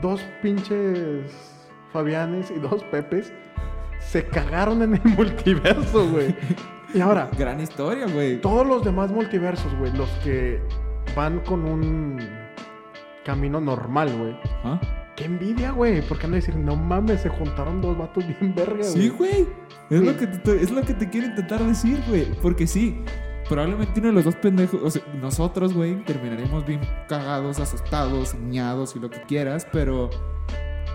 dos 0.02 0.20
pinches 0.42 1.33
Fabianes 1.92 2.50
y 2.50 2.59
dos 2.59 2.83
Pepes 2.85 3.33
se 4.00 4.24
cagaron 4.26 4.83
en 4.83 4.94
el 4.94 5.04
multiverso, 5.16 6.07
güey. 6.11 6.35
Y 6.94 7.01
ahora, 7.01 7.29
Gran 7.38 7.61
historia, 7.61 8.07
güey. 8.07 8.40
todos 8.40 8.66
los 8.66 8.83
demás 8.85 9.11
multiversos, 9.11 9.74
güey, 9.79 9.92
los 9.96 10.09
que 10.24 10.61
van 11.14 11.40
con 11.40 11.64
un 11.64 12.18
camino 13.24 13.61
normal, 13.61 14.11
güey. 14.18 14.37
Qué 15.16 15.24
envidia, 15.24 15.72
güey. 15.72 16.01
Porque 16.03 16.27
han 16.27 16.33
de 16.33 16.37
decir, 16.38 16.57
no 16.57 16.77
mames, 16.77 17.20
se 17.22 17.29
juntaron 17.29 17.81
dos 17.83 17.98
vatos 17.98 18.24
bien 18.27 18.55
verga, 18.55 18.85
Sí, 18.85 19.09
güey. 19.11 19.46
Es, 19.90 20.01
Sí. 20.01 20.07
lo 20.07 20.16
que 20.16 20.27
te, 20.27 20.62
es 20.62 20.70
lo 20.70 20.83
que 20.83 20.94
te 20.94 21.09
quiero 21.11 21.27
intentar 21.27 21.62
decir, 21.64 22.01
güey. 22.09 22.24
Porque 22.40 22.66
sí, 22.66 23.03
probablemente 23.48 24.01
uno 24.01 24.09
de 24.09 24.14
los 24.14 24.24
dos 24.24 24.37
pendejos, 24.37 24.81
o 24.83 24.90
sea, 24.90 25.03
nosotros, 25.20 25.74
güey, 25.74 26.03
terminaremos 26.05 26.64
bien 26.66 26.81
cagados, 27.09 27.59
asustados, 27.61 28.35
ñados 28.35 28.94
y 28.96 29.01
lo 29.01 29.11
que 29.11 29.20
quieras, 29.22 29.66
pero, 29.72 30.09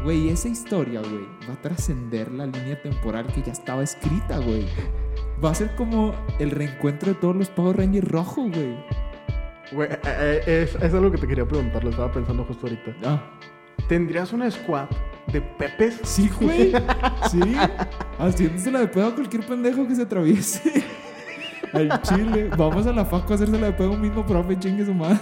güey, 0.04 0.30
esa 0.30 0.48
historia, 0.48 1.02
güey, 1.02 1.26
va 1.50 1.54
a 1.54 1.62
trascender 1.62 2.32
la 2.32 2.46
línea 2.46 2.82
temporal 2.82 3.28
que 3.28 3.42
ya 3.44 3.52
estaba 3.52 3.84
escrita, 3.84 4.38
güey. 4.38 4.66
Va 5.44 5.52
a 5.52 5.56
ser 5.56 5.76
como 5.76 6.14
el 6.40 6.52
reencuentro 6.52 7.14
de 7.14 7.20
todos 7.20 7.36
los 7.36 7.50
Power 7.50 7.78
Rangers 7.78 8.08
rojos, 8.08 8.50
güey. 8.50 8.76
Güey, 9.74 9.90
eh, 9.92 9.98
eh, 10.06 10.64
es, 10.64 10.76
es 10.76 10.94
algo 10.94 11.12
que 11.12 11.18
te 11.18 11.28
quería 11.28 11.46
preguntar, 11.46 11.84
lo 11.84 11.90
estaba 11.90 12.12
pensando 12.12 12.46
justo 12.46 12.68
ahorita. 12.68 12.94
Ah. 13.04 13.22
¿Tendrías 13.88 14.32
una 14.32 14.50
squad 14.50 14.88
de 15.32 15.42
Pepes? 15.42 16.00
Sí, 16.04 16.30
güey. 16.40 16.74
Sí. 17.30 17.56
Haciéndosela 18.20 18.80
de 18.80 18.88
pedo 18.88 19.08
a 19.08 19.16
cualquier 19.16 19.46
pendejo 19.46 19.88
que 19.88 19.96
se 19.96 20.04
atraviese. 20.04 20.86
Al 21.74 22.02
chile. 22.04 22.50
Vamos 22.56 22.86
a 22.86 22.94
la 22.94 23.04
faco 23.04 23.34
a 23.34 23.36
hacérsela 23.36 23.68
de 23.68 23.74
pedo 23.74 23.90
a 23.90 23.92
un 23.92 24.02
mismo 24.02 24.26
profe, 24.26 24.58
chingue 24.60 24.86
su 24.86 24.94
madre. 24.94 25.20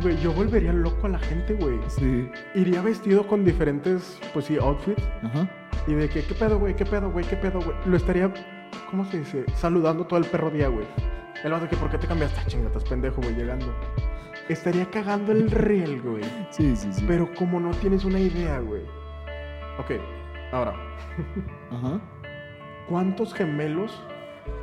Güey, 0.00 0.16
yo 0.20 0.32
volvería 0.32 0.72
loco 0.72 1.06
a 1.06 1.10
la 1.10 1.18
gente, 1.18 1.54
güey. 1.54 1.78
Sí. 1.88 2.28
Iría 2.54 2.82
vestido 2.82 3.26
con 3.26 3.44
diferentes, 3.44 4.18
pues 4.32 4.46
sí, 4.46 4.56
outfits. 4.56 5.02
Ajá. 5.22 5.48
Y 5.86 5.94
de 5.94 6.08
que, 6.08 6.24
¿qué 6.24 6.34
pedo, 6.34 6.58
güey? 6.58 6.74
¿Qué 6.76 6.86
pedo, 6.86 7.10
güey? 7.10 7.24
¿Qué 7.24 7.36
pedo, 7.36 7.60
güey? 7.60 7.76
Lo 7.86 7.96
estaría, 7.96 8.32
¿cómo 8.90 9.04
se 9.04 9.18
dice? 9.18 9.44
Saludando 9.54 10.06
todo 10.06 10.18
el 10.18 10.26
perro 10.26 10.50
día, 10.50 10.68
güey. 10.68 10.86
El 11.42 11.50
vato 11.52 11.68
que, 11.68 11.76
¿por 11.76 11.90
qué 11.90 11.98
te 11.98 12.06
cambiaste? 12.06 12.40
Ah, 12.40 12.44
chinga, 12.46 12.68
estás 12.68 12.84
pendejo, 12.84 13.20
güey, 13.20 13.34
llegando. 13.34 13.74
Estaría 14.48 14.88
cagando 14.90 15.32
el 15.32 15.50
riel, 15.50 16.00
güey. 16.02 16.22
Sí, 16.50 16.76
sí, 16.76 16.92
sí. 16.92 17.04
Pero 17.06 17.32
como 17.34 17.58
no 17.58 17.70
tienes 17.72 18.04
una 18.04 18.20
idea, 18.20 18.60
güey. 18.60 18.82
Ok, 19.78 19.92
ahora, 20.52 20.74
Ajá. 21.70 22.00
¿cuántos 22.88 23.34
gemelos? 23.34 24.02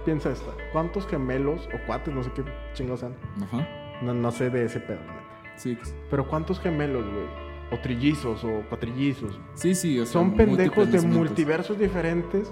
Piensa 0.05 0.29
esta. 0.31 0.51
¿Cuántos 0.71 1.07
gemelos 1.07 1.67
o 1.73 1.85
cuates, 1.87 2.13
no 2.13 2.23
sé 2.23 2.31
qué 2.31 2.43
chingados 2.73 3.01
sean? 3.01 3.15
Ajá. 3.43 3.67
No, 4.01 4.13
no 4.13 4.31
sé 4.31 4.49
de 4.49 4.65
ese 4.65 4.79
pedo, 4.79 4.99
neta. 4.99 5.53
Sí. 5.55 5.77
Pero 6.09 6.27
¿cuántos 6.27 6.59
gemelos, 6.59 7.03
güey? 7.03 7.48
O 7.71 7.77
trillizos 7.79 8.43
o 8.43 8.63
cuatrillizos. 8.67 9.39
Sí, 9.53 9.75
sí. 9.75 9.99
O 9.99 10.05
sea, 10.05 10.13
Son 10.13 10.35
pendejos 10.35 10.91
de 10.91 11.01
multiversos 11.01 11.77
diferentes 11.77 12.51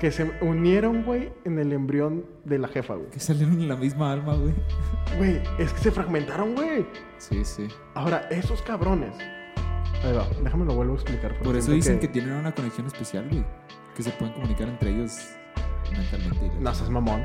que 0.00 0.10
se 0.10 0.30
unieron, 0.40 1.04
güey, 1.04 1.32
en 1.44 1.58
el 1.58 1.72
embrión 1.72 2.24
de 2.44 2.58
la 2.58 2.68
jefa, 2.68 2.94
güey. 2.94 3.10
Que 3.10 3.20
salieron 3.20 3.60
en 3.60 3.68
la 3.68 3.76
misma 3.76 4.12
alma, 4.12 4.34
güey. 4.34 4.54
Güey, 5.16 5.40
es 5.58 5.72
que 5.72 5.80
se 5.80 5.90
fragmentaron, 5.90 6.54
güey. 6.54 6.86
Sí, 7.18 7.44
sí. 7.44 7.68
Ahora, 7.94 8.28
esos 8.30 8.60
cabrones. 8.62 9.14
Ahí 10.04 10.12
va, 10.12 10.26
déjame 10.42 10.66
lo 10.66 10.74
vuelvo 10.74 10.92
a 10.92 10.96
explicar. 10.96 11.38
Por 11.40 11.56
eso 11.56 11.72
dicen 11.72 11.98
que 11.98 12.08
tienen 12.08 12.32
una 12.34 12.54
conexión 12.54 12.86
especial, 12.86 13.26
güey. 13.30 13.44
Que 13.94 14.02
se 14.02 14.10
pueden 14.10 14.34
comunicar 14.34 14.68
entre 14.68 14.90
ellos 14.90 15.18
mentalmente. 15.92 16.50
No 16.60 16.74
seas 16.74 16.90
mamón. 16.90 17.24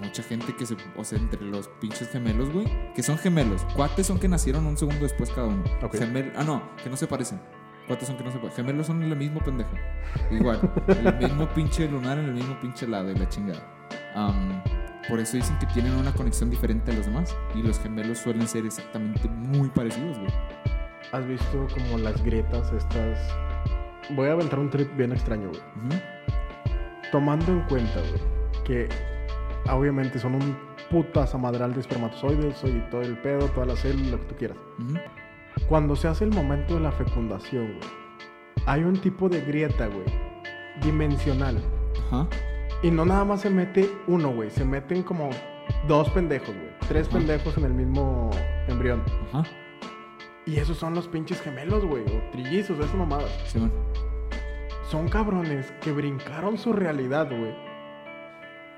Mucha 0.00 0.22
gente 0.22 0.54
que 0.56 0.64
se. 0.66 0.76
O 0.96 1.04
sea, 1.04 1.18
entre 1.18 1.40
los 1.42 1.68
pinches 1.80 2.08
gemelos, 2.10 2.50
güey. 2.52 2.66
Que 2.94 3.02
son 3.02 3.18
gemelos. 3.18 3.62
Cuates 3.76 4.06
son 4.06 4.18
que 4.18 4.28
nacieron 4.28 4.66
un 4.66 4.76
segundo 4.76 5.02
después 5.02 5.30
cada 5.30 5.48
uno. 5.48 5.62
Ok. 5.82 5.94
Gemel- 5.94 6.32
ah, 6.36 6.44
no, 6.44 6.62
que 6.82 6.88
no 6.90 6.96
se 6.96 7.06
parecen. 7.06 7.40
Cuates 7.86 8.06
son 8.08 8.16
que 8.16 8.24
no 8.24 8.30
se 8.30 8.38
parecen. 8.38 8.64
Gemelos 8.66 8.86
son 8.86 9.02
el 9.02 9.14
mismo 9.16 9.40
pendejo. 9.40 9.70
Igual. 10.30 10.60
el 10.88 11.16
mismo 11.28 11.48
pinche 11.54 11.88
lunar 11.88 12.18
en 12.18 12.26
el 12.26 12.34
mismo 12.34 12.58
pinche 12.60 12.86
lado 12.86 13.10
y 13.10 13.14
la 13.16 13.28
chingada. 13.28 13.60
Am, 14.14 14.62
por 15.08 15.18
eso 15.20 15.36
dicen 15.36 15.58
que 15.58 15.66
tienen 15.66 15.92
una 15.92 16.12
conexión 16.12 16.50
diferente 16.50 16.92
a 16.92 16.94
los 16.94 17.06
demás. 17.06 17.36
Y 17.54 17.62
los 17.62 17.78
gemelos 17.80 18.18
suelen 18.18 18.46
ser 18.48 18.64
exactamente 18.66 19.28
muy 19.28 19.68
parecidos, 19.68 20.18
güey. 20.18 20.32
¿Has 21.12 21.26
visto 21.26 21.66
como 21.74 21.98
las 21.98 22.22
grietas 22.22 22.72
estas? 22.72 23.18
Voy 24.10 24.28
a 24.28 24.32
aventar 24.32 24.58
un 24.60 24.70
trip 24.70 24.96
bien 24.96 25.12
extraño, 25.12 25.48
güey. 25.48 25.60
Ujú. 25.60 26.00
Tomando 27.12 27.52
en 27.52 27.60
cuenta, 27.62 28.00
güey, 28.00 28.64
que 28.64 28.88
obviamente 29.68 30.18
son 30.18 30.36
un 30.36 30.56
putas 30.90 31.34
amadral 31.34 31.72
de 31.72 31.80
espermatozoides 31.80 32.62
y 32.64 32.80
todo 32.90 33.02
el 33.02 33.16
pedo, 33.18 33.46
todas 33.48 33.68
las 33.68 33.78
células, 33.78 34.10
lo 34.10 34.20
que 34.20 34.26
tú 34.26 34.34
quieras. 34.36 34.56
Ujú. 34.78 34.98
Cuando 35.68 35.96
se 35.96 36.08
hace 36.08 36.24
el 36.24 36.30
momento 36.30 36.74
de 36.74 36.80
la 36.80 36.92
fecundación, 36.92 37.66
güey, 37.66 37.90
hay 38.66 38.82
un 38.82 39.00
tipo 39.00 39.28
de 39.28 39.40
grieta, 39.40 39.86
güey, 39.86 40.06
dimensional. 40.82 41.62
Ajá. 42.06 42.28
Y 42.82 42.90
no 42.90 43.04
nada 43.04 43.24
más 43.24 43.42
se 43.42 43.50
mete 43.50 43.90
uno, 44.06 44.32
güey, 44.32 44.50
se 44.50 44.64
meten 44.64 45.02
como 45.02 45.30
dos 45.86 46.08
pendejos, 46.10 46.54
güey. 46.54 46.70
Tres 46.88 47.08
pendejos 47.08 47.56
en 47.58 47.64
el 47.64 47.74
mismo 47.74 48.30
embrión. 48.68 49.02
Ajá. 49.32 49.44
Y 50.46 50.56
esos 50.56 50.78
son 50.78 50.94
los 50.94 51.06
pinches 51.06 51.40
gemelos, 51.40 51.84
güey, 51.84 52.02
o 52.04 52.30
trillizos, 52.32 52.78
esas 52.78 52.94
mamadas. 52.94 53.30
Simón. 53.46 53.70
Son 54.90 55.08
cabrones 55.08 55.72
que 55.80 55.92
brincaron 55.92 56.58
su 56.58 56.72
realidad, 56.72 57.28
güey. 57.28 57.54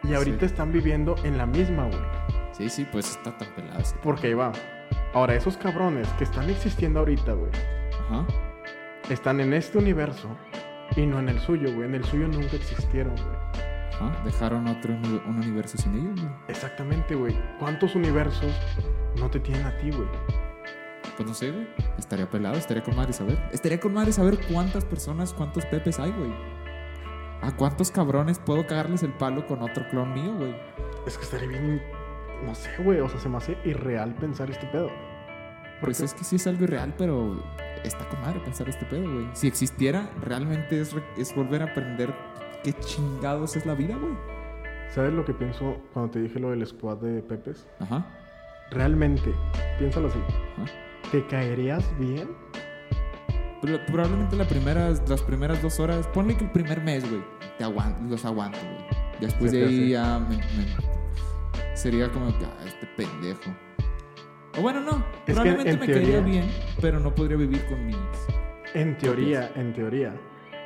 Y 0.04 0.14
ahorita 0.14 0.40
Sí. 0.40 0.44
están 0.46 0.72
viviendo 0.72 1.14
en 1.24 1.38
la 1.38 1.46
misma, 1.46 1.84
güey. 1.86 2.00
Sí, 2.52 2.68
sí, 2.68 2.86
pues 2.90 3.10
está 3.10 3.36
tan 3.38 3.48
pelado. 3.54 3.80
Porque 4.02 4.26
ahí 4.28 4.34
va. 4.34 4.52
Ahora, 5.14 5.34
esos 5.34 5.56
cabrones 5.56 6.08
que 6.18 6.24
están 6.24 6.50
existiendo 6.50 6.98
ahorita, 7.00 7.32
güey, 7.32 7.50
Ajá. 8.10 8.26
están 9.08 9.40
en 9.40 9.52
este 9.54 9.78
universo 9.78 10.28
y 10.96 11.06
no 11.06 11.18
en 11.18 11.28
el 11.30 11.38
suyo, 11.40 11.72
güey. 11.74 11.88
En 11.88 11.94
el 11.94 12.04
suyo 12.04 12.28
nunca 12.28 12.56
existieron, 12.56 13.14
güey. 13.14 13.36
Ajá. 13.94 14.22
Dejaron 14.24 14.66
otro 14.68 14.92
un 14.92 15.36
universo 15.38 15.78
sin 15.78 15.94
ellos, 15.98 16.20
güey. 16.20 16.34
Exactamente, 16.48 17.14
güey. 17.14 17.34
¿Cuántos 17.58 17.94
universos 17.94 18.52
no 19.18 19.30
te 19.30 19.40
tienen 19.40 19.64
a 19.66 19.76
ti, 19.78 19.90
güey? 19.90 20.08
Pues 21.16 21.28
no 21.28 21.34
sé, 21.34 21.50
güey. 21.50 21.66
Estaría 21.98 22.28
pelado, 22.28 22.56
estaría 22.56 22.82
con 22.82 22.96
madre 22.96 23.12
saber. 23.12 23.38
Estaría 23.52 23.78
con 23.80 23.92
madre 23.92 24.12
saber 24.12 24.38
cuántas 24.50 24.84
personas, 24.84 25.32
cuántos 25.34 25.64
pepes 25.66 25.98
hay, 26.00 26.10
güey. 26.12 26.32
¿A 27.42 27.50
cuántos 27.56 27.90
cabrones 27.90 28.38
puedo 28.38 28.66
cagarles 28.66 29.02
el 29.02 29.12
palo 29.12 29.46
con 29.46 29.62
otro 29.62 29.84
clon 29.90 30.14
mío, 30.14 30.32
güey? 30.36 30.54
Es 31.06 31.18
que 31.18 31.24
estaría 31.24 31.48
bien. 31.48 31.82
No 32.44 32.54
sé, 32.54 32.70
güey. 32.82 33.00
O 33.00 33.08
sea, 33.08 33.18
se 33.20 33.28
me 33.28 33.36
hace 33.36 33.56
irreal 33.64 34.14
pensar 34.14 34.50
este 34.50 34.66
pedo. 34.68 34.90
Pues 35.80 36.00
es 36.00 36.14
que 36.14 36.22
sí 36.24 36.36
es 36.36 36.46
algo 36.46 36.64
irreal, 36.64 36.94
pero 36.96 37.42
está 37.82 38.08
con 38.08 38.20
madre 38.20 38.38
pensar 38.40 38.68
este 38.68 38.84
pedo, 38.86 39.02
güey. 39.12 39.26
Si 39.32 39.48
existiera, 39.48 40.08
realmente 40.20 40.80
es, 40.80 40.92
re- 40.92 41.02
es 41.18 41.34
volver 41.34 41.62
a 41.62 41.66
aprender 41.66 42.14
qué 42.62 42.72
chingados 42.74 43.56
es 43.56 43.66
la 43.66 43.74
vida, 43.74 43.96
güey. 43.96 44.14
¿Sabes 44.90 45.12
lo 45.12 45.24
que 45.24 45.34
pienso 45.34 45.78
cuando 45.92 46.12
te 46.12 46.20
dije 46.20 46.38
lo 46.38 46.50
del 46.50 46.64
squad 46.66 46.98
de 46.98 47.22
Pepes? 47.22 47.66
Ajá. 47.80 48.06
Realmente, 48.70 49.34
piénsalo 49.78 50.06
así. 50.08 50.18
Ajá. 50.56 50.70
¿Te 51.12 51.24
caerías 51.26 51.84
bien? 51.98 52.28
Probablemente 53.86 54.34
la 54.34 54.44
primera, 54.46 54.90
las 55.06 55.22
primeras 55.22 55.62
dos 55.62 55.78
horas, 55.78 56.08
ponle 56.08 56.36
que 56.36 56.44
el 56.44 56.50
primer 56.50 56.80
mes, 56.82 57.08
güey, 57.08 57.22
te 57.58 57.64
aguan- 57.64 58.08
los 58.10 58.24
aguanto, 58.24 58.58
güey. 58.58 58.84
Después 59.20 59.52
de 59.52 59.64
ahí 59.64 59.90
ya 59.90 60.18
me, 60.18 60.36
me- 60.38 61.76
sería 61.76 62.10
como 62.10 62.36
que, 62.38 62.44
ah, 62.44 62.64
este 62.66 62.86
pendejo. 62.96 63.54
O 64.58 64.62
bueno, 64.62 64.80
no, 64.80 65.04
que 65.24 65.32
probablemente 65.32 65.70
en 65.70 65.78
me 65.80 65.86
teoría- 65.86 66.02
caería 66.12 66.20
bien, 66.20 66.50
pero 66.80 66.98
no 66.98 67.14
podría 67.14 67.36
vivir 67.36 67.64
con 67.66 67.86
mis... 67.86 67.96
En 68.74 68.96
teoría, 68.98 69.50
en 69.54 69.72
teoría, 69.74 70.12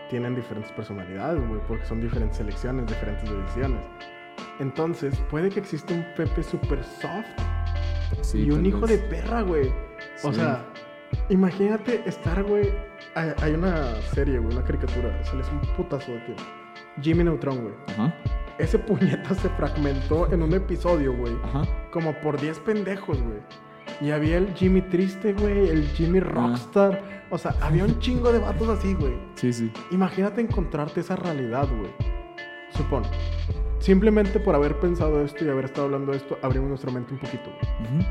tienen 0.09 0.35
diferentes 0.35 0.73
personalidades, 0.73 1.47
güey, 1.49 1.61
porque 1.69 1.85
son 1.85 2.01
diferentes 2.01 2.41
elecciones, 2.41 2.87
diferentes 2.87 3.29
decisiones. 3.29 3.81
Entonces, 4.59 5.15
puede 5.29 5.51
que 5.51 5.61
exista 5.61 5.93
un 5.93 6.07
Pepe 6.17 6.43
super 6.43 6.83
soft 6.83 7.27
Sí, 8.23 8.43
y 8.45 8.51
un 8.51 8.65
hijo 8.67 8.81
vez. 8.81 8.91
de 8.91 8.99
perra, 9.09 9.43
güey. 9.43 9.69
O 10.25 10.31
Sí. 10.33 10.35
sea, 10.41 10.65
imagínate 11.29 12.03
estar, 12.07 12.43
güey. 12.45 12.71
Hay, 13.15 13.33
hay 13.43 13.53
una 13.53 13.95
serie, 14.15 14.39
güey, 14.39 14.55
una 14.57 14.65
caricatura, 14.65 15.23
se 15.25 15.37
les 15.37 15.49
un 15.51 15.61
putazo 15.77 16.13
de 16.13 16.19
tiempo. 16.21 16.43
Jimmy 17.01 17.25
Neutron, 17.25 17.63
güey. 17.63 17.75
Ajá, 17.89 18.15
Ese 18.59 18.79
puñeta 18.79 19.35
se 19.35 19.49
fragmentó 19.51 20.33
en 20.33 20.43
un 20.43 20.55
episodio, 20.55 21.15
güey. 21.15 21.35
ajá. 21.45 21.63
Como 21.93 22.13
por 22.21 22.41
10 22.41 22.59
pendejos, 22.61 23.21
güey. 23.23 23.39
Y 24.01 24.11
había 24.11 24.39
el 24.39 24.53
Jimmy 24.55 24.83
triste, 24.83 25.33
güey, 25.35 25.69
el 25.69 25.87
Jimmy 25.89 26.21
rockstar. 26.21 27.25
O 27.31 27.39
sea, 27.39 27.55
había 27.61 27.85
un 27.85 27.99
chingo 27.99 28.33
de 28.33 28.39
vatos 28.39 28.69
así, 28.69 28.95
güey. 28.95 29.15
Sí, 29.35 29.53
sí. 29.53 29.71
Imagínate 29.91 30.41
encontrarte 30.41 31.01
esa 31.01 31.17
realidad, 31.17 31.69
güey. 31.69 31.91
Supón. 32.71 33.03
Simplemente 33.87 34.41
por 34.41 34.57
haber 34.57 34.81
pensado 34.81 35.23
esto 35.25 35.45
y 35.45 35.49
haber 35.49 35.67
estado 35.67 35.85
hablando 35.87 36.11
de 36.11 36.19
esto, 36.19 36.37
abrimos 36.43 36.69
nuestra 36.71 36.91
mente 36.91 37.15
un 37.15 37.21
poquito, 37.21 37.45
güey. 37.45 38.01
Ujú. 38.01 38.09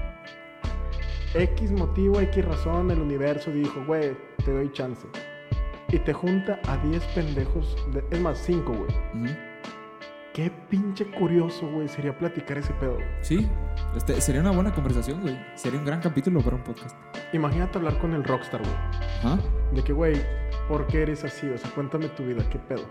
X 1.33 1.71
motivo, 1.73 2.21
X 2.21 2.45
razón, 2.45 2.91
el 2.91 3.01
universo 3.01 3.51
dijo, 3.51 3.83
güey, 3.85 4.15
te 4.45 4.53
doy 4.53 4.71
chance. 4.71 5.05
Y 5.89 5.99
te 5.99 6.13
junta 6.13 6.61
a 6.69 6.77
10 6.77 7.03
pendejos, 7.07 7.75
de- 7.91 8.05
es 8.09 8.21
más, 8.21 8.37
5, 8.37 8.71
güey. 8.71 9.35
Qué 10.33 10.49
pinche 10.69 11.05
curioso, 11.11 11.67
güey, 11.69 11.89
sería 11.89 12.17
platicar 12.17 12.57
ese 12.57 12.71
pedo. 12.75 12.97
Sí, 13.19 13.45
este, 13.97 14.21
sería 14.21 14.39
una 14.39 14.51
buena 14.51 14.73
conversación, 14.73 15.19
güey. 15.23 15.37
Sería 15.55 15.79
un 15.79 15.85
gran 15.85 15.99
capítulo 15.99 16.39
para 16.39 16.55
un 16.55 16.63
podcast. 16.63 16.95
Imagínate 17.33 17.77
hablar 17.79 17.99
con 17.99 18.13
el 18.13 18.23
rockstar, 18.23 18.61
güey. 18.61 19.37
De 19.73 19.83
que, 19.83 19.91
güey, 19.91 20.15
¿por 20.69 20.87
qué 20.87 21.01
eres 21.01 21.25
así? 21.25 21.49
O 21.49 21.57
sea, 21.57 21.69
cuéntame 21.71 22.07
tu 22.07 22.23
vida, 22.23 22.47
¿qué 22.49 22.59
pedo? 22.59 22.85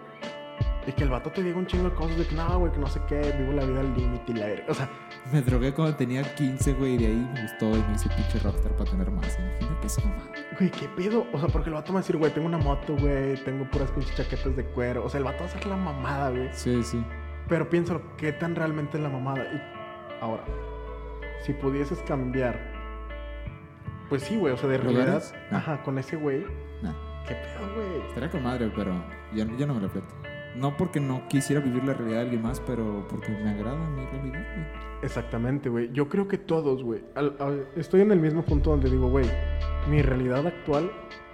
Y 0.87 0.93
que 0.93 1.03
el 1.05 1.09
vato 1.11 1.31
te 1.31 1.43
diga 1.43 1.57
un 1.57 1.67
chingo 1.67 1.89
de 1.89 1.95
cosas 1.95 2.19
de 2.19 2.27
que, 2.27 2.35
no, 2.35 2.59
güey, 2.59 2.71
que 2.71 2.79
no 2.79 2.87
sé 2.87 3.01
qué, 3.09 3.35
vivo 3.39 3.53
la 3.55 3.65
vida 3.65 3.81
al 3.81 3.95
límite 3.95 4.33
y 4.33 4.35
la 4.35 4.47
verga. 4.47 4.65
O 4.69 4.75
sea, 4.75 4.89
Me 5.33 5.41
drogué 5.41 5.73
cuando 5.73 5.97
tenía 5.97 6.23
15, 6.35 6.75
güey, 6.75 6.95
y 6.95 6.99
de 6.99 7.07
ahí 7.07 7.31
me 7.35 7.43
gustó 7.43 7.71
y 7.71 7.83
me 7.89 7.95
hice 7.95 8.09
pinche 8.11 8.39
rockstar 8.41 8.73
para 8.73 8.91
tener 8.91 9.11
más. 9.11 9.39
Imagínate 9.39 9.87
esa 9.87 10.03
mamada. 10.05 10.31
güey, 10.59 10.71
¿qué 10.71 10.87
pedo? 10.89 11.27
O 11.33 11.39
sea, 11.39 11.49
porque 11.49 11.71
el 11.71 11.75
vato 11.75 11.89
me 11.93 11.95
va 11.95 12.01
a 12.01 12.03
decir, 12.03 12.17
güey, 12.19 12.33
tengo 12.33 12.47
una 12.47 12.59
moto, 12.59 12.95
güey, 12.99 13.43
tengo 13.45 13.65
puras 13.71 13.91
pinches 13.93 14.15
chaquetas 14.15 14.55
de 14.57 14.65
cuero. 14.67 15.05
O 15.05 15.09
sea, 15.09 15.19
el 15.19 15.25
vato 15.25 15.39
va 15.39 15.45
a 15.47 15.49
hacer 15.49 15.67
la 15.67 15.77
mamada, 15.77 16.31
güey. 16.31 16.51
Sí, 16.53 16.83
sí. 16.83 17.03
Pero 17.49 17.69
piénsalo, 17.71 18.03
¿qué 18.19 18.33
tan 18.33 18.55
realmente 18.55 18.99
es 18.99 19.03
la 19.03 19.09
mamada? 19.09 19.43
Y 19.45 20.23
ahora, 20.23 20.45
si 21.47 21.55
pudieses 21.55 21.99
cambiar, 22.01 22.59
pues 24.11 24.23
sí, 24.23 24.37
güey, 24.37 24.53
o 24.53 24.57
sea, 24.59 24.69
de 24.69 24.77
realidad. 24.79 25.23
No. 25.51 25.57
ajá, 25.57 25.83
con 25.83 25.99
ese 25.99 26.17
güey, 26.17 26.45
Nah. 26.83 26.93
¿qué 27.27 27.35
pedo, 27.35 27.75
güey? 27.75 28.07
Estaría 28.09 28.31
con 28.31 28.43
madre, 28.43 28.71
pero 28.77 28.93
ya, 29.33 29.47
ya 29.57 29.67
no 29.67 29.75
me 29.75 29.81
lo. 29.81 29.91
No 30.55 30.77
porque 30.77 31.01
no 31.01 31.27
quisiera 31.29 31.61
vivir 31.61 31.85
la 31.85 31.95
realidad 31.95 32.19
de 32.19 32.23
alguien 32.23 32.43
más, 32.43 32.61
pero 32.61 33.07
porque 33.09 33.31
me 33.33 33.51
agrada 33.51 33.89
mi 33.91 34.07
realidad, 34.07 34.47
güey. 34.55 34.85
Exactamente, 35.03 35.69
güey. 35.69 35.91
Yo 35.93 36.09
creo 36.09 36.29
que 36.29 36.39
todos, 36.39 36.83
güey. 36.83 37.03
Estoy 37.77 38.01
en 38.01 38.13
el 38.13 38.21
mismo 38.21 38.43
punto 38.43 38.71
donde 38.71 38.89
digo, 38.89 39.11
güey, 39.11 39.27
mi 39.91 40.01
realidad 40.01 40.47
actual 40.47 40.91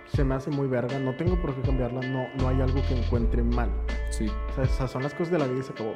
se 0.06 0.24
me 0.24 0.34
hace 0.34 0.50
muy 0.50 0.66
verga. 0.66 0.98
No 0.98 1.14
tengo 1.14 1.40
por 1.40 1.54
qué 1.54 1.62
cambiarla. 1.62 2.00
No, 2.00 2.26
no 2.38 2.48
hay 2.48 2.60
algo 2.60 2.80
que 2.88 2.98
encuentre 2.98 3.42
mal. 3.42 3.70
Sí. 4.10 4.26
O 4.26 4.54
sea, 4.54 4.64
esas 4.64 4.90
son 4.90 5.02
las 5.02 5.12
cosas 5.12 5.30
de 5.30 5.38
la 5.38 5.46
vida 5.46 5.60
y 5.60 5.62
se 5.62 5.72
acabó. 5.72 5.94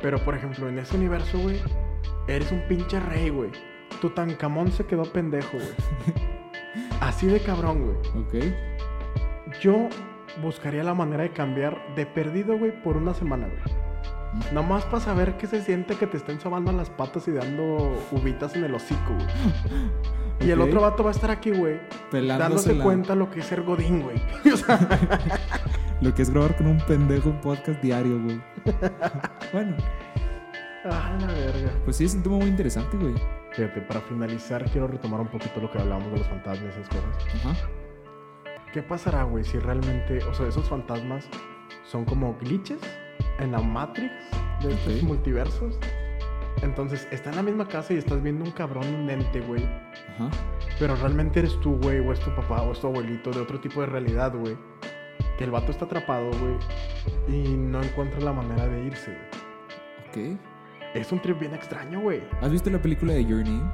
Pero, 0.00 0.18
por 0.24 0.34
ejemplo, 0.34 0.68
en 0.68 0.78
ese 0.78 0.96
universo, 0.96 1.38
güey, 1.38 1.60
eres 2.28 2.52
un 2.52 2.60
pinche 2.68 3.00
rey, 3.00 3.30
güey. 3.30 3.50
Tutankamón 4.00 4.70
se 4.70 4.84
quedó 4.84 5.04
pendejo, 5.04 5.56
güey. 5.56 5.68
Así 7.00 7.26
de 7.26 7.40
cabrón, 7.40 7.84
güey. 7.84 7.96
Ok. 8.24 8.54
Yo 9.60 9.88
buscaría 10.40 10.82
la 10.84 10.94
manera 10.94 11.22
de 11.24 11.30
cambiar 11.30 11.78
de 11.94 12.06
perdido, 12.06 12.56
güey, 12.58 12.72
por 12.82 12.96
una 12.96 13.12
semana, 13.14 13.48
güey. 13.48 14.52
Nomás 14.52 14.84
para 14.86 15.00
saber 15.00 15.36
qué 15.36 15.46
se 15.46 15.60
siente 15.62 15.94
que 15.96 16.06
te 16.06 16.16
estén 16.16 16.40
sobando 16.40 16.72
las 16.72 16.88
patas 16.88 17.28
y 17.28 17.32
dando 17.32 17.92
uvitas 18.12 18.54
en 18.56 18.64
el 18.64 18.74
hocico, 18.74 19.12
güey. 19.14 19.28
Y 20.40 20.50
el 20.50 20.60
otro 20.60 20.80
vato 20.80 21.04
va 21.04 21.10
a 21.10 21.12
estar 21.12 21.30
aquí, 21.30 21.50
güey, 21.50 21.78
dándose 22.10 22.74
la- 22.74 22.82
cuenta 22.82 23.14
lo 23.14 23.30
que 23.30 23.40
es 23.40 23.46
ser 23.46 23.62
godín, 23.62 24.02
güey. 24.02 24.16
O 24.52 24.56
sea, 24.56 24.78
Lo 26.00 26.12
que 26.14 26.22
es 26.22 26.30
grabar 26.30 26.56
con 26.56 26.66
un 26.66 26.78
pendejo 26.78 27.28
un 27.28 27.40
podcast 27.40 27.80
diario, 27.82 28.20
güey. 28.22 28.40
bueno, 29.52 29.76
ah, 30.86 31.16
la 31.20 31.26
verga. 31.26 31.70
pues 31.84 31.96
sí, 31.96 32.06
es 32.06 32.14
un 32.14 32.22
tema 32.22 32.36
muy 32.38 32.46
interesante, 32.48 32.96
güey. 32.96 33.14
Fíjate, 33.52 33.82
para 33.82 34.00
finalizar, 34.00 34.64
quiero 34.70 34.88
retomar 34.88 35.20
un 35.20 35.28
poquito 35.28 35.60
lo 35.60 35.70
que 35.70 35.78
hablamos 35.78 36.10
de 36.10 36.18
los 36.18 36.26
fantasmas 36.26 36.74
y 36.76 36.80
esas 36.80 36.88
cosas. 36.88 37.44
Ajá. 37.44 37.68
¿Qué 38.72 38.82
pasará, 38.82 39.24
güey, 39.24 39.44
si 39.44 39.58
realmente, 39.58 40.24
o 40.24 40.32
sea, 40.32 40.48
esos 40.48 40.66
fantasmas 40.66 41.28
son 41.84 42.06
como 42.06 42.34
glitches 42.38 42.80
en 43.38 43.52
la 43.52 43.60
Matrix 43.60 44.12
de 44.62 44.72
estos 44.72 45.02
multiversos? 45.02 45.78
Entonces, 46.62 47.06
está 47.10 47.28
en 47.30 47.36
la 47.36 47.42
misma 47.42 47.68
casa 47.68 47.92
y 47.92 47.98
estás 47.98 48.22
viendo 48.22 48.44
un 48.44 48.50
cabrón, 48.50 48.86
un 48.94 49.10
ente, 49.10 49.40
güey. 49.40 49.62
Ajá. 50.14 50.30
Pero 50.78 50.96
realmente 50.96 51.40
eres 51.40 51.60
tú, 51.60 51.76
güey, 51.82 52.00
o 52.00 52.12
es 52.12 52.20
tu 52.20 52.34
papá, 52.34 52.62
o 52.62 52.72
es 52.72 52.80
tu 52.80 52.86
abuelito, 52.86 53.30
de 53.30 53.40
otro 53.40 53.60
tipo 53.60 53.82
de 53.82 53.88
realidad, 53.88 54.34
güey. 54.34 54.56
Que 55.36 55.44
el 55.44 55.50
vato 55.50 55.70
está 55.70 55.84
atrapado, 55.84 56.30
güey, 56.30 56.56
y 57.28 57.54
no 57.54 57.82
encuentra 57.82 58.20
la 58.20 58.32
manera 58.32 58.66
de 58.66 58.84
irse, 58.84 59.14
güey. 60.14 60.34
Ok. 60.34 60.40
Es 60.94 61.12
un 61.12 61.20
trip 61.20 61.38
bien 61.38 61.54
extraño, 61.54 62.00
güey. 62.00 62.22
¿Has 62.40 62.50
visto 62.50 62.70
la 62.70 62.80
película 62.80 63.12
de 63.12 63.24
Your 63.24 63.44
Name? 63.44 63.70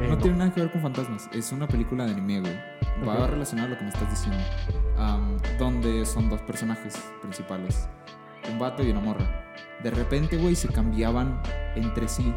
Eh, 0.00 0.08
no, 0.08 0.18
tiene 0.18 0.38
nada 0.38 0.52
que 0.52 0.60
ver 0.60 0.70
con 0.72 0.82
fantasmas. 0.82 1.28
Es 1.32 1.52
una 1.52 1.68
película 1.68 2.04
de 2.04 2.12
anime, 2.12 2.40
güey. 2.40 2.54
Va 3.06 3.14
Ok. 3.24 3.30
relacionado 3.30 3.68
a 3.68 3.70
lo 3.72 3.78
que 3.78 3.84
me 3.84 3.90
estás 3.90 4.10
diciendo. 4.10 4.42
Donde 5.58 6.04
son 6.04 6.28
dos 6.28 6.40
personajes 6.42 6.96
principales. 7.22 7.88
Un 8.50 8.58
vato 8.58 8.82
y 8.82 8.90
una 8.90 9.00
morra. 9.00 9.24
De 9.82 9.90
repente, 9.90 10.36
güey, 10.36 10.54
se 10.54 10.68
cambiaban 10.68 11.40
entre 11.76 12.08
sí 12.08 12.34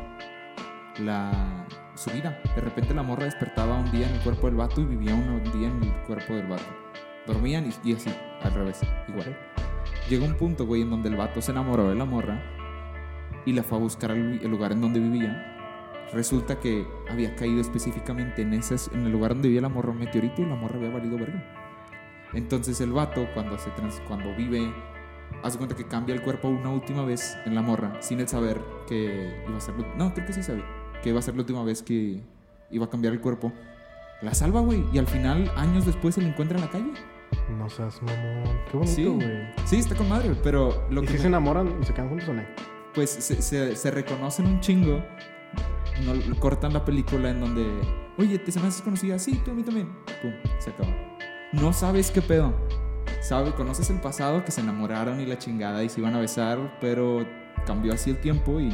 la, 1.00 1.66
su 1.96 2.10
vida. 2.12 2.40
De 2.56 2.62
repente 2.62 2.94
la 2.94 3.04
morra 3.04 3.26
despertaba 3.26 3.76
un 3.78 3.92
día 3.92 4.08
en 4.08 4.16
el 4.16 4.22
cuerpo 4.22 4.48
del 4.48 4.56
vato 4.56 4.82
y 4.82 4.86
vivía 4.86 5.14
un 5.16 5.44
día 5.52 5.68
en 5.68 5.84
el 5.84 5.92
cuerpo 6.06 6.34
del 6.36 6.48
vato. 6.48 6.64
Dormían 7.26 7.66
y, 7.84 7.90
y 7.90 7.94
así, 7.96 8.14
al 8.44 8.54
revés, 8.54 8.82
igual. 9.08 9.38
Llegó 10.10 10.26
un 10.26 10.36
punto, 10.36 10.66
güey, 10.66 10.82
en 10.84 10.90
donde 10.90 11.10
el 11.10 11.16
vato 11.16 11.42
se 11.42 11.52
enamoró 11.52 11.90
de 11.90 11.96
la 11.96 12.06
morra 12.06 12.42
y 13.46 13.54
la 13.54 13.64
fue 13.64 13.78
a 13.78 13.82
buscar 13.82 14.12
el 14.12 14.48
lugar 14.50 14.72
en 14.72 14.82
donde 14.82 15.00
vivía. 15.00 15.57
Resulta 16.14 16.60
que 16.60 16.88
había 17.10 17.36
caído 17.36 17.60
específicamente 17.62 18.42
en, 18.42 18.54
ese, 18.54 18.76
en 18.94 19.06
el 19.06 19.12
lugar 19.12 19.32
donde 19.34 19.50
vivía 19.50 19.62
la 19.62 19.70
morra 19.70 19.92
un 19.92 20.00
meteorito 20.00 20.42
y 20.42 20.46
la 20.46 20.56
morra 20.56 20.78
había 20.78 20.90
valido 20.90 21.18
verga. 21.18 21.44
Entonces 22.34 22.80
el 22.82 22.92
vato, 22.92 23.28
cuando, 23.34 23.58
se 23.58 23.70
trans- 23.72 24.02
cuando 24.08 24.34
vive, 24.36 24.72
hace 25.44 25.58
cuenta 25.58 25.76
que 25.76 25.86
cambia 25.86 26.16
el 26.16 26.22
cuerpo 26.22 26.48
una 26.50 26.70
última 26.70 27.04
vez 27.06 27.38
en 27.46 27.56
la 27.56 27.62
morra, 27.62 27.98
sin 28.02 28.20
el 28.20 28.28
saber 28.28 28.62
que 28.88 29.42
iba 29.48 29.58
a 29.58 29.62
ser... 29.62 29.76
No, 29.98 30.14
creo 30.14 30.26
que 30.26 30.34
sí 30.34 30.44
sabe, 30.44 30.64
que 31.04 31.10
iba 31.10 31.20
a 31.20 31.22
ser 31.22 31.36
la 31.36 31.42
última 31.42 31.64
vez 31.64 31.82
que 31.84 32.22
iba 32.72 32.86
a 32.86 32.90
cambiar 32.90 33.14
el 33.14 33.20
cuerpo. 33.22 33.52
La 34.22 34.34
salva, 34.34 34.62
güey. 34.62 34.84
Y 34.92 34.98
al 34.98 35.08
final, 35.08 35.52
años 35.56 35.86
después, 35.86 36.16
se 36.16 36.22
la 36.22 36.30
encuentra 36.30 36.58
en 36.58 36.66
la 36.66 36.72
calle. 36.72 36.92
No 37.58 37.70
seas 37.70 38.02
mamón. 38.02 38.58
Qué 38.72 38.88
Sí. 38.88 39.06
bonito, 39.06 39.26
güey. 39.26 39.48
Sí, 39.66 39.76
está 39.78 39.96
con 39.96 40.10
madre, 40.10 40.32
pero 40.44 40.86
lo 40.90 41.04
¿Y 41.04 41.06
que 41.06 41.12
si 41.12 41.14
me- 41.18 41.20
se 41.22 41.28
enamoran 41.28 41.78
y 41.82 41.86
se 41.86 41.94
quedan 41.94 42.10
juntos 42.10 42.28
o 42.30 42.34
no? 42.34 42.42
pues 42.96 43.12
se, 43.12 43.42
se- 43.44 43.76
se 43.76 43.92
reconocen 43.92 44.48
un 44.48 44.60
chingo. 44.60 45.04
No, 46.06 46.40
cortan 46.40 46.74
la 46.74 46.86
película 46.86 47.30
en 47.30 47.40
donde, 47.40 47.66
oye, 48.18 48.38
¿te 48.38 48.52
se 48.52 48.60
me 48.60 48.68
haces 48.68 48.82
conocida? 48.82 49.18
Sí, 49.18 49.42
tú 49.44 49.52
a 49.52 49.54
mí 49.54 49.64
también. 49.64 49.92
Pum, 50.22 50.32
se 50.60 50.70
acaba. 50.70 50.90
No 51.54 51.74
sabes 51.74 52.12
qué 52.12 52.22
pedo. 52.22 52.54
Sabe, 53.22 53.52
conoces 53.54 53.90
el 53.90 54.00
pasado, 54.00 54.46
que 54.46 54.52
se 54.52 54.62
enamoraron 54.62 55.20
y 55.20 55.26
la 55.26 55.38
chingada 55.38 55.84
y 55.84 55.90
se 55.90 56.00
iban 56.02 56.14
a 56.16 56.20
besar, 56.20 56.78
pero 56.80 57.26
cambió 57.66 57.94
así 57.94 58.12
el 58.12 58.20
tiempo 58.20 58.60
y. 58.60 58.70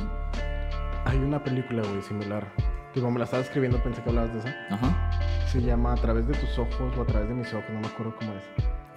Hay 1.06 1.18
una 1.18 1.44
película, 1.44 1.82
güey, 1.84 2.02
similar. 2.02 2.52
Digo, 2.94 3.10
me 3.10 3.20
la 3.20 3.26
estaba 3.26 3.42
escribiendo, 3.44 3.82
pensé 3.82 4.02
que 4.04 4.10
hablabas 4.10 4.34
de 4.34 4.40
esa. 4.40 4.56
Ajá, 4.70 5.48
Se 5.48 5.62
llama 5.62 5.94
A 5.94 5.96
través 5.96 6.28
de 6.28 6.34
tus 6.34 6.58
ojos 6.60 6.98
o 6.98 7.02
a 7.02 7.06
través 7.06 7.30
de 7.30 7.36
mis 7.36 7.54
ojos, 7.54 7.70
no 7.72 7.80
me 7.80 7.88
acuerdo 7.88 8.16
cómo 8.20 8.34
es. 8.34 8.44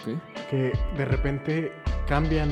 ok. 0.02 0.48
Que 0.50 0.72
de 0.96 1.04
repente 1.04 1.72
cambian 2.06 2.50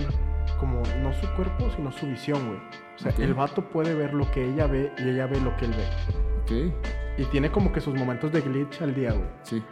como 0.59 0.83
no 1.03 1.13
su 1.15 1.27
cuerpo, 1.35 1.69
sino 1.77 1.91
su 1.93 2.07
visión, 2.07 2.47
güey. 2.49 2.59
O 2.97 2.99
sea, 2.99 3.13
el 3.19 3.35
vato 3.35 3.63
puede 3.69 3.95
ver 3.95 4.15
lo 4.15 4.31
que 4.31 4.45
ella 4.45 4.67
ve 4.67 4.93
y 4.99 5.09
ella 5.09 5.27
ve 5.27 5.41
lo 5.41 5.57
que 5.57 5.65
él 5.67 5.73
ve. 5.73 5.85
Ok, 6.43 6.75
Y 7.19 7.25
tiene 7.27 7.51
como 7.51 7.73
que 7.73 7.81
sus 7.81 7.95
momentos 7.95 8.31
de 8.33 8.41
glitch 8.41 8.81
al 8.83 8.95
día, 8.95 9.13
güey. 9.13 9.29
sí, 9.43 9.63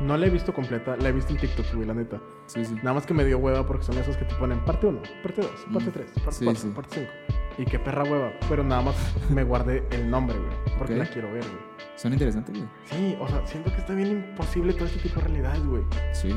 No 0.00 0.16
la 0.16 0.26
he 0.26 0.30
visto 0.30 0.52
completa, 0.52 0.96
la 0.96 1.08
he 1.08 1.12
visto 1.12 1.32
en 1.32 1.38
TikTok, 1.38 1.74
güey, 1.74 1.86
la 1.86 1.94
neta. 1.94 2.20
sí, 2.46 2.64
sí. 2.64 2.74
Nada 2.76 2.94
más 2.94 3.06
que 3.06 3.14
me 3.14 3.24
dio 3.24 3.38
hueva 3.38 3.66
porque 3.66 3.84
son 3.84 3.96
esos 3.98 4.16
que 4.16 4.24
te 4.24 4.34
ponen 4.36 4.60
parte 4.64 4.86
1, 4.86 5.00
parte 5.22 5.40
2, 5.42 5.50
parte 5.72 5.88
Mm. 5.90 5.92
3, 5.92 6.10
parte 6.24 6.32
Sí, 6.32 6.44
4, 6.44 6.62
sí. 6.62 6.68
parte 6.74 6.94
5. 6.94 7.10
Y 7.58 7.64
qué 7.64 7.78
perra 7.78 8.04
hueva. 8.04 8.32
Pero 8.48 8.62
nada 8.64 8.82
más 8.82 9.14
me 9.30 9.42
guardé 9.44 9.84
el 9.90 10.08
nombre, 10.10 10.36
güey. 10.38 10.52
Porque 10.78 10.96
la 10.96 11.06
quiero 11.06 11.32
ver, 11.32 11.42
güey. 11.44 11.70
Son 11.96 12.12
interesantes, 12.12 12.54
güey. 12.56 12.68
Sí, 12.84 13.16
o 13.20 13.28
sea, 13.28 13.46
siento 13.46 13.70
que 13.72 13.78
está 13.78 13.94
bien 13.94 14.08
imposible 14.10 14.72
todo 14.72 14.86
este 14.86 15.00
tipo 15.00 15.20
de 15.20 15.26
realidades, 15.26 15.66
güey. 15.66 15.82
Sí, 16.12 16.34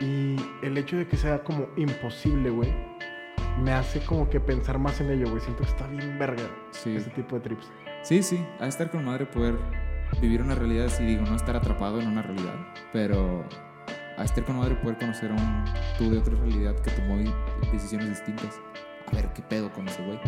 Y 0.00 0.36
el 0.62 0.76
hecho 0.78 0.96
de 0.96 1.06
que 1.06 1.16
sea 1.16 1.42
como 1.42 1.68
imposible, 1.76 2.50
güey, 2.50 2.70
me 3.62 3.72
hace 3.72 4.00
como 4.00 4.28
que 4.28 4.40
pensar 4.40 4.78
más 4.78 5.00
en 5.00 5.10
ello, 5.10 5.28
güey. 5.30 5.40
Siento 5.40 5.62
que 5.62 5.70
está 5.70 5.86
bien 5.86 6.18
verga 6.18 6.48
sí. 6.70 6.96
este 6.96 7.10
tipo 7.10 7.36
de 7.36 7.42
trips. 7.42 7.70
Sí, 8.02 8.22
sí, 8.22 8.44
de 8.60 8.68
estar 8.68 8.90
con 8.90 9.04
madre 9.04 9.26
poder 9.26 9.56
vivir 10.20 10.40
una 10.40 10.54
realidad 10.54 10.86
así, 10.86 11.04
digo, 11.04 11.22
no 11.22 11.34
estar 11.34 11.56
atrapado 11.56 12.00
en 12.00 12.08
una 12.08 12.22
realidad, 12.22 12.54
pero 12.92 13.44
de 14.16 14.24
estar 14.24 14.44
con 14.44 14.56
madre 14.56 14.76
poder 14.76 14.96
conocer 14.98 15.30
a 15.30 15.34
un 15.34 15.64
tú 15.98 16.10
de 16.10 16.18
otra 16.18 16.34
realidad 16.36 16.76
que 16.76 16.90
tomó 16.90 17.18
decisiones 17.72 18.08
distintas. 18.10 18.60
A 19.06 19.14
ver 19.14 19.28
qué 19.34 19.42
pedo 19.42 19.72
con 19.72 19.88
ese 19.88 20.02
güey. 20.04 20.18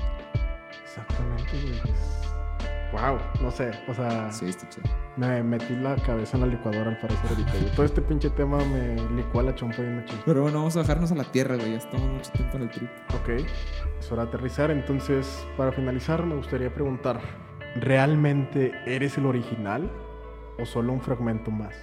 Exactamente, 0.84 1.52
güey. 1.62 2.37
Wow, 2.92 3.18
no 3.42 3.50
sé, 3.50 3.70
o 3.86 3.92
sea, 3.92 4.32
Sí, 4.32 4.46
está 4.48 4.66
chido. 4.70 4.88
me 5.16 5.42
metí 5.42 5.74
la 5.76 5.94
cabeza 5.96 6.38
en 6.38 6.42
la 6.42 6.46
licuadora 6.46 6.88
al 6.90 6.98
parecer 6.98 7.30
ahorita, 7.30 7.52
güey. 7.60 7.70
Todo 7.74 7.84
este 7.84 8.00
pinche 8.00 8.30
tema 8.30 8.58
me 8.64 8.96
licuó 9.14 9.40
a 9.40 9.44
la 9.44 9.54
chompa 9.54 9.82
bien 9.82 9.96
machín. 9.96 10.18
Pero 10.24 10.42
bueno, 10.42 10.58
vamos 10.58 10.74
a 10.76 10.80
bajarnos 10.80 11.12
a 11.12 11.14
la 11.14 11.24
tierra, 11.24 11.56
güey. 11.56 11.72
Ya 11.72 11.76
estamos 11.78 12.08
mucho 12.08 12.30
tiempo 12.32 12.56
en 12.56 12.62
el 12.62 12.70
trip. 12.70 12.88
Ok, 13.14 13.28
es 14.00 14.10
hora 14.12 14.22
de 14.22 14.28
aterrizar. 14.28 14.70
Entonces, 14.70 15.46
para 15.58 15.70
finalizar, 15.72 16.24
me 16.24 16.34
gustaría 16.36 16.72
preguntar: 16.72 17.20
¿realmente 17.76 18.72
eres 18.86 19.18
el 19.18 19.26
original 19.26 19.90
o 20.58 20.64
solo 20.64 20.92
un 20.94 21.00
fragmento 21.02 21.50
más? 21.50 21.74